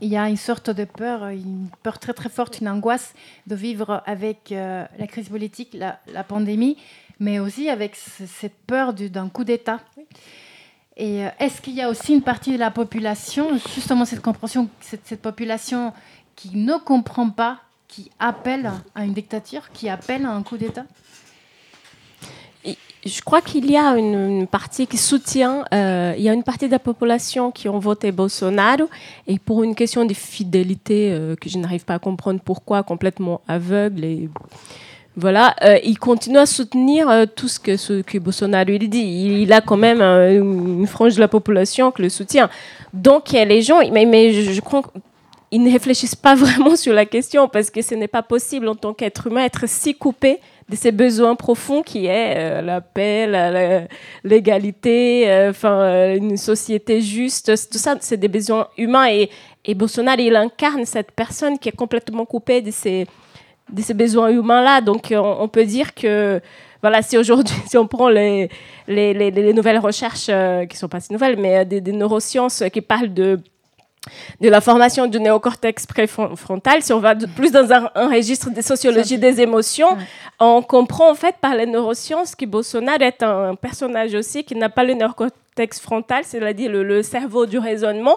il 0.00 0.08
y 0.08 0.16
a 0.16 0.28
une 0.28 0.36
sorte 0.36 0.70
de 0.70 0.84
peur, 0.84 1.28
une 1.28 1.68
peur 1.82 1.98
très 1.98 2.14
très 2.14 2.28
forte, 2.28 2.60
une 2.60 2.68
angoisse 2.68 3.14
de 3.46 3.54
vivre 3.54 4.02
avec 4.06 4.50
euh, 4.50 4.84
la 4.98 5.06
crise 5.06 5.28
politique, 5.28 5.74
la, 5.74 6.24
pandémie, 6.24 6.76
mais 7.20 7.38
aussi 7.38 7.68
avec 7.68 7.94
cette 7.96 8.56
peur 8.66 8.94
d'un 8.94 9.28
coup 9.28 9.44
d'État. 9.44 9.80
Et 10.96 11.24
euh, 11.24 11.30
est-ce 11.38 11.60
qu'il 11.60 11.74
y 11.74 11.82
a 11.82 11.88
aussi 11.88 12.14
une 12.14 12.22
partie 12.22 12.52
de 12.52 12.58
la 12.58 12.70
population, 12.70 13.58
justement 13.74 14.04
cette 14.04 14.22
compréhension, 14.22 14.68
cette 14.80 15.22
population 15.22 15.92
qui 16.34 16.56
ne 16.56 16.76
comprend 16.78 17.28
pas, 17.30 17.58
qui 17.86 18.10
appelle 18.18 18.72
à 18.94 19.04
une 19.04 19.12
dictature, 19.12 19.70
qui 19.72 19.88
appelle 19.88 20.24
à 20.24 20.30
un 20.30 20.42
coup 20.42 20.56
d'État? 20.56 20.86
Je 23.04 23.22
crois 23.22 23.40
qu'il 23.40 23.70
y 23.70 23.76
a 23.76 23.96
une, 23.96 24.46
partie 24.46 24.86
qui 24.86 24.98
soutient, 24.98 25.64
euh, 25.72 26.14
il 26.18 26.22
y 26.22 26.28
a 26.28 26.34
une 26.34 26.42
partie 26.42 26.66
de 26.66 26.72
la 26.72 26.78
population 26.78 27.50
qui 27.50 27.68
ont 27.68 27.78
voté 27.78 28.12
Bolsonaro 28.12 28.90
et 29.26 29.38
pour 29.38 29.62
une 29.62 29.74
question 29.74 30.04
de 30.04 30.12
fidélité 30.12 31.10
euh, 31.10 31.34
que 31.34 31.48
je 31.48 31.56
n'arrive 31.58 31.84
pas 31.84 31.94
à 31.94 31.98
comprendre 31.98 32.40
pourquoi, 32.44 32.82
complètement 32.82 33.40
aveugle 33.48 34.04
et 34.04 34.28
voilà, 35.16 35.56
euh, 35.64 35.78
il 35.82 35.98
continue 35.98 36.38
à 36.38 36.46
soutenir 36.46 37.08
tout 37.34 37.48
ce 37.48 37.58
que, 37.58 38.18
Bolsonaro 38.18 38.70
il 38.70 38.88
dit. 38.88 39.42
Il, 39.42 39.52
a 39.52 39.60
quand 39.60 39.76
même 39.76 40.00
une 40.00 40.86
frange 40.86 41.16
de 41.16 41.20
la 41.20 41.28
population 41.28 41.90
qui 41.90 42.02
le 42.02 42.08
soutient. 42.08 42.48
Donc 42.94 43.32
il 43.32 43.36
y 43.36 43.38
a 43.38 43.44
les 43.44 43.60
gens, 43.60 43.80
mais, 43.90 44.32
je, 44.32 44.60
crois 44.60 44.82
qu'ils 45.50 45.62
ne 45.62 45.72
réfléchissent 45.72 46.14
pas 46.14 46.34
vraiment 46.36 46.76
sur 46.76 46.94
la 46.94 47.06
question 47.06 47.48
parce 47.48 47.70
que 47.70 47.82
ce 47.82 47.94
n'est 47.94 48.08
pas 48.08 48.22
possible 48.22 48.68
en 48.68 48.76
tant 48.76 48.94
qu'être 48.94 49.26
humain 49.26 49.44
être 49.44 49.68
si 49.68 49.94
coupé 49.94 50.38
de 50.70 50.76
ces 50.76 50.92
besoins 50.92 51.34
profonds 51.34 51.82
qui 51.82 52.06
est 52.06 52.34
euh, 52.36 52.62
la 52.62 52.80
paix, 52.80 53.26
l'égalité, 54.22 55.28
euh, 55.28 55.50
enfin 55.50 55.80
euh, 55.80 56.16
une 56.16 56.36
société 56.36 57.00
juste. 57.00 57.46
Tout 57.70 57.78
ça, 57.78 57.96
c'est 58.00 58.16
des 58.16 58.28
besoins 58.28 58.68
humains 58.78 59.08
et, 59.10 59.30
et 59.64 59.74
Bolsonaro, 59.74 60.20
il 60.20 60.36
incarne 60.36 60.84
cette 60.84 61.10
personne 61.10 61.58
qui 61.58 61.68
est 61.68 61.76
complètement 61.76 62.24
coupée 62.24 62.62
de 62.62 62.70
ces, 62.70 63.06
de 63.72 63.82
ces 63.82 63.94
besoins 63.94 64.30
humains-là. 64.30 64.80
Donc, 64.80 65.12
on, 65.12 65.48
peut 65.48 65.64
dire 65.64 65.92
que 65.92 66.40
voilà, 66.82 67.02
si 67.02 67.18
aujourd'hui, 67.18 67.56
si 67.66 67.76
on 67.76 67.88
prend 67.88 68.08
les, 68.08 68.48
les, 68.86 69.12
les, 69.12 69.32
les 69.32 69.52
nouvelles 69.52 69.80
recherches, 69.80 70.26
qui 70.26 70.32
ne 70.76 70.78
sont 70.78 70.88
pas 70.88 71.00
si 71.00 71.12
nouvelles, 71.12 71.36
mais 71.36 71.64
des 71.64 71.92
neurosciences 71.92 72.62
qui 72.72 72.80
parlent 72.80 73.12
de 73.12 73.40
de 74.40 74.48
la 74.48 74.60
formation 74.60 75.06
du 75.06 75.20
néocortex 75.20 75.86
préfrontal, 75.86 76.82
si 76.82 76.92
on 76.92 77.00
va 77.00 77.14
plus 77.14 77.52
dans 77.52 77.70
un, 77.72 77.90
un 77.94 78.08
registre 78.08 78.50
de 78.50 78.62
sociologie 78.62 79.18
des 79.18 79.40
émotions, 79.40 79.92
ouais. 79.92 80.04
on 80.38 80.62
comprend 80.62 81.10
en 81.10 81.14
fait 81.14 81.36
par 81.40 81.54
les 81.54 81.66
neurosciences 81.66 82.34
que 82.34 82.46
Bolsonaro 82.46 83.00
est 83.00 83.22
un, 83.22 83.54
personnage 83.54 84.14
aussi 84.14 84.44
qui 84.44 84.54
n'a 84.54 84.70
pas 84.70 84.84
le 84.84 84.94
néocortex 84.94 85.80
frontal, 85.80 86.24
c'est-à-dire 86.24 86.70
le, 86.70 86.82
le, 86.82 87.02
cerveau 87.02 87.44
du 87.44 87.58
raisonnement, 87.58 88.16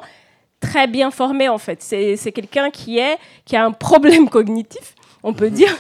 très 0.62 0.88
bien 0.88 1.12
formé 1.12 1.50
en 1.50 1.58
fait. 1.58 1.82
C'est 1.82 2.32
quelqu'un 2.32 2.70
qui, 2.70 3.00
est, 3.00 3.18
qui 3.44 3.56
a 3.58 3.66
un 3.66 3.72
problème 3.72 4.30
cognitif, 4.38 4.96
on 5.22 5.34
peut 5.34 5.50
dire. 5.50 5.76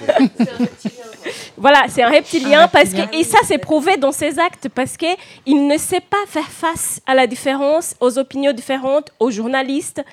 Voilà, 1.57 1.85
c'est 1.89 2.03
un 2.03 2.09
reptilien, 2.09 2.67
parce 2.67 2.91
que 2.91 3.15
et 3.15 3.23
ça 3.23 3.39
c'est 3.45 3.57
prouvé 3.57 3.97
dans 3.97 4.11
ses 4.11 4.39
actes 4.39 4.69
parce 4.69 4.97
que 4.97 5.05
il 5.45 5.67
ne 5.67 5.77
sait 5.77 6.01
pas 6.01 6.17
faire 6.27 6.49
face 6.49 7.01
à 7.05 7.15
la 7.15 7.27
différence, 7.27 7.95
aux 7.99 8.17
opinions 8.17 8.53
différentes, 8.53 9.11
aux 9.19 9.31
journalistes, 9.31 10.03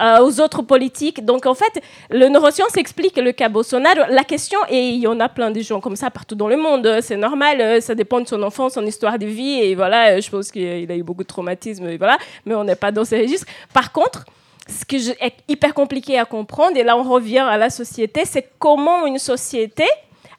euh, 0.00 0.20
aux 0.20 0.40
autres 0.40 0.62
politiques. 0.62 1.24
Donc 1.24 1.44
en 1.46 1.54
fait, 1.54 1.82
le 2.10 2.28
neuroscience 2.28 2.76
explique 2.76 3.16
le 3.16 3.32
cas 3.32 3.48
Bolsonaro. 3.48 4.02
La 4.10 4.22
question 4.22 4.58
et 4.70 4.90
il 4.90 5.00
y 5.00 5.08
en 5.08 5.18
a 5.18 5.28
plein 5.28 5.50
de 5.50 5.60
gens 5.60 5.80
comme 5.80 5.96
ça 5.96 6.08
partout 6.08 6.36
dans 6.36 6.46
le 6.46 6.56
monde. 6.56 6.98
C'est 7.02 7.16
normal, 7.16 7.60
euh, 7.60 7.80
ça 7.80 7.96
dépend 7.96 8.20
de 8.20 8.28
son 8.28 8.40
enfance, 8.44 8.74
son 8.74 8.86
histoire 8.86 9.18
de 9.18 9.26
vie 9.26 9.60
et 9.60 9.74
voilà. 9.74 10.10
Euh, 10.10 10.20
je 10.20 10.30
pense 10.30 10.52
qu'il 10.52 10.90
a 10.90 10.94
eu 10.94 11.02
beaucoup 11.02 11.24
de 11.24 11.28
traumatismes 11.28 11.88
et 11.88 11.96
voilà. 11.96 12.16
Mais 12.46 12.54
on 12.54 12.62
n'est 12.62 12.76
pas 12.76 12.92
dans 12.92 13.04
ces 13.04 13.20
registres. 13.20 13.46
Par 13.72 13.92
contre 13.92 14.24
ce 14.68 14.84
qui 14.84 14.96
est 14.96 15.34
hyper 15.48 15.72
compliqué 15.72 16.18
à 16.18 16.26
comprendre, 16.26 16.76
et 16.76 16.84
là 16.84 16.96
on 16.96 17.02
revient 17.02 17.38
à 17.38 17.56
la 17.56 17.70
société, 17.70 18.24
c'est 18.26 18.50
comment 18.58 19.06
une 19.06 19.18
société 19.18 19.84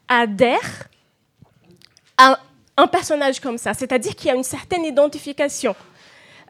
adhère 0.10 0.88
à 2.18 2.40
un 2.76 2.88
personnage 2.88 3.40
comme 3.40 3.58
ça. 3.58 3.74
C'est-à-dire 3.74 4.16
qu'il 4.16 4.28
y 4.28 4.32
a 4.32 4.36
une 4.36 4.44
certaine 4.44 4.84
identification. 4.84 5.76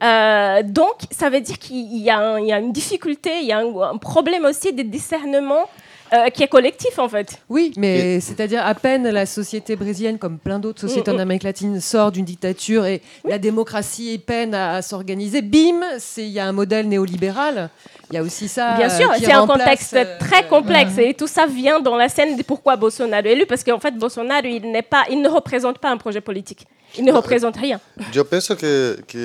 Euh, 0.01 0.64
donc, 0.64 0.95
ça 1.12 1.30
veut 1.30 1.41
dire 1.41 1.60
qu'il 1.60 1.97
y, 1.97 2.10
a 2.10 2.60
une 2.60 2.72
difficulté, 2.72 3.41
il 3.41 3.47
y 3.47 3.51
a 3.51 3.60
un, 3.60 3.82
un 3.93 3.97
problème 3.97 4.45
aussi 4.45 4.72
de 4.72 4.82
discernement 4.82 5.70
euh, 6.14 6.30
qui 6.30 6.43
est 6.43 6.47
collectif 6.47 6.97
en 6.99 7.10
fait. 7.10 7.38
Oui, 7.49 7.74
mais 7.78 8.20
c'est-à-dire 8.20 8.66
à 8.66 8.76
peine 8.76 9.07
la 9.10 9.26
société 9.26 9.76
brésilienne, 9.76 10.18
comme 10.18 10.38
plein 10.39 10.60
d'autres 10.60 10.82
sociétés 10.82 11.12
mm 11.12 11.16
-hmm. 11.16 11.18
en 11.18 11.26
Amérique 11.26 11.43
latine, 11.43 11.82
sort 11.82 12.12
d'une 12.12 12.26
dictature 12.26 12.86
et 12.86 13.01
oui. 13.24 13.32
la 13.32 13.38
démocratie 13.38 14.18
peine 14.32 14.53
à, 14.53 14.66
à 14.78 14.82
s'organiser, 14.82 15.41
bim, 15.41 15.80
il 16.18 16.32
y 16.38 16.39
a 16.39 16.45
un 16.51 16.55
modèle 16.62 16.88
néolibéral. 16.88 17.70
Il 18.12 18.16
y 18.16 18.18
a 18.18 18.24
aussi 18.24 18.47
ça. 18.47 18.66
Bien 18.82 18.89
sûr, 18.89 19.07
c'est 19.20 19.32
un 19.32 19.45
contexte 19.45 19.93
euh, 19.93 20.18
très 20.26 20.43
complexe 20.47 20.95
euh, 20.97 21.10
et 21.10 21.14
tout 21.14 21.28
ça 21.38 21.45
vient 21.45 21.80
dans 21.80 21.97
la 22.03 22.10
scène 22.16 22.36
de 22.39 22.43
pourquoi 22.43 22.76
Bolsonaro 22.76 23.24
est 23.28 23.34
élu, 23.34 23.45
parce 23.45 23.64
qu'en 23.64 23.80
fait 23.80 23.93
Bolsonaro 24.03 24.45
il, 24.45 24.62
pas, 24.93 25.03
il 25.14 25.20
ne 25.22 25.30
représente 25.30 25.78
pas 25.84 25.89
un 25.95 25.97
projet 26.05 26.22
politique. 26.30 26.62
Il 26.97 27.05
ne 27.05 27.14
représente 27.20 27.55
rien. 27.66 27.80
Je 28.12 28.22
pense 28.22 28.47
que, 28.62 28.97
que 29.12 29.24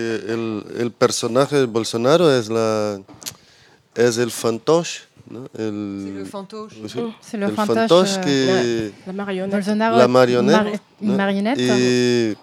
el 0.83 0.91
personaje 1.05 1.55
de 1.63 1.67
Bolsonaro 1.77 2.29
es, 2.29 2.47
la, 2.51 2.99
es 3.97 4.19
el 4.25 4.31
fantoche 4.31 4.95
¿no? 5.35 5.49
El, 5.59 5.77
c'est 6.05 6.15
le 6.19 6.25
fantoche. 6.25 6.75
Sí, 6.87 7.01
c'est 7.21 7.39
le 7.39 7.49
fantoche, 7.51 7.89
fantoche 7.89 8.21
que, 8.25 8.93
la, 9.07 9.13
la, 9.13 9.25
marionnette. 9.25 9.55
Bolsonaro 9.57 9.97
la 9.97 10.09
marionnette. 10.09 10.81
Mar 11.01 11.35
¿no? 11.35 11.55
Y 11.57 12.37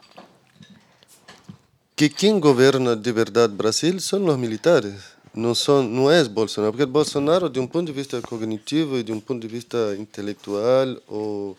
que 1.95 2.09
quien 2.09 2.39
gobierna 2.39 2.95
de 2.95 3.11
verdad 3.11 3.49
Brasil 3.49 4.01
son 4.01 4.25
los 4.25 4.37
militares. 4.37 4.95
Não, 5.33 5.55
são, 5.55 5.81
não 5.81 6.11
é 6.11 6.21
Bolsonaro, 6.25 6.73
porque 6.73 6.85
Bolsonaro, 6.85 7.49
de 7.49 7.57
um 7.57 7.65
ponto 7.65 7.85
de 7.85 7.93
vista 7.93 8.21
cognitivo 8.21 8.97
e 8.97 9.03
de 9.03 9.13
um 9.13 9.19
ponto 9.21 9.39
de 9.39 9.47
vista 9.47 9.95
intelectual, 9.97 10.97
ou 11.07 11.57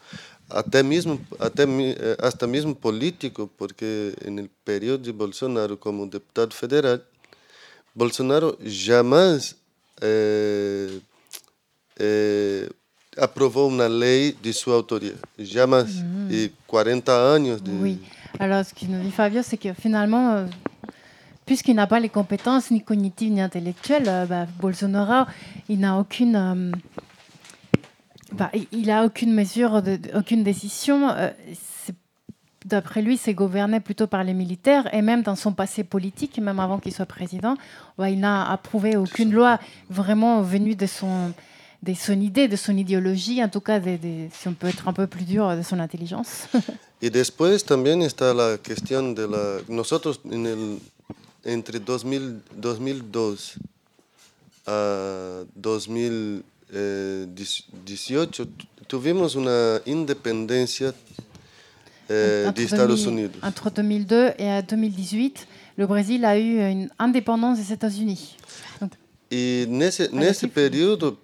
até 0.50 0.82
mesmo, 0.82 1.18
até, 1.38 1.62
até 2.18 2.46
mesmo 2.46 2.74
político, 2.74 3.50
porque 3.56 4.12
no 4.30 4.46
período 4.62 5.04
de 5.04 5.12
Bolsonaro 5.12 5.78
como 5.78 6.06
deputado 6.06 6.52
federal, 6.54 7.00
Bolsonaro 7.94 8.58
jamais 8.60 9.56
é, 10.02 10.88
é, 11.98 12.68
aprovou 13.16 13.68
uma 13.68 13.88
de 13.88 14.52
sua 14.52 14.74
autoria. 14.74 15.14
E 15.38 16.52
40 16.66 17.12
anos. 17.12 17.60
Oui. 17.80 18.00
Alors, 18.38 18.64
ce 18.64 18.74
que 18.74 18.86
nous 18.86 19.02
dit 19.02 19.10
Fabio, 19.10 19.42
c'est 19.42 19.58
que 19.58 19.72
finalement, 19.74 20.32
euh, 20.32 20.46
puisqu'il 21.44 21.74
n'a 21.74 21.86
pas 21.86 22.00
les 22.00 22.08
compétences 22.08 22.70
ni 22.70 22.82
cognitives 22.82 23.30
ni 23.30 23.40
intellectuelles, 23.40 24.08
euh, 24.08 24.26
bah, 24.26 24.46
Bolsonaro, 24.60 25.28
il 25.68 25.80
n'a 25.80 25.98
aucune... 25.98 26.36
Euh, 26.36 26.72
bah, 28.32 28.50
il 28.72 28.86
n'a 28.86 29.04
aucune 29.04 29.34
mesure, 29.34 29.82
aucune 30.14 30.42
décision. 30.42 31.14
D'après 32.64 33.02
lui, 33.02 33.18
c'est 33.18 33.34
gouverné 33.34 33.78
plutôt 33.80 34.06
par 34.06 34.24
les 34.24 34.32
militaires 34.32 34.92
et 34.94 35.02
même 35.02 35.20
dans 35.20 35.36
son 35.36 35.52
passé 35.52 35.84
politique, 35.84 36.38
même 36.38 36.58
avant 36.58 36.78
qu'il 36.78 36.94
soit 36.94 37.04
président, 37.04 37.56
bah, 37.98 38.08
il 38.08 38.20
n'a 38.20 38.50
approuvé 38.50 38.96
aucune 38.96 39.32
loi 39.32 39.58
vraiment 39.90 40.40
venue 40.40 40.74
de 40.74 40.86
son, 40.86 41.34
de 41.82 41.94
son 41.94 42.20
idée, 42.20 42.48
de 42.48 42.56
son 42.56 42.76
idéologie, 42.76 43.42
en 43.42 43.48
tout 43.48 43.60
cas, 43.60 43.80
de, 43.80 43.96
de, 43.96 44.28
si 44.32 44.46
on 44.48 44.54
peut 44.54 44.68
être 44.68 44.86
un 44.88 44.92
peu 44.92 45.08
plus 45.08 45.24
dur, 45.24 45.56
de 45.56 45.62
son 45.62 45.80
intelligence. 45.80 46.46
y 47.02 47.10
después 47.10 47.64
también 47.64 48.02
está 48.02 48.32
la 48.32 48.56
cuestión 48.58 49.14
de 49.14 49.26
la... 49.26 49.58
Nosotros 49.68 50.20
en 50.30 50.46
el, 50.46 50.78
entre 51.44 51.80
2000, 51.80 52.40
2002 52.56 53.54
a 54.66 55.42
2018 55.56 58.46
tuvimos 58.86 59.34
una 59.34 59.80
independencia 59.84 60.94
eh, 62.08 62.44
entre 62.46 62.62
de 62.62 62.68
Estados 62.68 63.04
2000, 63.04 63.24
Unidos. 63.24 63.36
Entre 63.42 63.70
2002 63.70 64.34
et 64.38 64.62
2018, 64.62 65.48
le 65.78 65.86
Brésil 65.86 66.24
a 66.24 66.38
eu 66.38 66.60
une 66.60 66.88
indépendance 66.98 67.58
des 67.58 67.72
États-Unis. 67.72 68.36
Y 69.30 69.66
nesse, 69.66 70.10
nesse 70.12 70.46
período, 70.46 71.18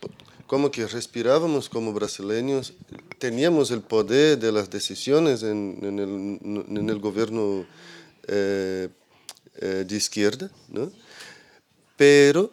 como 0.49 0.71
que 0.71 0.87
respirábamos 0.87 1.69
como 1.69 1.93
brasileños, 1.93 2.73
teníamos 3.19 3.71
el 3.71 3.83
poder 3.83 4.39
de 4.39 4.51
las 4.51 4.71
decisiones 4.71 5.43
en, 5.43 5.79
el, 6.89 6.99
gobierno 6.99 7.67
eh, 8.27 8.89
eh, 9.61 9.85
de 9.87 9.97
izquierda, 9.97 10.51
¿no? 10.69 10.91
pero 11.97 12.51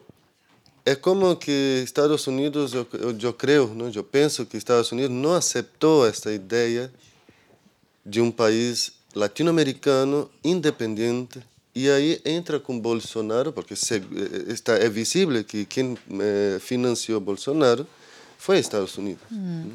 es 0.84 0.98
como 0.98 1.39
que 1.39 1.82
Estados 1.82 2.28
Unidos, 2.28 2.74
yo, 2.74 3.12
yo 3.14 3.38
creo, 3.38 3.74
¿no? 3.74 3.88
yo 3.88 4.06
pienso 4.06 4.48
que 4.48 4.58
Estados 4.58 4.91
Unidos 4.91 5.12
no 5.12 5.34
aceptó 5.34 6.06
esta 6.06 6.34
idea 6.34 6.91
de 8.04 8.22
un 8.22 8.34
país 8.34 8.91
latinoamericano 9.14 10.30
independiente 10.43 11.41
E 11.76 11.89
aí 11.89 12.21
entra 12.26 12.57
com 12.59 12.80
Bolsonaro, 12.80 13.51
porque 13.51 13.76
se, 13.76 13.95
eh, 13.95 14.53
está, 14.53 14.73
é 14.78 14.88
visível 14.89 15.43
que 15.43 15.65
quem 15.65 15.97
eh, 16.21 16.57
financiou 16.61 17.19
Bolsonaro 17.19 17.86
foi 18.38 18.59
Estados 18.59 18.97
Unidos. 18.97 19.21
Hmm. 19.30 19.71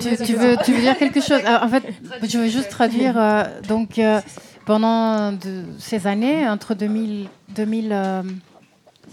Tu, 0.00 0.16
tu 0.26 0.34
veux, 0.36 0.56
tu 0.64 0.72
veux 0.72 0.80
dire 0.80 0.96
quelque 0.98 1.20
chose? 1.20 1.42
Alors, 1.44 1.62
En 1.66 1.68
fait, 1.68 1.84
je 2.22 2.38
vais 2.38 2.50
juste 2.50 2.68
traduire. 2.70 3.16
euh, 3.18 3.44
donc, 3.66 3.98
euh, 3.98 4.20
pendant 4.66 5.32
de- 5.32 5.64
ces 5.78 6.06
années, 6.06 6.46
entre 6.48 6.74
2000, 6.74 7.28
2000, 7.50 7.88
euh, 7.92 8.22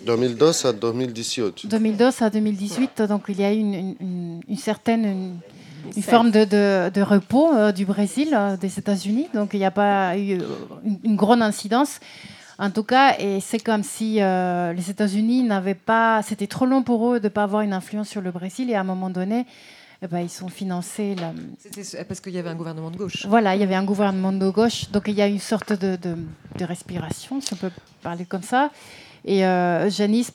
2002 0.05 0.51
a 0.65 0.73
2018. 0.73 1.65
2002 1.67 2.09
à 2.21 2.29
2018, 2.29 3.01
donc 3.03 3.23
il 3.29 3.39
y 3.39 3.43
a 3.43 3.53
eu 3.53 3.57
une, 3.57 3.73
une- 3.73 3.95
une- 4.01 4.41
une 4.49 4.57
certaine 4.57 5.39
une, 5.95 6.03
forme 6.03 6.31
de, 6.31 6.45
de- 6.45 6.89
de 6.89 7.01
repos 7.01 7.53
euh, 7.53 7.71
du 7.71 7.85
Brésil, 7.85 8.29
euh, 8.33 8.57
des 8.57 8.77
États-Unis. 8.79 9.27
Donc 9.33 9.49
il 9.53 9.59
n'y 9.59 9.65
a 9.65 9.71
pas 9.71 10.17
eu 10.17 10.39
euh, 10.39 10.45
une, 10.83 10.99
une 11.03 11.15
grande 11.15 11.41
incidence. 11.41 11.99
En 12.57 12.69
tout 12.71 12.83
cas, 12.83 13.15
et 13.19 13.41
c'est 13.41 13.59
comme 13.59 13.83
si 13.83 14.21
euh, 14.21 14.71
les 14.73 14.89
États-Unis 14.89 15.43
n'avaient 15.43 15.73
pas. 15.75 16.21
C'était 16.23 16.47
trop 16.47 16.65
long 16.65 16.83
pour 16.83 17.11
eux 17.11 17.19
de 17.19 17.25
ne 17.25 17.29
pas 17.29 17.43
avoir 17.43 17.61
une 17.63 17.73
influence 17.73 18.07
sur 18.07 18.21
le 18.21 18.31
Brésil. 18.31 18.69
Et 18.69 18.75
à 18.75 18.79
un 18.81 18.85
moment 18.85 19.09
donné, 19.09 19.45
eh 20.01 20.07
ben, 20.07 20.19
ils 20.19 20.43
ont 20.43 20.47
financé 20.47 21.15
la, 21.15 21.33
C'était 21.59 22.03
parce 22.05 22.21
qu'il 22.21 22.33
y 22.33 22.37
avait 22.37 22.49
un 22.49 22.55
gouvernement 22.55 22.91
de 22.91 22.97
gauche. 22.97 23.25
voilà, 23.27 23.55
il 23.55 23.59
y 23.59 23.63
avait 23.63 23.75
un 23.75 23.83
gouvernement 23.83 24.31
de 24.31 24.49
gauche, 24.49 24.89
donc 24.91 25.03
il 25.07 25.15
y 25.15 25.21
a 25.21 25.27
une 25.27 25.39
sorte 25.39 25.73
de, 25.73 25.97
de- 25.97 26.63
respiration, 26.65 27.41
si 27.41 27.51
on 27.53 27.55
peut 27.57 27.71
parler 28.01 28.25
comme 28.25 28.43
ça. 28.43 28.71
Et 29.25 29.39
Janice, 29.89 30.31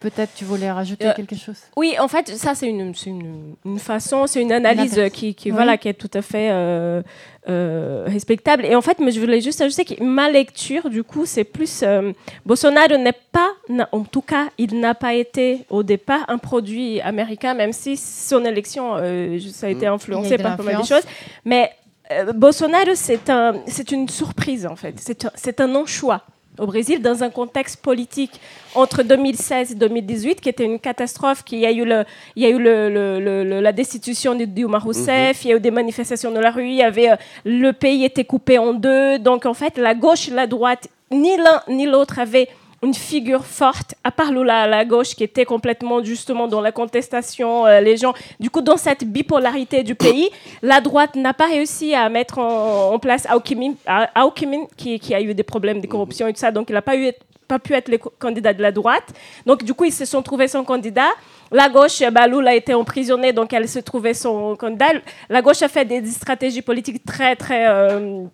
peut-être 0.00 0.32
tu 0.34 0.44
voulais 0.44 0.70
rajouter 0.70 1.06
Euh, 1.06 1.12
quelque 1.14 1.36
chose 1.36 1.56
Oui, 1.76 1.94
en 2.00 2.08
fait, 2.08 2.28
ça, 2.36 2.54
c'est 2.54 2.68
une, 2.68 2.92
une, 3.06 3.54
une 3.64 3.78
façon, 3.78 4.26
c'est 4.26 4.40
une 4.40 4.52
analyse 4.52 5.00
qui, 5.12 5.34
qui, 5.34 5.50
Oui. 5.50 5.54
voilà, 5.56 5.76
qui 5.76 5.88
est 5.88 5.94
tout 5.94 6.10
à 6.14 6.22
fait 6.22 6.48
euh, 6.50 7.02
euh, 7.48 8.04
respectable. 8.06 8.64
Et 8.64 8.74
en 8.74 8.80
fait, 8.80 8.98
mais 8.98 9.10
je 9.10 9.20
voulais 9.20 9.40
juste 9.40 9.60
ajouter 9.60 9.84
que 9.84 10.02
ma 10.02 10.30
lecture, 10.30 10.88
du 10.90 11.02
coup, 11.04 11.26
c'est 11.26 11.44
plus. 11.44 11.82
euh, 11.82 12.12
Bolsonaro 12.46 12.96
n'est 12.96 13.12
pas, 13.32 13.50
en 13.92 14.04
tout 14.04 14.22
cas, 14.22 14.48
il 14.58 14.78
n'a 14.80 14.94
pas 14.94 15.14
été 15.14 15.64
au 15.70 15.82
départ 15.82 16.24
un 16.28 16.38
produit 16.38 17.00
américain, 17.02 17.54
même 17.54 17.72
si 17.72 17.96
son 17.96 18.44
élection, 18.44 18.96
euh, 18.96 19.38
ça 19.52 19.66
a 19.66 19.70
été 19.70 19.86
a 19.86 19.92
influencé 19.92 20.38
par 20.38 20.56
pas 20.56 20.62
mal 20.62 20.76
de 20.80 20.86
choses. 20.86 21.04
Mais 21.44 21.70
euh, 22.10 22.32
Bolsonaro, 22.32 22.94
c'est 22.94 23.28
un, 23.28 23.54
c'est 23.66 23.92
une 23.92 24.08
surprise, 24.08 24.66
en 24.66 24.76
fait. 24.76 24.94
C'est 24.98 25.24
un, 25.26 25.30
c'est 25.34 25.60
un 25.60 25.66
non-choix 25.68 26.22
au 26.58 26.66
Brésil 26.66 27.00
dans 27.02 27.22
un 27.22 27.30
contexte 27.30 27.80
politique 27.82 28.40
entre 28.74 29.02
2016 29.02 29.72
et 29.72 29.74
2018 29.74 30.40
qui 30.40 30.48
était 30.48 30.64
une 30.64 30.78
catastrophe, 30.78 31.42
qu'il 31.44 31.58
y 31.58 31.66
a 31.66 31.72
eu, 31.72 31.84
le, 31.84 32.04
il 32.36 32.42
y 32.42 32.46
a 32.46 32.50
eu 32.50 32.58
le, 32.58 32.88
le- 32.88 33.60
la 33.60 33.72
destitution 33.72 34.34
de 34.34 34.44
Dilma 34.44 34.78
Rousseff, 34.78 35.44
il 35.44 35.50
y 35.50 35.52
a 35.52 35.56
eu 35.56 35.60
des 35.60 35.70
manifestations 35.70 36.30
dans 36.30 36.40
la 36.40 36.50
rue, 36.50 36.66
il 36.68 36.74
y 36.74 36.82
avait, 36.82 37.10
euh, 37.10 37.16
le 37.44 37.72
pays 37.72 38.04
était 38.04 38.24
coupé 38.24 38.58
en 38.58 38.72
deux. 38.74 39.18
Donc 39.18 39.46
en 39.46 39.54
fait, 39.54 39.78
la 39.78 39.94
gauche 39.94 40.28
et 40.28 40.32
la 40.32 40.46
droite, 40.46 40.88
ni 41.10 41.36
l'un 41.36 41.62
ni 41.68 41.86
l'autre 41.86 42.18
avaient 42.18 42.48
une 42.82 42.94
figure 42.94 43.44
forte, 43.44 43.94
à 44.04 44.12
part 44.12 44.30
Lula, 44.30 44.66
la 44.68 44.84
gauche, 44.84 45.16
qui 45.16 45.24
était 45.24 45.44
complètement 45.44 46.02
justement 46.02 46.46
dans 46.46 46.60
la 46.60 46.70
contestation, 46.70 47.66
euh, 47.66 47.80
les 47.80 47.96
gens. 47.96 48.14
Du 48.38 48.50
coup, 48.50 48.60
dans 48.60 48.76
cette 48.76 49.04
bipolarité 49.04 49.82
du 49.82 49.96
pays, 49.96 50.30
la 50.62 50.80
droite 50.80 51.16
n'a 51.16 51.34
pas 51.34 51.46
réussi 51.46 51.94
à 51.94 52.08
mettre 52.08 52.38
en, 52.38 52.92
en 52.92 52.98
place 53.00 53.26
Aokimin, 53.28 53.72
Aokimin, 54.14 54.66
qui, 54.76 55.00
qui 55.00 55.12
a 55.14 55.20
eu 55.20 55.34
des 55.34 55.42
problèmes 55.42 55.80
de 55.80 55.88
corruption 55.88 56.28
et 56.28 56.32
tout 56.32 56.38
ça, 56.38 56.52
donc 56.52 56.70
il 56.70 56.74
n'a 56.74 56.82
pas, 56.82 56.96
eu, 56.96 57.10
pas 57.48 57.58
pu 57.58 57.74
être 57.74 57.88
le 57.88 57.98
candidat 57.98 58.52
de 58.52 58.62
la 58.62 58.70
droite. 58.70 59.12
Donc, 59.44 59.64
du 59.64 59.74
coup, 59.74 59.84
ils 59.84 59.92
se 59.92 60.04
sont 60.04 60.22
trouvés 60.22 60.46
son 60.46 60.62
candidat. 60.62 61.10
La 61.50 61.68
gauche, 61.68 62.00
ben, 62.12 62.28
Lula 62.28 62.50
a 62.50 62.54
été 62.54 62.74
emprisonnée, 62.74 63.32
donc 63.32 63.52
elle 63.52 63.68
se 63.68 63.80
trouvait 63.80 64.14
son 64.14 64.54
candidat. 64.54 64.92
La 65.28 65.42
gauche 65.42 65.62
a 65.62 65.68
fait 65.68 65.84
des, 65.84 66.00
des 66.00 66.10
stratégies 66.10 66.62
politiques 66.62 67.04
très, 67.04 67.34
très. 67.34 67.66
euh, 67.68 68.24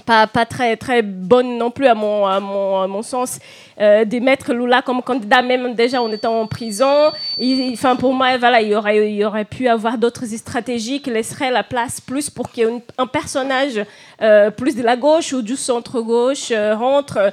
pas, 0.00 0.26
pas 0.26 0.46
très, 0.46 0.76
très 0.76 1.02
bonne 1.02 1.58
non 1.58 1.70
plus 1.70 1.86
à 1.86 1.94
mon, 1.94 2.26
à 2.26 2.40
mon, 2.40 2.88
mon 2.88 3.02
sens, 3.02 3.38
euh, 3.80 4.04
de 4.04 4.18
mettre 4.18 4.52
Lula 4.52 4.82
comme 4.82 5.02
candidat, 5.02 5.42
même 5.42 5.74
déjà 5.74 6.02
en 6.02 6.10
étant 6.12 6.40
en 6.40 6.46
prison. 6.46 7.10
Enfin, 7.72 7.96
pour 7.96 8.12
moi, 8.12 8.36
voilà, 8.38 8.60
il, 8.60 8.74
aurait, 8.74 9.10
il 9.10 9.16
y 9.16 9.24
aurait 9.24 9.44
pu 9.44 9.68
avoir 9.68 9.96
d'autres 9.98 10.26
stratégies 10.26 11.00
qui 11.00 11.10
laisseraient 11.10 11.50
la 11.50 11.62
place 11.62 12.00
plus 12.00 12.28
pour 12.30 12.50
qu'il 12.50 12.64
y 12.64 12.66
ait 12.66 12.70
une- 12.70 12.80
un 12.98 13.06
personnage 13.06 13.80
euh, 14.22 14.50
plus 14.50 14.76
de 14.76 14.82
la 14.82 14.96
gauche 14.96 15.32
ou 15.32 15.40
du 15.42 15.56
centre-gauche 15.56 16.52
rentre 16.74 17.16
euh, 17.18 17.30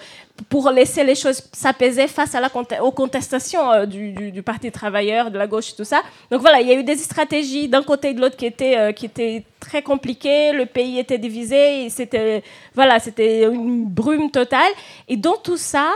pour 0.49 0.69
laisser 0.69 1.03
les 1.03 1.15
choses 1.15 1.41
s'apaiser 1.51 2.07
face 2.07 2.35
aux 2.81 2.91
contestations 2.91 3.71
euh, 3.71 3.85
du, 3.85 4.41
Parti 4.43 4.71
travailleur, 4.71 5.31
de 5.31 5.37
la 5.37 5.47
gauche, 5.47 5.75
tout 5.75 5.83
ça. 5.83 6.01
Donc 6.31 6.41
voilà, 6.41 6.61
il 6.61 6.67
y 6.67 6.71
a 6.71 6.75
eu 6.75 6.83
des 6.83 6.95
stratégies 6.95 7.67
d'un 7.67 7.83
côté 7.83 8.09
et 8.09 8.13
de 8.13 8.21
l'autre 8.21 8.37
qui 8.37 8.45
étaient, 8.45 8.77
euh, 8.77 8.91
qui 8.91 9.05
étaient 9.07 9.43
très 9.59 9.81
compliquées. 9.81 10.53
Le 10.53 10.65
pays 10.65 10.99
était 10.99 11.17
divisé. 11.17 11.89
C'était 11.89 12.43
voilà, 12.73 12.99
c'était 12.99 13.43
une 13.43 13.85
brume 13.85 14.31
totale. 14.31 14.71
Et 15.07 15.17
dans 15.17 15.35
tout 15.35 15.57
ça, 15.57 15.89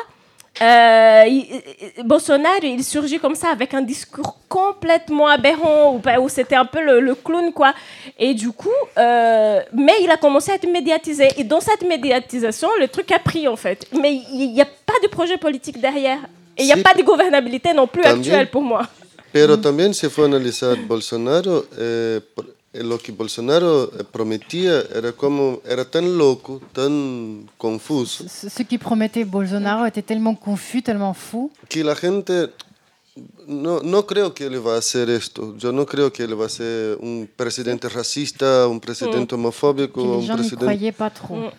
euh, 0.61 1.23
il- 1.27 2.03
Bolsonaro, 2.03 2.57
il 2.63 2.83
surgit 2.83 3.19
comme 3.19 3.35
ça 3.35 3.49
avec 3.49 3.73
un 3.73 3.81
discours 3.81 4.37
complètement 4.49 5.27
aberrant 5.27 5.95
où, 5.95 5.99
bah, 5.99 6.19
où 6.19 6.27
c'était 6.29 6.55
un 6.55 6.65
peu 6.65 6.81
le, 6.81 6.99
le 6.99 7.15
clown 7.15 7.53
quoi. 7.53 7.73
Et 8.19 8.33
du 8.33 8.51
coup, 8.51 8.69
euh, 8.97 9.61
mais 9.73 9.93
il 10.01 10.09
a 10.11 10.17
commencé 10.17 10.51
à 10.51 10.55
être 10.55 10.69
médiatisé. 10.69 11.29
Et 11.37 11.43
dans 11.43 11.61
cette 11.61 11.83
médiatisation, 11.87 12.67
le 12.79 12.87
truc 12.89 13.11
a 13.11 13.19
pris 13.19 13.47
en 13.47 13.55
fait. 13.55 13.87
Mais 13.99 14.13
il 14.31 14.51
n'y 14.53 14.61
a 14.61 14.65
pas 14.65 14.99
de 15.01 15.07
projet 15.07 15.37
politique 15.37 15.79
derrière. 15.79 16.19
Et 16.57 16.63
il 16.63 16.65
n'y 16.65 16.73
a 16.73 16.75
Si. 16.75 16.83
pas 16.83 16.93
de 16.93 17.01
gouvernabilité 17.01 17.73
non 17.73 17.87
plus 17.87 18.01
También. 18.03 18.33
actuelle 18.33 18.49
pour 18.49 18.61
moi. 18.61 18.81
Pero 19.33 19.55
también 19.61 19.93
se 19.93 20.09
fue 20.09 20.23
a 20.25 20.27
analizar 20.27 20.75
Bolsonaro, 20.75 21.65
eh, 21.79 22.19
eh, 22.73 22.83
lo 22.83 22.97
que 22.97 23.11
Bolsonaro 23.11 23.89
prometía 24.11 24.83
era 24.93 25.11
como, 25.11 25.61
era 25.65 25.85
tan 25.85 26.17
loco, 26.17 26.61
tan 26.73 27.49
confuso, 27.57 28.25
ce, 28.27 28.49
ce 28.49 28.63
qui 28.63 28.77
promettait 28.77 29.25
Bolsonaro 29.25 29.85
était 29.85 30.01
tellement 30.05 30.35
confus, 30.35 30.81
tellement 30.81 31.13
fou, 31.13 31.51
que 31.69 31.83
la 31.83 31.95
gente 31.95 32.49
no, 33.47 33.81
no 33.81 34.05
creo 34.05 34.33
que 34.33 34.45
él 34.45 34.65
va 34.65 34.75
a 34.75 34.77
hacer 34.77 35.09
esto. 35.09 35.55
Yo 35.57 35.71
no 35.71 35.85
creo 35.85 36.11
que 36.13 36.23
él 36.23 36.39
va 36.39 36.45
a 36.45 36.49
ser 36.49 36.97
un 37.01 37.27
presidente 37.35 37.89
racista, 37.89 38.67
un 38.67 38.79
presidente 38.79 39.35
homofóbico, 39.35 40.01
que 40.01 40.07
les 40.07 40.15
un 40.15 40.27
gens 40.27 40.37
n'y 40.37 40.49
presidente... 40.49 40.65
croyaient 40.65 40.91
pas 40.93 41.09
trop. 41.09 41.51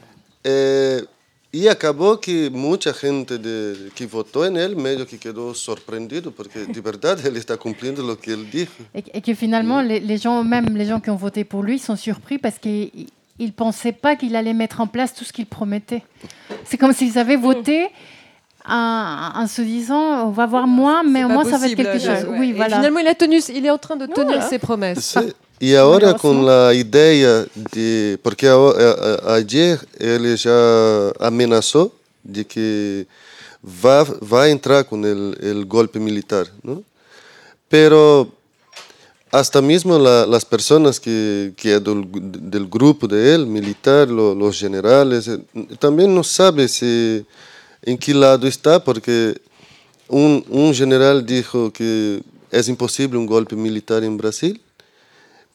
Eh, 0.45 1.05
y 1.53 1.69
acabó 1.69 2.19
que 2.19 2.49
mucha 2.51 2.95
gente 2.95 3.39
de, 3.39 3.91
que 3.95 4.07
votó 4.07 4.47
en 4.47 4.57
él 4.57 4.75
medio 4.75 5.07
que 5.07 5.19
quedó 5.19 5.55
sorprendido 5.55 6.31
porque 6.31 6.61
de 6.65 6.81
verdad 6.81 7.25
él 7.27 7.37
está 7.37 7.59
cumpliendo 7.59 8.03
lo 8.03 8.19
que 8.19 8.33
él 8.33 8.51
dijo. 8.51 8.73
Et, 8.95 9.05
et 9.13 9.21
que 9.21 9.35
finalement, 9.35 9.83
les, 9.83 10.01
les 10.01 10.17
gens, 10.17 10.43
même 10.43 10.75
les 10.75 10.87
gens 10.87 10.99
qui 10.99 11.11
ont 11.11 11.17
voté 11.17 11.45
pour 11.45 11.63
lui, 11.63 11.79
sont 11.79 11.97
surpris 11.97 12.39
parce 12.39 12.59
qu'ils 12.59 13.07
ne 13.39 13.51
pensaient 13.51 13.93
pas 13.93 14.17
qu'il 14.17 14.35
allait 14.35 14.55
mettre 14.55 14.81
en 14.81 14.87
place 14.87 15.15
tout 15.15 15.25
ce 15.25 15.33
qu'il 15.33 15.45
promettait. 15.45 16.03
C'est 16.65 16.79
comme 16.79 16.95
s'ils 16.95 17.19
avaient 17.19 17.37
voté 17.37 17.91
en, 18.69 19.33
en 19.43 19.47
se 19.49 19.63
disant 19.63 20.27
on 20.29 20.31
va 20.31 20.47
voir 20.47 20.67
moins, 20.67 21.03
mais 21.03 21.25
au 21.25 21.29
moins 21.29 21.45
ça 21.45 21.59
va 21.59 21.67
être 21.69 21.77
quelque 21.77 21.99
chose. 21.99 22.25
ouais. 22.29 22.39
Oui, 22.39 22.53
voilà. 22.53 22.77
finalement, 22.77 23.01
il 23.01 23.09
a 23.09 23.15
tenu, 23.15 23.41
il 23.49 23.67
est 23.67 23.71
en 23.71 23.79
train 23.79 23.97
de 23.97 24.07
tenir 24.07 24.27
Voilà. 24.39 24.49
ses 24.49 24.59
promesses. 24.59 25.17
Y 25.61 25.77
ahora 25.77 26.15
con 26.15 26.45
la 26.45 26.75
idea 26.75 27.45
de, 27.73 28.19
porque 28.23 28.49
a- 28.49 28.55
a- 28.57 29.31
a- 29.31 29.35
ayer 29.37 29.79
él 30.01 30.37
ya 30.37 31.11
amenazó 31.21 31.93
de 32.25 32.45
que 32.45 33.07
va, 33.63 34.03
va 34.23 34.43
a 34.45 34.49
entrar 34.49 34.85
con 34.87 35.05
el, 35.05 35.37
el 35.41 35.65
golpe 35.67 36.01
militar, 36.01 36.47
¿no? 36.65 36.83
Pero 37.69 38.29
hasta 39.31 39.63
mismo 39.63 39.99
la- 39.99 40.27
las 40.27 40.45
personas 40.45 40.99
que, 40.99 41.53
que 41.57 41.77
es 41.77 41.85
del, 41.85 42.07
del 42.51 42.67
grupo 42.67 43.07
de 43.07 43.35
él, 43.35 43.47
militar, 43.47 44.09
lo- 44.09 44.35
los 44.35 44.59
generales, 44.59 45.29
eh, 45.29 45.39
también 45.79 46.13
no 46.13 46.25
sabe 46.25 46.67
si, 46.69 47.25
en 47.83 47.99
qué 47.99 48.15
lado 48.15 48.47
está, 48.47 48.83
porque 48.83 49.41
un, 50.09 50.45
un 50.49 50.75
general 50.75 51.25
dijo 51.25 51.73
que 51.73 52.23
es 52.51 52.69
imposible 52.69 53.19
un 53.19 53.27
golpe 53.27 53.57
militar 53.57 54.05
en 54.05 54.17
Brasil, 54.17 54.61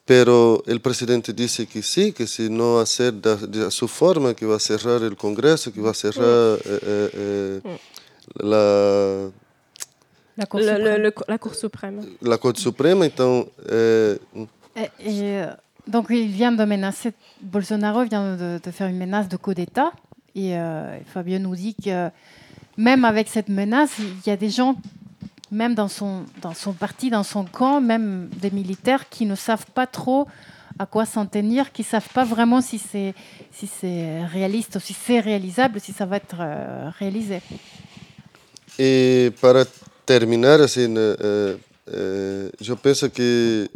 pero 0.05 0.63
el 0.67 0.79
presidente 0.79 1.33
dice 1.33 1.67
que 1.67 1.81
sí, 1.83 2.11
que 2.13 2.27
si 2.27 2.49
no 2.49 2.79
hacer 2.79 3.13
de, 3.13 3.35
de 3.47 3.71
su 3.71 3.87
forma, 3.87 4.33
que 4.33 4.45
va 4.45 4.55
a 4.55 4.59
cerrar 4.59 5.03
el 5.03 5.15
Congreso, 5.17 5.71
que 5.73 5.81
va 5.81 5.91
a 5.91 5.93
cerrar 5.93 6.59
eh, 6.65 6.79
eh, 6.81 7.61
eh, 7.65 7.77
la, 8.35 9.29
La 10.37 10.45
Cour 10.45 10.61
Le- 10.61 10.65
le- 10.65 10.77
suprême. 10.77 10.97
le- 11.03 11.13
la 11.27 11.37
Cour 11.39 11.55
suprême. 11.55 12.01
la 12.21 12.37
Corte 12.37 12.59
Suprema. 12.59 13.05
Então, 13.05 13.47
eh, 13.69 14.19
Et- 14.75 14.91
et, 14.99 15.21
euh, 15.23 15.51
donc 15.87 16.05
il 16.11 16.27
vient 16.27 16.51
de 16.51 16.63
menacer, 16.63 17.13
Bolsonaro 17.41 18.03
vient 18.05 18.35
de, 18.37 18.59
de 18.63 18.71
faire 18.71 18.87
une 18.87 18.97
menace 18.99 19.27
de 19.27 19.35
coup 19.37 19.53
d'État. 19.55 19.91
Et 20.37 20.55
euh, 20.55 20.99
Fabio 21.11 21.39
nous 21.39 21.55
dit 21.55 21.73
que 21.73 22.09
même 22.77 23.05
avec 23.05 23.27
cette 23.27 23.49
menace, 23.49 23.89
il 23.97 24.27
y 24.27 24.29
a 24.29 24.37
des 24.37 24.51
gens, 24.51 24.75
même 25.51 25.73
dans 25.73 25.87
son, 25.87 26.25
dans 26.43 26.53
son 26.53 26.73
parti, 26.73 27.09
dans 27.09 27.23
son 27.23 27.43
camp, 27.43 27.81
même 27.81 28.29
des 28.39 28.51
militaires 28.51 29.09
qui 29.09 29.25
ne 29.25 29.33
savent 29.33 29.65
pas 29.73 29.87
trop 29.87 30.27
à 30.77 30.85
quoi 30.85 31.07
s'en 31.07 31.25
tenir, 31.25 31.71
qui 31.71 31.81
ne 31.81 31.87
savent 31.87 32.09
pas 32.13 32.23
vraiment 32.23 32.61
si 32.61 32.77
c'est 32.77 33.15
si 33.51 33.67
réaliste 34.31 34.77
si 34.77 34.93
c'est 34.93 35.19
réalisable, 35.19 35.79
si 35.79 35.91
ça 35.91 36.05
va 36.05 36.17
être 36.17 36.37
euh, 36.39 36.91
réalisé. 36.99 37.41
E 38.79 39.31
para 39.41 39.65
terminar, 40.05 40.61
assim, 40.61 40.93
eh, 40.95 41.57
eh, 41.87 42.51
eu 42.61 43.09
que 43.09 43.67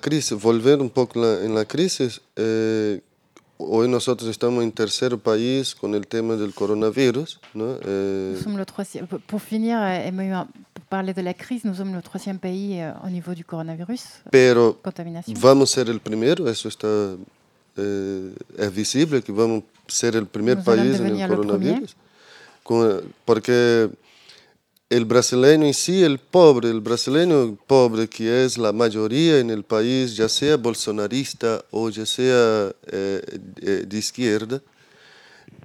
crise, 0.00 0.30
volvendo 0.32 0.84
um 0.84 0.88
pouco 0.88 1.18
em 1.44 1.52
la 1.52 1.66
crise, 1.66 2.18
eh, 2.34 3.02
hoy 3.58 3.88
nosotros 3.88 4.28
estamos 4.30 4.62
en 4.64 4.72
tercer 4.72 5.18
país 5.18 5.74
con 5.74 5.94
el 5.94 6.06
tema 6.06 6.36
del 6.36 6.54
coronavirus, 6.54 7.40
¿no? 7.54 7.76
Eh, 7.84 8.32
Nous 8.34 8.42
sommes 8.42 8.56
le 8.58 8.64
troisième. 8.64 9.06
Pour- 9.06 9.40
finir, 9.42 9.78
euh, 9.80 10.44
pour 10.74 10.84
parler 10.88 11.12
de 11.12 11.22
la 11.22 11.34
crise, 11.34 11.64
nous 11.64 11.74
sommes 11.74 11.94
le 11.94 12.02
troisième 12.02 12.38
pays 12.38 12.80
euh, 12.80 12.92
au 13.04 13.08
niveau 13.10 13.34
du 13.34 13.44
coronavirus. 13.44 14.02
pero 14.30 14.78
Contaminación. 14.82 15.36
vamos 15.40 15.70
a 15.70 15.74
ser 15.74 15.88
el 15.90 16.00
primero, 16.00 16.48
eso 16.48 16.68
está 16.68 16.88
eh, 17.76 18.32
es 18.56 18.72
visible 18.74 19.22
que 19.22 19.32
vamos 19.32 19.62
a 19.88 19.92
ser 19.92 20.16
el 20.16 20.26
primer 20.26 20.56
Nous 20.56 20.64
país 20.64 21.00
en 21.00 21.06
el 21.06 21.16
le 21.18 21.28
coronavirus, 21.28 21.96
Con- 22.62 23.02
porque 23.24 23.88
el 24.90 25.04
brasileño 25.04 25.66
en 25.66 25.74
sí, 25.74 26.02
el 26.02 26.18
pobre, 26.18 26.70
el 26.70 26.80
brasileño 26.80 27.56
pobre 27.66 28.08
que 28.08 28.44
es 28.44 28.56
la 28.56 28.72
mayoría 28.72 29.38
en 29.38 29.50
el 29.50 29.62
país, 29.62 30.16
ya 30.16 30.28
sea 30.28 30.56
bolsonarista 30.56 31.62
o 31.70 31.90
ya 31.90 32.06
sea 32.06 32.72
eh, 32.90 33.22
eh, 33.60 33.84
de 33.86 33.98
izquierda, 33.98 34.62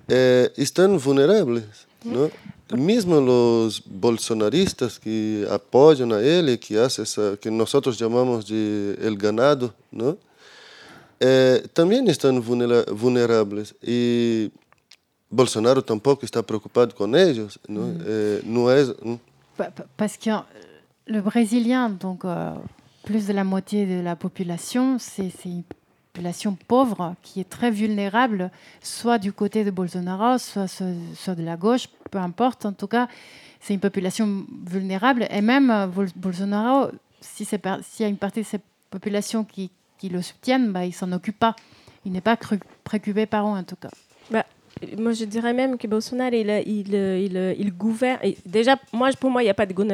eh, 0.09 0.51
están 0.57 0.99
vulnerables, 0.99 1.63
¿no? 2.03 2.29
Mismo 2.75 3.21
los 3.21 3.83
bolsonaristas 3.85 4.99
que 4.99 5.47
apoyan 5.49 6.11
a 6.11 6.21
él 6.21 6.59
que 6.59 6.79
hace 6.79 7.03
esa, 7.03 7.37
que 7.37 7.51
nosotros 7.51 7.97
llamamos 7.97 8.47
de 8.47 8.97
el 9.01 9.15
ganado, 9.17 9.73
¿no? 9.91 10.17
Eh, 11.19 11.65
también 11.71 12.09
están 12.09 12.43
vulnera- 12.43 12.83
vulnerables 12.91 13.75
y 13.81 14.49
Bolsonaro 15.37 15.81
tampoco 15.83 16.25
está 16.25 16.41
preocupado 16.43 16.93
con 16.95 17.15
ellos, 17.15 17.59
¿no? 17.67 17.81
Mm. 17.87 17.97
Eh, 18.05 18.41
no 18.45 18.71
es, 18.71 18.87
¿no? 19.03 19.19
Pa- 19.57 19.71
pa- 19.71 19.85
Parce 19.97 20.17
que 20.17 20.29
euh, 20.31 20.41
le 21.07 21.21
Brésilien, 21.21 21.89
donc 21.89 22.23
euh, 22.25 22.53
plus 23.03 23.25
de 23.27 23.33
la 23.33 23.43
moitié 23.43 23.85
de 23.85 24.01
la 24.01 24.15
population, 24.15 24.97
c'est 24.99 25.31
une 25.45 25.63
population 26.13 26.55
pauvre 26.67 27.15
qui 27.23 27.39
est 27.41 27.49
très 27.49 27.71
vulnérable, 27.71 28.51
soit 28.81 29.17
du 29.17 29.33
côté 29.33 29.63
de 29.63 29.71
Bolsonaro, 29.71 30.37
soit, 30.37 31.35
de 31.35 31.43
la 31.43 31.57
gauche, 31.57 31.87
peu 32.11 32.19
importe. 32.19 32.65
En 32.65 32.73
tout 32.73 32.87
cas, 32.87 33.07
c'est 33.59 33.73
une 33.73 33.79
population 33.79 34.45
vulnérable. 34.65 35.25
Et 35.31 35.41
même 35.41 35.71
euh, 35.71 35.87
Bol- 35.87 36.13
Bolsonaro, 36.15 36.91
si 37.21 37.43
s'il 37.45 37.59
y 37.99 38.03
a 38.03 38.07
une 38.07 38.17
partie 38.17 38.41
de 38.41 38.45
cette 38.45 38.63
population 38.91 39.43
qui, 39.43 39.71
qui 39.97 40.09
le 40.09 40.21
soutiennent, 40.21 40.71
bah, 40.71 40.85
il 40.85 40.93
s'en 40.93 41.11
occupe 41.11 41.39
pas. 41.39 41.55
Il 42.05 42.11
n'est 42.11 42.21
pas 42.21 42.37
préoccupé 42.83 43.25
par 43.25 43.45
eux, 43.47 43.57
en 43.57 43.63
tout 43.63 43.77
cas. 43.77 43.89
Bah, 44.29 44.45
moi, 44.97 45.13
je 45.13 45.25
dirais 45.25 45.53
même 45.53 45.77
que 45.77 45.87
Bolsonaro, 45.87 46.35
il, 46.35 46.49
il, 46.65 46.93
il, 46.93 47.55
il 47.59 47.71
gouverne. 47.73 48.19
et 48.23 48.37
Déjà, 48.45 48.75
moi, 48.91 49.09
pour 49.19 49.29
moi, 49.29 49.41
il 49.41 49.45
n'y 49.45 49.51
a, 49.51 49.53
pas 49.53 49.65
de 49.65 49.73
y 49.73 49.93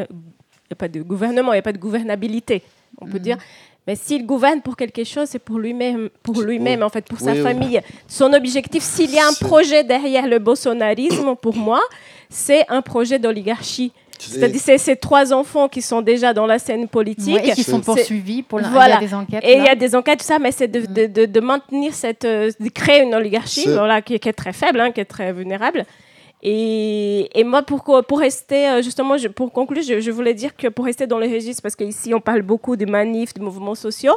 a 0.72 0.76
pas 0.76 0.88
de 0.88 1.02
gouvernement, 1.02 1.52
il 1.54 1.56
n'y 1.56 1.60
a 1.60 1.64
pas 1.64 1.74
de 1.74 1.78
gouvernabilité, 1.78 2.62
on 3.00 3.06
peut 3.06 3.14
Mhm. 3.18 3.20
dire. 3.24 3.38
Mais 3.88 3.96
s'il 3.96 4.26
gouverne 4.26 4.62
pour 4.62 4.76
quelque 4.76 5.04
chose, 5.04 5.30
c'est 5.30 5.40
pour 5.40 5.58
lui-même, 5.58 6.10
pour 6.22 6.42
lui-même, 6.42 6.84
en 6.84 6.90
fait, 6.90 7.06
pour 7.06 7.18
Oui, 7.20 7.26
sa 7.26 7.32
oui. 7.34 7.42
famille. 7.42 7.82
Son 8.08 8.32
objectif, 8.34 8.84
s'il 8.84 9.10
y 9.12 9.18
a 9.20 9.28
un 9.28 9.34
projet 9.34 9.84
derrière 9.84 10.28
le 10.28 10.38
bolsonarisme, 10.38 11.36
pour 11.36 11.56
moi, 11.56 11.82
c'est 12.30 12.66
un 12.70 12.82
projet 12.84 13.18
d'oligarchie. 13.18 13.92
C'est-à-dire, 14.20 14.62
c'est 14.62 14.78
ces 14.78 14.96
trois 14.96 15.34
enfants 15.34 15.68
qui 15.68 15.82
sont 15.82 16.02
déjà 16.02 16.34
dans 16.34 16.46
la 16.46 16.60
scène 16.60 16.88
politique. 16.88 17.36
Ouais, 17.36 17.50
et 17.50 17.52
qui 17.54 17.64
sont 17.64 17.80
poursuivis 17.82 18.44
pour 18.44 18.60
la- 18.60 18.68
il 18.68 18.68
y 18.68 18.70
a 18.70 18.74
Voilà. 18.74 18.98
des 19.00 19.14
enquêtes, 19.14 19.44
Et 19.46 19.54
il 19.58 19.64
y 19.64 19.68
a 19.68 19.76
des 19.76 19.96
enquêtes, 19.96 20.20
tout 20.20 20.26
ça, 20.26 20.40
mais 20.40 20.52
c'est 20.52 20.68
de, 20.68 20.82
de, 20.86 21.06
de- 21.08 21.26
de 21.26 21.40
maintenir 21.40 21.94
cette. 21.94 22.26
euh, 22.26 22.52
de 22.60 22.70
créer 22.70 23.04
une 23.04 23.16
oligarchie, 23.16 23.68
voilà, 23.68 24.02
qui, 24.02 24.20
qui 24.20 24.30
est 24.30 24.34
très 24.34 24.54
faible, 24.54 24.80
hein, 24.80 24.92
qui 24.92 25.00
est 25.02 25.06
très 25.06 25.32
vulnérable. 25.34 25.86
Et, 26.42 27.30
et 27.38 27.44
moi, 27.44 27.64
pour, 27.64 27.84
rester, 28.18 28.70
euh, 28.70 28.82
justement, 28.82 29.18
je- 29.18 29.28
pour 29.28 29.52
conclure, 29.52 29.84
je, 29.84 30.00
je 30.00 30.10
voulais 30.10 30.34
dire 30.34 30.56
que 30.56 30.68
pour 30.70 30.86
rester 30.86 31.06
dans 31.06 31.18
le 31.18 31.28
registre, 31.28 31.62
parce 31.62 31.76
qu'ici, 31.76 32.14
on 32.14 32.22
parle 32.22 32.44
beaucoup 32.44 32.78
des 32.78 32.86
manifs, 32.86 33.34
des 33.34 33.42
mouvements 33.42 33.76
sociaux. 33.76 34.14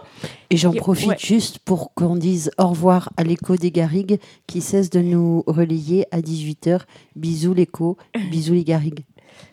Et 0.49 0.57
j'en 0.57 0.73
profite 0.73 1.09
ouais. 1.09 1.17
juste 1.19 1.59
pour 1.59 1.93
qu'on 1.95 2.15
dise 2.15 2.53
au 2.59 2.69
revoir 2.69 3.11
à 3.17 3.25
l'écho 3.25 3.57
des 3.57 3.73
Garrigues 3.73 4.21
qui 4.47 4.61
cesse 4.61 4.89
de 4.89 5.01
nous 5.01 5.43
relayer 5.49 6.07
à 6.13 6.21
18h. 6.21 6.83
Bisous 7.17 7.55
l'écho, 7.55 7.97
bisous 8.31 8.55
les 8.55 8.65
Garrigues. 8.65 9.01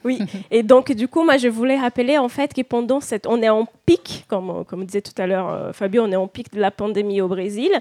Oui, 0.04 0.20
et 0.52 0.64
donc 0.64 0.92
du 0.92 1.08
coup, 1.08 1.24
moi 1.24 1.38
je 1.38 1.48
voulais 1.48 1.78
rappeler 1.78 2.18
en 2.18 2.30
fait 2.30 2.54
que 2.54 2.62
pendant 2.62 3.02
cette, 3.02 3.28
on 3.28 3.42
est 3.42 3.50
en 3.50 3.68
pic, 3.86 4.26
comme, 4.28 4.64
comme 4.66 4.86
disait 4.86 5.02
tout 5.02 5.20
à 5.22 5.28
l'heure 5.28 5.50
euh, 5.50 5.74
Fabio, 5.74 6.04
on 6.04 6.12
est 6.12 6.16
en 6.16 6.28
pic 6.28 6.54
de 6.54 6.60
la 6.60 6.72
pandémie 6.72 7.22
au 7.22 7.28
Brésil, 7.28 7.72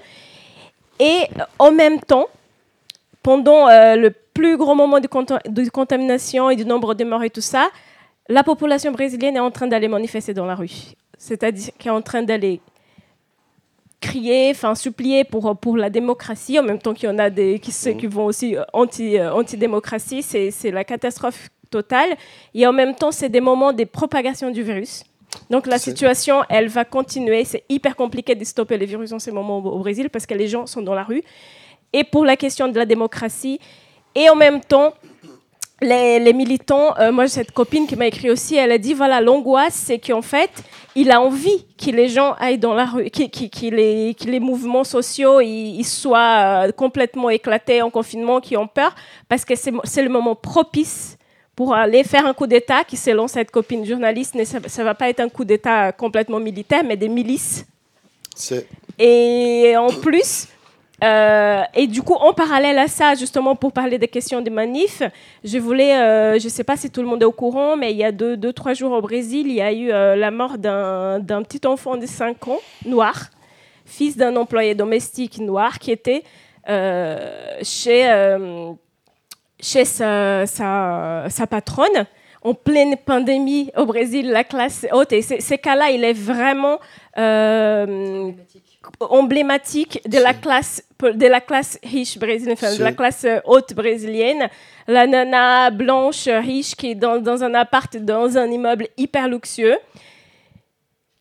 et 0.99 1.21
euh, 1.39 1.43
en 1.59 1.71
même 1.73 2.01
temps, 2.01 2.27
pendant 3.23 3.69
euh, 3.69 3.97
le 3.97 4.11
plus 4.35 4.57
grand 4.57 4.75
moment 4.75 5.01
de, 5.01 5.07
conta- 5.09 5.49
de 5.49 5.69
contamination 5.71 6.51
et 6.51 6.57
du 6.57 6.65
nombre 6.65 6.95
de 6.95 7.05
morts 7.05 7.25
et 7.25 7.31
tout 7.31 7.41
ça, 7.41 7.69
la 8.29 8.43
population 8.43 8.93
brésilienne 8.93 9.37
est 9.37 9.41
en 9.41 9.51
train 9.51 9.67
d'aller 9.67 9.89
manifester 9.89 10.35
dans 10.35 10.47
la 10.47 10.55
rue, 10.55 10.71
c'est-à-dire 11.17 11.71
qu'elle 11.79 11.93
est 11.93 11.97
en 11.97 12.03
train 12.03 12.23
d'aller 12.23 12.61
crier, 14.01 14.51
enfin 14.51 14.75
supplier 14.77 15.25
pour, 15.25 15.57
pour 15.57 15.77
la 15.77 15.91
démocratie, 15.91 16.59
en 16.59 16.63
même 16.63 16.79
temps 16.79 16.95
qu'il 16.95 17.09
y 17.09 17.13
en 17.13 17.19
a 17.19 17.31
des 17.31 17.59
qui, 17.59 17.73
ceux 17.73 17.93
qui 17.93 18.07
vont 18.07 18.27
aussi 18.27 18.57
anti, 18.73 19.21
anti-démocratie, 19.21 20.23
c'est 20.23 20.53
c'est 20.53 20.71
la 20.71 20.85
catastrophe 20.85 21.49
totale. 21.71 22.17
Et 22.55 22.67
en 22.67 22.73
même 22.73 22.95
temps, 22.95 23.11
c'est 23.13 23.29
des 23.29 23.41
moments 23.41 23.73
de 23.73 23.85
propagation 23.85 24.51
du 24.51 24.63
virus. 24.63 25.05
Donc 25.51 25.67
la 25.67 25.79
situation, 25.79 26.43
elle 26.49 26.69
va 26.69 26.85
continuer. 26.85 27.45
C'est 27.45 27.65
hyper 27.69 27.97
compliqué 27.97 28.35
de 28.35 28.45
stopper 28.45 28.77
le 28.79 28.87
virus 28.87 29.13
en 29.13 29.19
ces 29.19 29.31
moments 29.31 29.59
au, 29.59 29.79
Brésil 29.79 30.11
parce 30.11 30.27
que 30.27 30.35
les 30.35 30.49
gens 30.49 30.67
sont 30.67 30.83
dans 30.83 30.95
la 30.95 31.05
rue. 31.05 31.23
Et 31.93 32.05
pour 32.05 32.25
la 32.25 32.37
question 32.37 32.69
de 32.69 32.77
la 32.79 32.87
démocratie, 32.87 33.61
et 34.15 34.29
en 34.29 34.35
même 34.35 34.61
temps, 34.61 34.93
les, 35.81 36.19
les 36.19 36.33
militants, 36.33 36.95
euh, 36.99 37.13
moi 37.13 37.27
j'ai 37.27 37.33
cette 37.33 37.53
copine 37.53 37.87
qui 37.87 37.95
m'a 37.97 38.07
écrit 38.07 38.31
aussi, 38.31 38.57
elle 38.57 38.73
a 38.73 38.79
dit 38.79 38.95
voilà, 38.95 39.21
l'angoisse 39.21 39.75
c'est 39.75 39.99
qu'en 39.99 40.23
fait, 40.23 40.51
il 40.97 41.11
a 41.11 41.21
envie 41.21 41.65
que 41.83 41.91
les 41.91 42.09
gens 42.09 42.33
aillent 42.41 42.59
dans 42.59 42.75
la 42.75 42.87
rue, 42.87 43.05
que, 43.11 43.25
que- 43.29 43.49
que 43.49 43.75
les, 43.75 44.15
que 44.15 44.25
les 44.25 44.41
mouvements 44.41 44.83
sociaux 44.85 45.41
ils, 45.41 45.79
ils 45.79 45.85
soient 45.87 46.65
euh, 46.67 46.73
complètement 46.73 47.31
éclatés 47.31 47.81
en 47.81 47.91
confinement, 47.91 48.41
qui 48.41 48.57
ont 48.57 48.67
peur, 48.67 48.95
parce 49.29 49.45
que 49.45 49.55
c'est 49.55 50.03
le 50.03 50.09
moment 50.09 50.35
propice 50.35 51.18
pour 51.59 51.75
aller 51.75 52.05
faire 52.05 52.25
un 52.25 52.35
coup 52.35 52.47
d'État 52.47 52.85
qui, 52.85 52.97
selon 52.97 53.27
cette 53.27 53.51
copine 53.51 53.85
journaliste, 53.85 54.37
ne- 54.37 54.45
ça 54.45 54.61
ne 54.61 54.85
va 54.85 54.95
pas 54.95 55.09
être 55.09 55.19
un 55.19 55.29
coup 55.29 55.45
d'État 55.45 55.91
complètement 55.91 56.39
militaire, 56.39 56.85
mais 56.85 56.97
des 56.97 57.09
milices. 57.09 57.67
Et 58.97 59.75
en 59.77 59.89
plus, 59.89 60.47
euh, 61.03 61.63
et 61.75 61.89
du 61.89 62.01
coup, 62.03 62.15
en 62.15 62.33
parallèle 62.33 62.79
à 62.79 62.87
ça, 62.87 63.17
justement 63.17 63.57
pour 63.57 63.73
parler 63.73 63.99
des 63.99 64.07
questions 64.07 64.41
des 64.41 64.51
manifs, 64.53 65.03
je 65.43 65.59
voulais, 65.59 65.97
euh, 65.97 66.39
je 66.39 66.45
ne 66.45 66.49
sais 66.49 66.63
pas 66.63 66.77
si 66.77 66.91
tout 66.91 67.01
le 67.03 67.09
monde 67.09 67.23
est 67.23 67.27
au 67.27 67.33
courant, 67.33 67.77
mais 67.77 67.91
il 67.91 67.97
y 67.97 68.05
a 68.05 68.13
deux, 68.13 68.37
deux 68.37 68.53
trois 68.53 68.75
jours 68.75 68.93
au 68.93 69.01
Brésil, 69.01 69.49
il 69.49 69.55
y 69.55 69.61
a 69.61 69.73
eu 69.73 69.91
euh, 69.91 70.15
la 70.15 70.31
mort 70.31 70.59
d'un 70.59 71.19
d'un 71.19 71.43
petit 71.43 71.67
enfant 71.67 71.97
de 71.97 72.07
5 72.07 72.47
ans, 72.47 72.61
noir, 72.87 73.31
fils 73.85 74.17
d'un 74.17 74.37
employé 74.37 74.77
domestique 74.77 75.39
noir 75.41 75.81
qui 75.81 75.91
était 75.91 76.23
chez, 77.63 78.07
chez 79.61 79.85
sa, 79.85 80.47
sa, 80.47 81.25
sa 81.29 81.47
patronne. 81.47 82.07
En 82.43 82.55
pleine 82.55 82.97
pandémie 82.97 83.73
au 83.77 83.85
Brésil, 83.85 84.31
la 84.31 84.45
classe 84.45 84.87
haute, 84.93 85.13
et 85.13 85.23
ces 85.23 85.59
cas-là, 85.59 85.91
il 85.91 86.05
est 86.05 86.13
vraiment 86.13 86.79
euh, 87.19 88.31
emblématique 89.01 90.01
de 90.09 90.19
la 90.19 90.35
classe 90.35 90.85
de 91.01 91.27
la 91.27 91.41
classe 91.41 91.79
riche 91.85 92.19
brésilienne, 92.19 92.55
enfin, 92.61 92.75
de 92.75 92.83
la 92.83 92.93
classe 92.93 93.27
haute 93.45 93.73
brésilienne. 93.75 94.49
La 94.87 95.07
nana 95.07 95.71
blanche 95.71 96.27
riche 96.27 96.75
qui 96.75 96.91
est 96.91 96.95
dans, 96.95 97.21
dans 97.21 97.45
un 97.45 97.55
appart, 97.55 97.97
dans 97.97 98.37
un 98.37 98.51
immeuble 98.51 98.89
hyper 98.97 99.29
luxueux, 99.29 99.79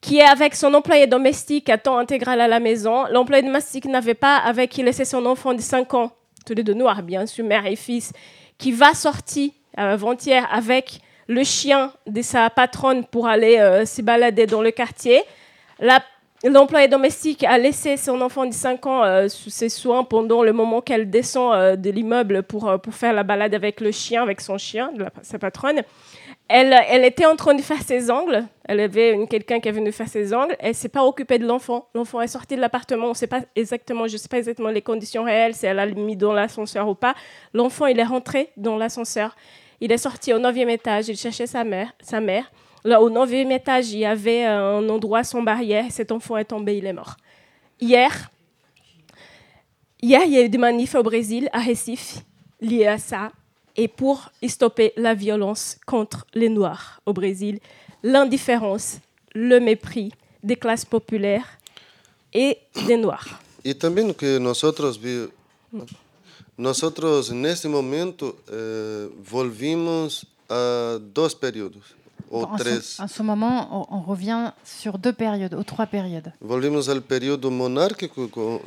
qui 0.01 0.17
est 0.17 0.25
avec 0.25 0.55
son 0.55 0.73
employé 0.73 1.05
domestique 1.05 1.69
à 1.69 1.77
temps 1.77 1.97
intégral 1.97 2.41
à 2.41 2.47
la 2.47 2.59
maison. 2.59 3.05
L'employé 3.11 3.43
domestique 3.43 3.85
n'avait 3.85 4.13
pas 4.15 4.37
avec 4.37 4.71
qui 4.71 4.81
laissait 4.81 5.05
son 5.05 5.25
enfant 5.25 5.53
de 5.53 5.61
5 5.61 5.93
ans, 5.93 6.11
tous 6.47 6.55
les 6.55 6.63
deux 6.63 6.73
noirs, 6.73 7.03
bien 7.03 7.25
sûr, 7.25 7.45
mère 7.45 7.65
et 7.65 7.75
fils, 7.75 8.13
qui 8.57 8.71
va 8.71 8.93
sortir 8.93 9.51
euh, 9.77 9.93
avant-hier 9.93 10.47
avec 10.51 11.01
le 11.27 11.43
chien 11.43 11.91
de 12.07 12.21
sa 12.21 12.49
patronne 12.49 13.03
pour 13.05 13.27
aller 13.27 13.57
euh, 13.57 13.85
se 13.85 14.01
balader 14.01 14.47
dans 14.47 14.61
le 14.61 14.71
quartier. 14.71 15.21
L'employé 16.43 16.87
domestique 16.87 17.43
a 17.43 17.57
laissé 17.57 17.97
son 17.97 18.21
enfant 18.21 18.45
de 18.45 18.53
5 18.53 18.85
ans 18.85 19.03
euh, 19.03 19.27
sous 19.27 19.49
ses 19.49 19.69
soins 19.69 20.03
pendant 20.03 20.41
le 20.41 20.53
moment 20.53 20.81
qu'elle 20.81 21.09
descend 21.09 21.75
de 21.75 21.89
l'immeuble 21.89 22.43
pour, 22.43 22.79
pour 22.81 22.93
faire 22.93 23.11
la 23.11 23.23
balade 23.23 23.53
avec 23.53 23.81
le 23.81 23.91
chien, 23.91 24.23
avec 24.23 24.39
son 24.39 24.57
chien, 24.57 24.91
de 24.93 25.05
sa 25.23 25.37
patronne. 25.39 25.81
Elle, 26.49 27.03
était 27.03 27.25
en 27.25 27.35
train 27.35 27.53
de 27.53 27.61
faire 27.61 27.81
ses 27.81 28.09
ongles. 28.09 28.45
Elle 28.63 28.79
avait 28.79 29.27
quelqu'un 29.29 29.59
qui 29.59 29.67
est 29.67 29.71
venu 29.71 29.91
faire 29.91 30.07
ses 30.07 30.33
ongles. 30.33 30.55
Elle 30.59 30.75
s'est 30.75 30.89
pas 30.89 31.03
occupée 31.03 31.39
de 31.39 31.45
l'enfant. 31.45 31.89
L'enfant 31.93 32.21
est 32.21 32.27
sorti 32.27 32.55
de 32.55 32.61
l'appartement. 32.61 33.07
On 33.07 33.13
sait 33.13 33.27
pas 33.27 33.41
exactement, 33.55 34.07
je 34.07 34.15
sais 34.15 34.29
pas 34.29 34.37
exactement 34.37 34.69
les 34.69 34.81
conditions 34.81 35.23
réelles, 35.23 35.55
si 35.55 35.65
elle 35.65 35.79
a 35.79 35.85
mis 35.85 36.15
dans 36.15 36.31
l'ascenseur 36.31 36.87
ou 36.87 36.95
pas. 36.95 37.15
L'enfant, 37.53 37.87
il 37.87 37.99
est 37.99 38.05
rentré 38.05 38.49
dans 38.55 38.77
l'ascenseur. 38.77 39.35
Il 39.81 39.91
est 39.91 39.97
sorti 39.97 40.33
au 40.33 40.39
neuvième 40.39 40.69
étage. 40.69 41.09
Il 41.09 41.17
cherchait 41.17 41.47
sa 41.47 41.63
mère. 41.65 41.91
Sa 42.01 42.21
mère. 42.21 42.49
Là, 42.85 43.01
au 43.01 43.09
neuvième 43.09 43.51
étage, 43.51 43.91
il 43.91 43.99
y 43.99 44.05
avait 44.05 44.45
un 44.45 44.87
endroit 44.87 45.25
sans 45.25 45.41
barrière. 45.41 45.85
Cet 45.89 46.13
enfant 46.13 46.37
est 46.37 46.45
tombé, 46.45 46.77
il 46.77 46.85
est 46.85 46.93
mort. 46.93 47.17
Hier, 47.81 48.29
hier, 50.01 50.21
il 50.25 50.31
y 50.31 50.37
a 50.37 50.43
eu 50.43 50.49
des 50.49 50.57
manifs 50.57 50.95
au 50.95 51.03
Brésil, 51.03 51.49
à 51.51 51.59
Recife, 51.59 52.19
liés 52.61 52.87
à 52.87 52.97
ça, 52.97 53.31
et 53.77 53.87
pour 53.87 54.31
stopper 54.47 54.91
la 54.97 55.13
violence 55.13 55.77
contre 55.85 56.25
les 56.33 56.49
Noirs 56.49 56.99
au 57.05 57.13
Brésil, 57.13 57.59
l'indifférence, 58.03 58.97
le 59.35 59.59
mépris 59.59 60.11
des 60.43 60.55
classes 60.55 60.85
populaires 60.85 61.47
et 62.33 62.57
des 62.87 62.97
Noirs. 62.97 63.39
Y 63.63 63.73
también 63.75 64.13
que 64.13 64.39
nosotros 66.57 67.29
en 67.31 67.45
este 67.45 67.67
momento 67.67 68.37
eh, 68.51 69.09
volvimos 69.29 70.25
a 70.49 70.97
dos 71.13 71.35
periodos 71.35 71.83
o 72.29 72.43
en, 72.43 72.57
tres. 72.57 72.95
ce, 72.97 73.01
en 73.01 73.07
ce 73.07 73.23
moment, 73.23 73.69
on, 73.71 73.97
on 73.97 74.01
revient 74.01 74.51
sur 74.65 74.97
deux 74.97 75.13
périodes, 75.13 75.53
ou 75.53 75.63
trois 75.63 75.85
périodes. 75.85 76.33
Volvimos 76.41 76.89
al 76.89 77.01
periodo 77.01 77.49
monárquico 77.51 78.27
co- 78.29 78.61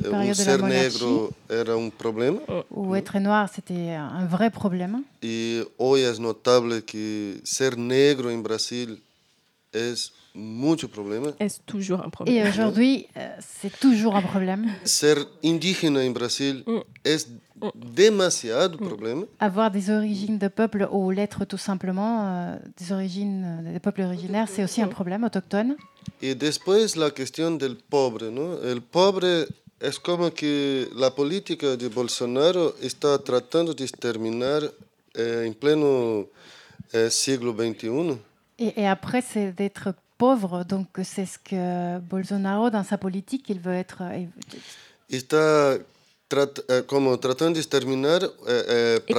la 0.00 0.34
ser 0.34 0.62
negro 0.62 1.30
era 1.48 1.76
un 1.76 1.90
problema 1.90 2.40
Où 2.70 2.94
être 2.96 3.18
noir, 3.20 3.48
c'était 3.54 3.94
un 3.94 4.26
vrai 4.26 4.50
problème. 4.50 5.04
y 5.22 5.62
hoy 5.78 6.02
es 6.02 6.18
notable 6.18 6.82
que 6.84 7.40
ser 7.44 7.76
negro 7.78 8.30
en 8.30 8.42
Brasil 8.42 9.00
es 9.72 10.12
mucho 10.34 10.88
problema. 10.88 11.28
Es 11.38 11.60
toujours 11.64 12.00
un 12.00 12.08
Et 12.08 12.10
problème. 12.10 12.48
aujourd'hui, 12.48 13.06
euh, 13.16 13.28
c'est 13.40 13.70
toujours 13.78 14.16
un 14.16 14.22
problème. 14.22 14.66
Ser 14.84 15.16
indígena 15.44 16.00
en 16.00 16.10
Brasil 16.12 16.64
es 17.04 17.26
demasiado 17.74 18.76
problema. 18.78 19.26
Avoir 19.38 19.70
des 19.70 19.90
origines 19.90 20.38
de 20.38 20.48
peuple 20.48 20.88
ou 20.90 21.10
l'être 21.10 21.44
tout 21.44 21.58
simplement 21.58 22.26
euh, 22.26 22.56
des 22.78 22.92
origines 22.92 23.62
des 23.72 23.78
peuples 23.80 24.02
originaires, 24.02 24.48
c'est 24.48 24.64
aussi 24.64 24.82
un 24.82 24.88
problème 24.88 25.24
autochtone. 25.24 25.76
Y 26.20 26.34
después 26.34 26.96
la 26.96 27.10
cuestión 27.10 27.58
del 27.58 27.76
pobre, 27.76 28.30
¿no? 28.30 28.60
El 28.62 28.80
pobre 28.82 29.46
es 29.88 29.98
como 29.98 30.32
que 30.32 30.88
la 30.94 31.10
política 31.14 31.76
de 31.76 31.88
Bolsonaro 31.88 32.74
está 32.80 33.18
tratando 33.18 33.74
de 33.74 33.84
exterminar 33.84 34.62
eh, 35.14 35.44
en 35.46 35.54
pleno 35.54 36.26
eh, 36.92 37.10
siglo 37.10 37.52
XXI. 37.52 38.18
Et, 38.58 38.72
et 38.82 38.86
après, 38.86 39.20
c'est 39.22 39.52
d'être 39.52 39.94
pauvre. 40.16 40.64
Donc, 40.64 40.88
c'est 41.02 41.26
ce 41.26 41.38
que 41.38 41.98
Bolsonaro, 42.00 42.70
dans 42.70 42.84
sa 42.84 42.98
politique, 42.98 43.44
il 43.48 43.58
veut 43.60 43.74
être. 43.74 43.98
euh, 44.02 44.16
il- 44.22 44.30
Está 45.10 45.78
trat- 46.28 46.62
eh, 46.68 46.82
como 46.86 47.18
tratando 47.18 47.54
de 47.54 47.60
exterminar, 47.60 48.22
eh, 48.48 49.00
eh, 49.06 49.14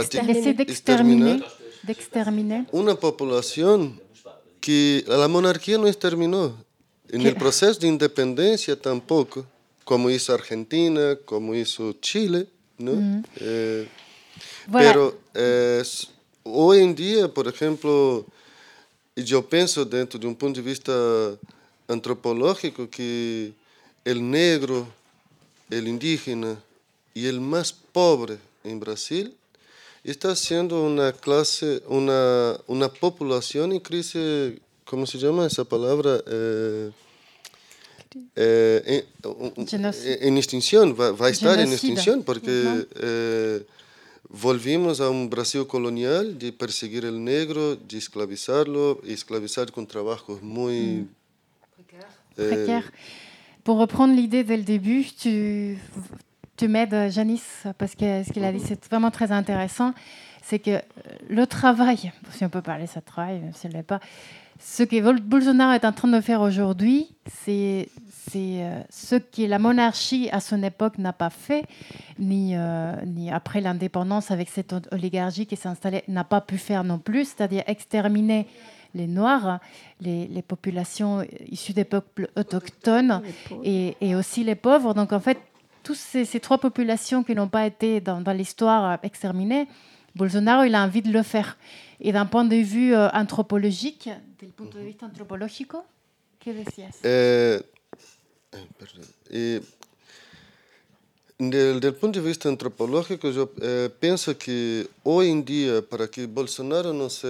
d'exterminer, 0.65 1.43
d'exterminer. 1.85 2.65
una 2.71 2.95
población 2.95 3.99
que 4.59 5.03
la 5.07 5.27
monarquía 5.27 5.77
no 5.77 5.87
exterminó. 5.87 6.55
En 7.11 7.21
el 7.21 7.35
proceso 7.35 7.79
de 7.79 7.87
independencia 7.87 8.75
tampoco, 8.75 9.45
como 9.85 10.09
hizo 10.09 10.33
Argentina, 10.33 11.17
como 11.23 11.55
hizo 11.55 11.93
Chile, 12.01 12.47
¿no? 12.77 13.23
Eh. 13.37 13.87
Pero 14.71 15.17
eh, 15.33 15.83
hoy 16.43 16.79
en 16.79 16.95
día, 16.95 17.27
por 17.27 17.47
ejemplo, 17.47 18.25
yo 19.15 19.47
pienso 19.47 19.85
dentro 19.85 20.19
de 20.19 20.27
un 20.27 20.35
punto 20.35 20.59
de 20.59 20.67
vista 20.67 20.91
antropológico 21.87 22.89
que 22.89 23.53
el 24.03 24.29
negro, 24.29 24.87
el 25.69 25.87
indígena 25.87 26.57
y 27.13 27.27
el 27.27 27.39
más 27.39 27.71
pobre 27.71 28.37
en 28.63 28.79
Brasil 28.79 29.35
está 30.03 30.35
siendo 30.35 30.83
una 30.83 31.11
clase, 31.13 31.81
una, 31.87 32.57
una 32.67 32.89
población 32.89 33.71
en 33.71 33.79
crisis, 33.79 34.59
¿cómo 34.83 35.05
se 35.05 35.19
llama 35.19 35.45
esa 35.45 35.63
palabra? 35.63 36.21
Eh, 36.27 36.91
eh, 38.35 39.03
en, 39.23 39.29
un- 39.29 39.65
Genocid- 39.67 40.17
en 40.21 40.37
extinción, 40.37 40.95
va, 40.99 41.11
va 41.11 41.27
a 41.27 41.29
estar 41.29 41.53
en 41.59 41.67
Genocida. 41.67 41.75
extinción 41.75 42.23
porque 42.23 42.51
Ujú. 42.51 42.85
eh, 43.01 43.65
volvimos 44.29 44.99
a 45.01 45.09
un 45.09 45.29
Brasil 45.29 45.65
colonial 45.67 46.37
de 46.37 46.51
perseguir 46.51 47.05
el 47.05 47.23
negro, 47.23 47.75
de 47.75 47.97
esclavizarlo, 47.97 48.99
y 49.03 49.13
esclavizar 49.13 49.71
con 49.71 49.85
trabajos 49.87 50.41
muy... 50.41 51.07
eh, 52.37 52.47
précaire. 52.49 52.91
Pour 53.63 53.77
reprendre 53.77 54.13
l'idée 54.15 54.43
dès 54.43 54.57
le 54.57 54.63
début, 54.63 55.05
tu, 55.05 55.77
tu 56.55 56.67
m'aides, 56.67 57.11
Janice, 57.11 57.63
parce 57.77 57.95
que 57.95 58.23
ce 58.23 58.31
qu'il 58.31 58.43
a 58.43 58.51
dit, 58.51 58.59
c'est 58.63 58.83
vraiment 58.85 59.09
très 59.11 59.31
intéressant. 59.31 59.93
C'est 60.43 60.59
que 60.59 60.71
euh, 60.71 60.81
le 61.27 61.47
travail, 61.47 62.11
si 62.31 62.45
on 62.45 62.49
peut 62.49 62.61
parler 62.61 62.85
de 62.85 62.89
ça 62.89 62.99
de 62.99 63.05
travail, 63.05 63.39
même 63.39 63.53
si 63.55 63.65
elle 63.65 63.73
l'est 63.73 63.81
pas, 63.81 63.99
ce 64.59 64.83
que 64.83 65.19
Bolsonaro 65.19 65.73
est 65.73 65.83
en 65.83 65.91
train 65.93 66.07
de 66.07 66.21
faire 66.21 66.41
aujourd'hui, 66.41 67.07
c'est 67.43 67.89
c'est, 68.29 68.63
euh, 68.63 68.81
ce 68.89 69.15
que 69.15 69.43
la 69.43 69.59
monarchie 69.59 70.29
à 70.31 70.39
son 70.39 70.63
époque 70.63 70.97
n'a 70.97 71.13
pas 71.13 71.29
fait, 71.29 71.65
ni, 72.17 72.55
euh, 72.55 72.95
ni 73.05 73.31
après 73.31 73.61
l'indépendance 73.61 74.31
avec 74.31 74.49
cette 74.49 74.73
oligarchie 74.91 75.45
qui 75.45 75.55
s'est 75.55 75.69
installée, 75.69 76.03
n'a 76.07 76.23
pas 76.23 76.41
pu 76.41 76.57
faire 76.57 76.83
non 76.83 76.99
plus, 76.99 77.25
c'est-à-dire 77.25 77.63
exterminer 77.67 78.47
les 78.93 79.07
Noirs, 79.07 79.59
les, 79.99 80.27
les 80.27 80.41
populations 80.41 81.25
issues 81.49 81.73
des 81.73 81.83
peuples 81.83 82.29
autochtones 82.35 83.21
et, 83.63 83.95
et 83.99 84.15
aussi 84.15 84.43
les 84.43 84.55
pauvres. 84.55 84.93
Donc 84.93 85.11
en 85.11 85.19
fait, 85.19 85.37
toutes 85.83 85.97
ces, 85.97 86.25
ces 86.25 86.39
trois 86.39 86.57
populations 86.57 87.23
qui 87.23 87.35
n'ont 87.35 87.49
pas 87.49 87.65
été 87.67 87.99
dans, 87.99 88.21
dans 88.21 88.31
l'histoire 88.31 88.91
euh, 88.91 88.97
exterminées, 89.03 89.67
Bolsonaro, 90.15 90.63
il 90.63 90.73
a 90.75 90.81
envie 90.83 91.01
de 91.01 91.11
le 91.11 91.23
faire. 91.23 91.57
Et 91.99 92.11
d'un 92.13 92.25
point 92.25 92.45
de 92.45 92.55
vue 92.55 92.95
euh, 92.95 93.09
anthropologique, 93.11 94.09
del 94.39 94.51
punto 94.51 94.77
de 94.77 94.85
vista 94.85 95.05
antropológico, 95.05 95.85
¿qué 96.39 96.53
decías? 96.53 96.99
Eh, 97.03 97.61
eh, 98.55 98.67
perdón. 98.77 99.05
Y 99.29 99.61
del, 101.37 101.79
del 101.79 101.93
punto 101.95 102.21
de 102.21 102.27
vista 102.27 102.47
antropológico, 102.49 103.29
yo 103.29 103.51
eh, 103.61 103.89
pienso 103.99 104.37
que 104.37 104.87
hoy 105.03 105.29
en 105.29 105.43
día, 105.43 105.81
para 105.81 106.07
que 106.07 106.25
Bolsonaro 106.25 106.93
no 106.93 107.09
sea 107.09 107.29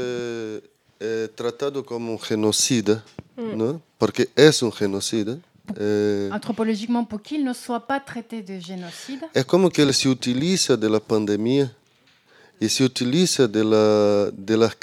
eh, 1.00 1.30
tratado 1.36 1.84
como 1.86 2.12
un 2.12 2.20
genocida, 2.20 3.04
Mm. 3.38 3.58
¿no? 3.58 3.82
porque 3.98 4.30
es 4.34 4.62
un 4.62 4.72
genocida, 4.72 5.38
eh, 5.78 6.30
Anthropologiquement, 6.32 7.04
pour 7.06 7.22
qu'il 7.22 7.44
ne 7.44 7.54
soit 7.54 7.82
pas 7.82 8.00
traité 8.00 8.42
de 8.42 8.60
génocide, 8.62 9.26
es 9.34 9.44
como 9.46 9.70
que 9.70 9.82
él 9.82 9.94
se 9.94 10.08
utiliza 10.08 10.78
de 10.78 10.90
la 10.90 11.00
pandemia 11.00 11.70
y 12.60 12.70
se 12.70 12.84
utiliza 12.86 13.48
de, 13.48 13.64
la, 13.64 14.32
de 14.32 14.56
las 14.58 14.76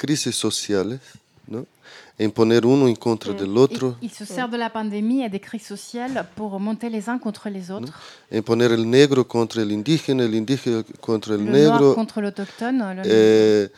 crisis 2.17 2.19
sociales, 2.19 2.19
¿no? 2.19 2.23
en 2.25 2.31
poner 2.31 2.65
uno 2.65 2.87
en 2.87 2.95
contra 2.95 3.33
del 3.33 3.57
otro. 3.57 3.95
il 4.01 4.11
se 4.11 4.25
sert 4.25 4.49
de 4.49 4.57
la 4.57 4.69
pandémie 4.69 5.23
et 5.23 5.29
des 5.29 5.39
crises 5.39 5.67
sociales 5.67 6.25
pour 6.35 6.59
monter 6.59 6.89
les 6.89 7.09
uns 7.09 7.19
contre 7.19 7.49
les 7.49 7.71
autres. 7.71 7.93
en 8.31 8.41
poner 8.43 8.71
el 8.71 8.89
negro 8.89 9.27
contra 9.27 9.61
el 9.61 9.71
indígena, 9.71 10.23
el 10.23 10.35
indígena 10.35 10.83
contra 10.99 11.35
el 11.35 11.45
Le 11.45 11.51
negro, 11.51 11.79
noir 11.79 11.95
contre 11.95 12.21
l'autochtone, 12.21 12.95
le, 12.95 13.01
eh, 13.05 13.69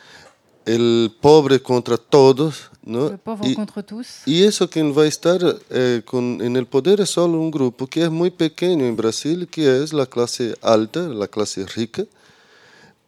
el 0.65 1.11
pobre 1.21 1.59
contra 1.59 1.97
todos, 1.97 2.71
¿no? 2.83 3.09
le 3.09 3.17
pauvre 3.17 3.49
y, 3.49 3.55
contre 3.55 3.83
tous. 3.83 4.23
y 4.25 4.43
eso 4.43 4.67
quien 4.69 4.93
va 4.93 5.03
a 5.03 5.07
estar 5.07 5.39
eh, 5.69 6.01
con, 6.03 6.41
en 6.41 6.55
el 6.55 6.65
poder 6.65 7.01
es 7.01 7.11
solo 7.11 7.39
un 7.39 7.51
grupo 7.51 7.87
que 7.87 8.03
es 8.03 8.09
muy 8.09 8.31
pequeño 8.31 8.85
en 8.85 8.95
Brasil, 8.95 9.47
que 9.47 9.83
es 9.83 9.93
la 9.93 10.05
clase 10.05 10.55
alta, 10.61 11.01
la 11.01 11.27
clase 11.27 11.65
rica. 11.65 12.03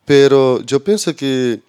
Pero 0.05 0.61
yo 0.61 0.81
pienso 0.81 1.13
que 1.13 1.61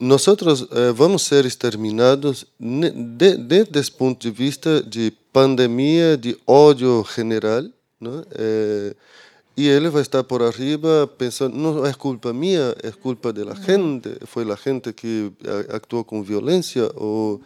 nosotros 0.00 0.66
eh, 0.72 0.92
vamos 0.96 1.22
a 1.24 1.28
ser 1.28 1.46
exterminados 1.46 2.46
ne- 2.58 2.90
de- 2.90 3.36
desde 3.36 3.78
ese 3.80 3.92
punto 3.92 4.26
de 4.26 4.32
vista 4.34 4.80
de 4.80 5.12
pandemia, 5.32 6.16
de 6.16 6.36
odio 6.46 7.04
general, 7.04 7.72
¿no? 8.00 8.24
Eh, 8.34 8.94
y 9.56 9.68
él 9.68 9.94
va 9.94 9.98
a 9.98 10.02
estar 10.02 10.24
por 10.26 10.42
arriba 10.42 11.06
pensando, 11.06 11.54
no 11.56 11.86
es 11.86 11.96
culpa 11.96 12.32
mía, 12.32 12.72
es 12.82 12.96
culpa 12.96 13.30
de 13.30 13.44
la 13.44 13.54
gente, 13.54 14.16
fue 14.24 14.44
la 14.46 14.56
gente 14.56 14.94
que 14.94 15.30
eh, 15.44 15.66
actuó 15.74 16.02
con 16.04 16.24
violencia 16.24 16.84
o... 16.96 17.40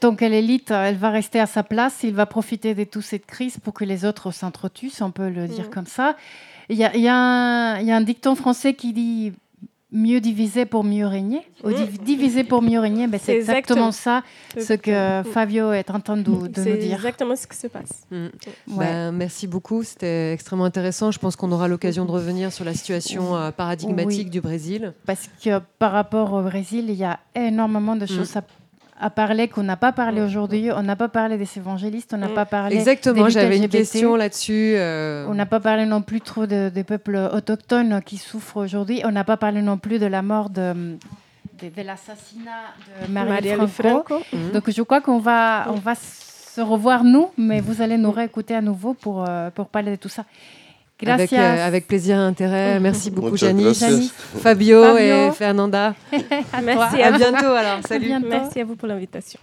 Donc 0.00 0.20
l'élite, 0.20 0.72
elle 0.72 0.98
va 0.98 1.10
rester 1.10 1.40
à 1.40 1.46
sa 1.46 1.62
place, 1.62 2.02
il 2.04 2.14
va 2.14 2.26
profiter 2.26 2.74
de 2.74 2.84
toute 2.84 3.02
cette 3.04 3.24
crise 3.24 3.58
pour 3.58 3.72
que 3.72 3.84
les 3.84 4.04
autres 4.04 4.30
s'entretuent, 4.30 4.92
on 5.00 5.10
peut 5.10 5.30
le 5.30 5.48
dire 5.48 5.70
comme 5.70 5.86
ça. 5.86 6.16
Il 6.68 6.76
y 6.76 6.82
y 6.82 7.00
y 7.02 7.08
a 7.08 7.76
un 7.96 8.00
dicton 8.02 8.34
français 8.34 8.74
qui 8.74 8.92
dit 8.92 9.32
mieux 9.92 10.20
diviser 10.20 10.66
pour 10.66 10.82
mieux 10.84 11.06
régner. 11.06 11.42
Ou 11.62 11.70
div- 11.70 11.98
diviser 12.02 12.42
pour 12.44 12.60
mieux 12.60 12.80
régner, 12.80 13.06
ben, 13.06 13.18
c'est 13.18 13.26
C'est 13.32 13.36
exactement, 13.36 13.88
exactement. 13.88 13.92
ça 13.92 14.22
C'est 14.54 14.60
ce 14.60 14.72
que 14.74 14.90
exactement. 14.90 15.32
Fabio 15.32 15.72
est 15.72 15.90
en 15.90 16.00
train 16.00 16.16
de, 16.16 16.22
de 16.24 16.30
nous 16.30 16.50
C'est 16.54 16.76
dire. 16.76 16.94
exactement 16.96 17.36
ce 17.36 17.46
qui 17.46 17.56
se 17.56 17.66
passe. 17.68 18.02
Mm. 18.10 18.24
Ouais. 18.24 18.30
Ben, 18.78 19.12
merci 19.12 19.46
beaucoup, 19.46 19.82
c'était 19.84 20.32
extrêmement 20.32 20.64
intéressant. 20.64 21.10
Je 21.12 21.18
pense 21.20 21.36
qu'on 21.36 21.52
aura 21.52 21.68
l'occasion 21.68 22.04
de 22.04 22.10
revenir 22.10 22.52
sur 22.52 22.64
la 22.64 22.74
situation 22.74 23.36
euh, 23.36 23.50
paradigmatique 23.52 24.24
Oui. 24.24 24.30
du 24.30 24.40
Brésil. 24.40 24.92
Parce 25.06 25.28
que 25.42 25.60
par 25.78 25.92
rapport 25.92 26.32
au 26.32 26.42
Brésil, 26.42 26.86
il 26.88 26.96
y 26.96 27.04
a 27.04 27.20
énormément 27.34 27.94
de 27.96 28.06
choses 28.06 28.34
Mm. 28.34 28.38
à, 28.38 28.42
à 29.00 29.10
parler 29.10 29.48
qu'on 29.48 29.62
n'a 29.62 29.76
pas 29.76 29.92
parlé 29.92 30.20
aujourd'hui. 30.22 30.70
On 30.74 30.82
n'a 30.82 30.96
pas 30.96 31.08
parlé 31.08 31.36
des 31.36 31.48
évangélistes, 31.58 32.12
on 32.14 32.18
n'a 32.18 32.28
pas 32.28 32.46
parlé. 32.46 32.76
Exactement, 32.76 33.28
j'avais 33.28 33.58
une 33.58 33.68
question 33.68 34.16
là-dessus. 34.16 34.74
euh, 34.76 35.26
On 35.28 35.34
n'a 35.34 35.46
pas 35.46 35.60
parlé 35.60 35.84
non 35.86 36.02
plus 36.02 36.20
trop 36.20 36.46
de- 36.46 36.70
des 36.70 36.84
peuples 36.84 37.16
autochtones 37.32 38.00
qui 38.04 38.16
souffrent 38.16 38.56
aujourd'hui. 38.58 39.02
On 39.04 39.12
n'a 39.12 39.24
pas 39.24 39.36
parlé 39.36 39.60
non 39.62 39.76
plus 39.78 39.98
de 39.98 40.06
la 40.06 40.22
mort 40.22 40.48
de, 40.50 40.96
de, 41.62 41.68
de 41.68 41.82
l'assassinat 41.82 42.74
de 43.06 43.12
Marielle 43.12 43.66
Franco. 43.68 44.18
Franco. 44.18 44.24
Mhm. 44.32 44.50
Donc 44.52 44.70
je 44.70 44.82
crois 44.82 45.00
qu'on 45.00 45.18
va, 45.18 45.66
on 45.68 45.74
va 45.78 45.94
se 45.94 46.60
revoir 46.60 47.04
nous, 47.04 47.28
mais 47.36 47.60
vous 47.60 47.82
allez 47.82 47.98
nous 47.98 48.10
réécouter 48.10 48.54
à 48.54 48.62
nouveau 48.62 48.94
pour, 48.94 49.24
euh, 49.28 49.50
pour 49.50 49.66
parler 49.68 49.90
de 49.92 49.96
tout 49.96 50.08
ça. 50.08 50.24
Avec, 51.06 51.32
euh, 51.32 51.66
avec 51.66 51.86
plaisir 51.86 52.16
et 52.16 52.20
intérêt. 52.20 52.80
Merci 52.80 53.10
beaucoup, 53.10 53.32
Muchas 53.32 53.48
Janice. 53.48 53.84
Fabio, 54.40 54.82
Fabio. 54.82 54.98
et 54.98 55.30
Fernanda. 55.32 55.94
À 56.52 56.60
Merci 56.62 57.02
à 57.02 57.08
À 57.08 57.18
bientôt 57.18 57.46
alors. 57.46 57.78
À 57.78 57.82
Salut. 57.82 58.06
bientôt. 58.06 58.28
Merci 58.28 58.60
à 58.60 58.64
vous 58.64 58.76
pour 58.76 58.88
l'invitation. 58.88 59.38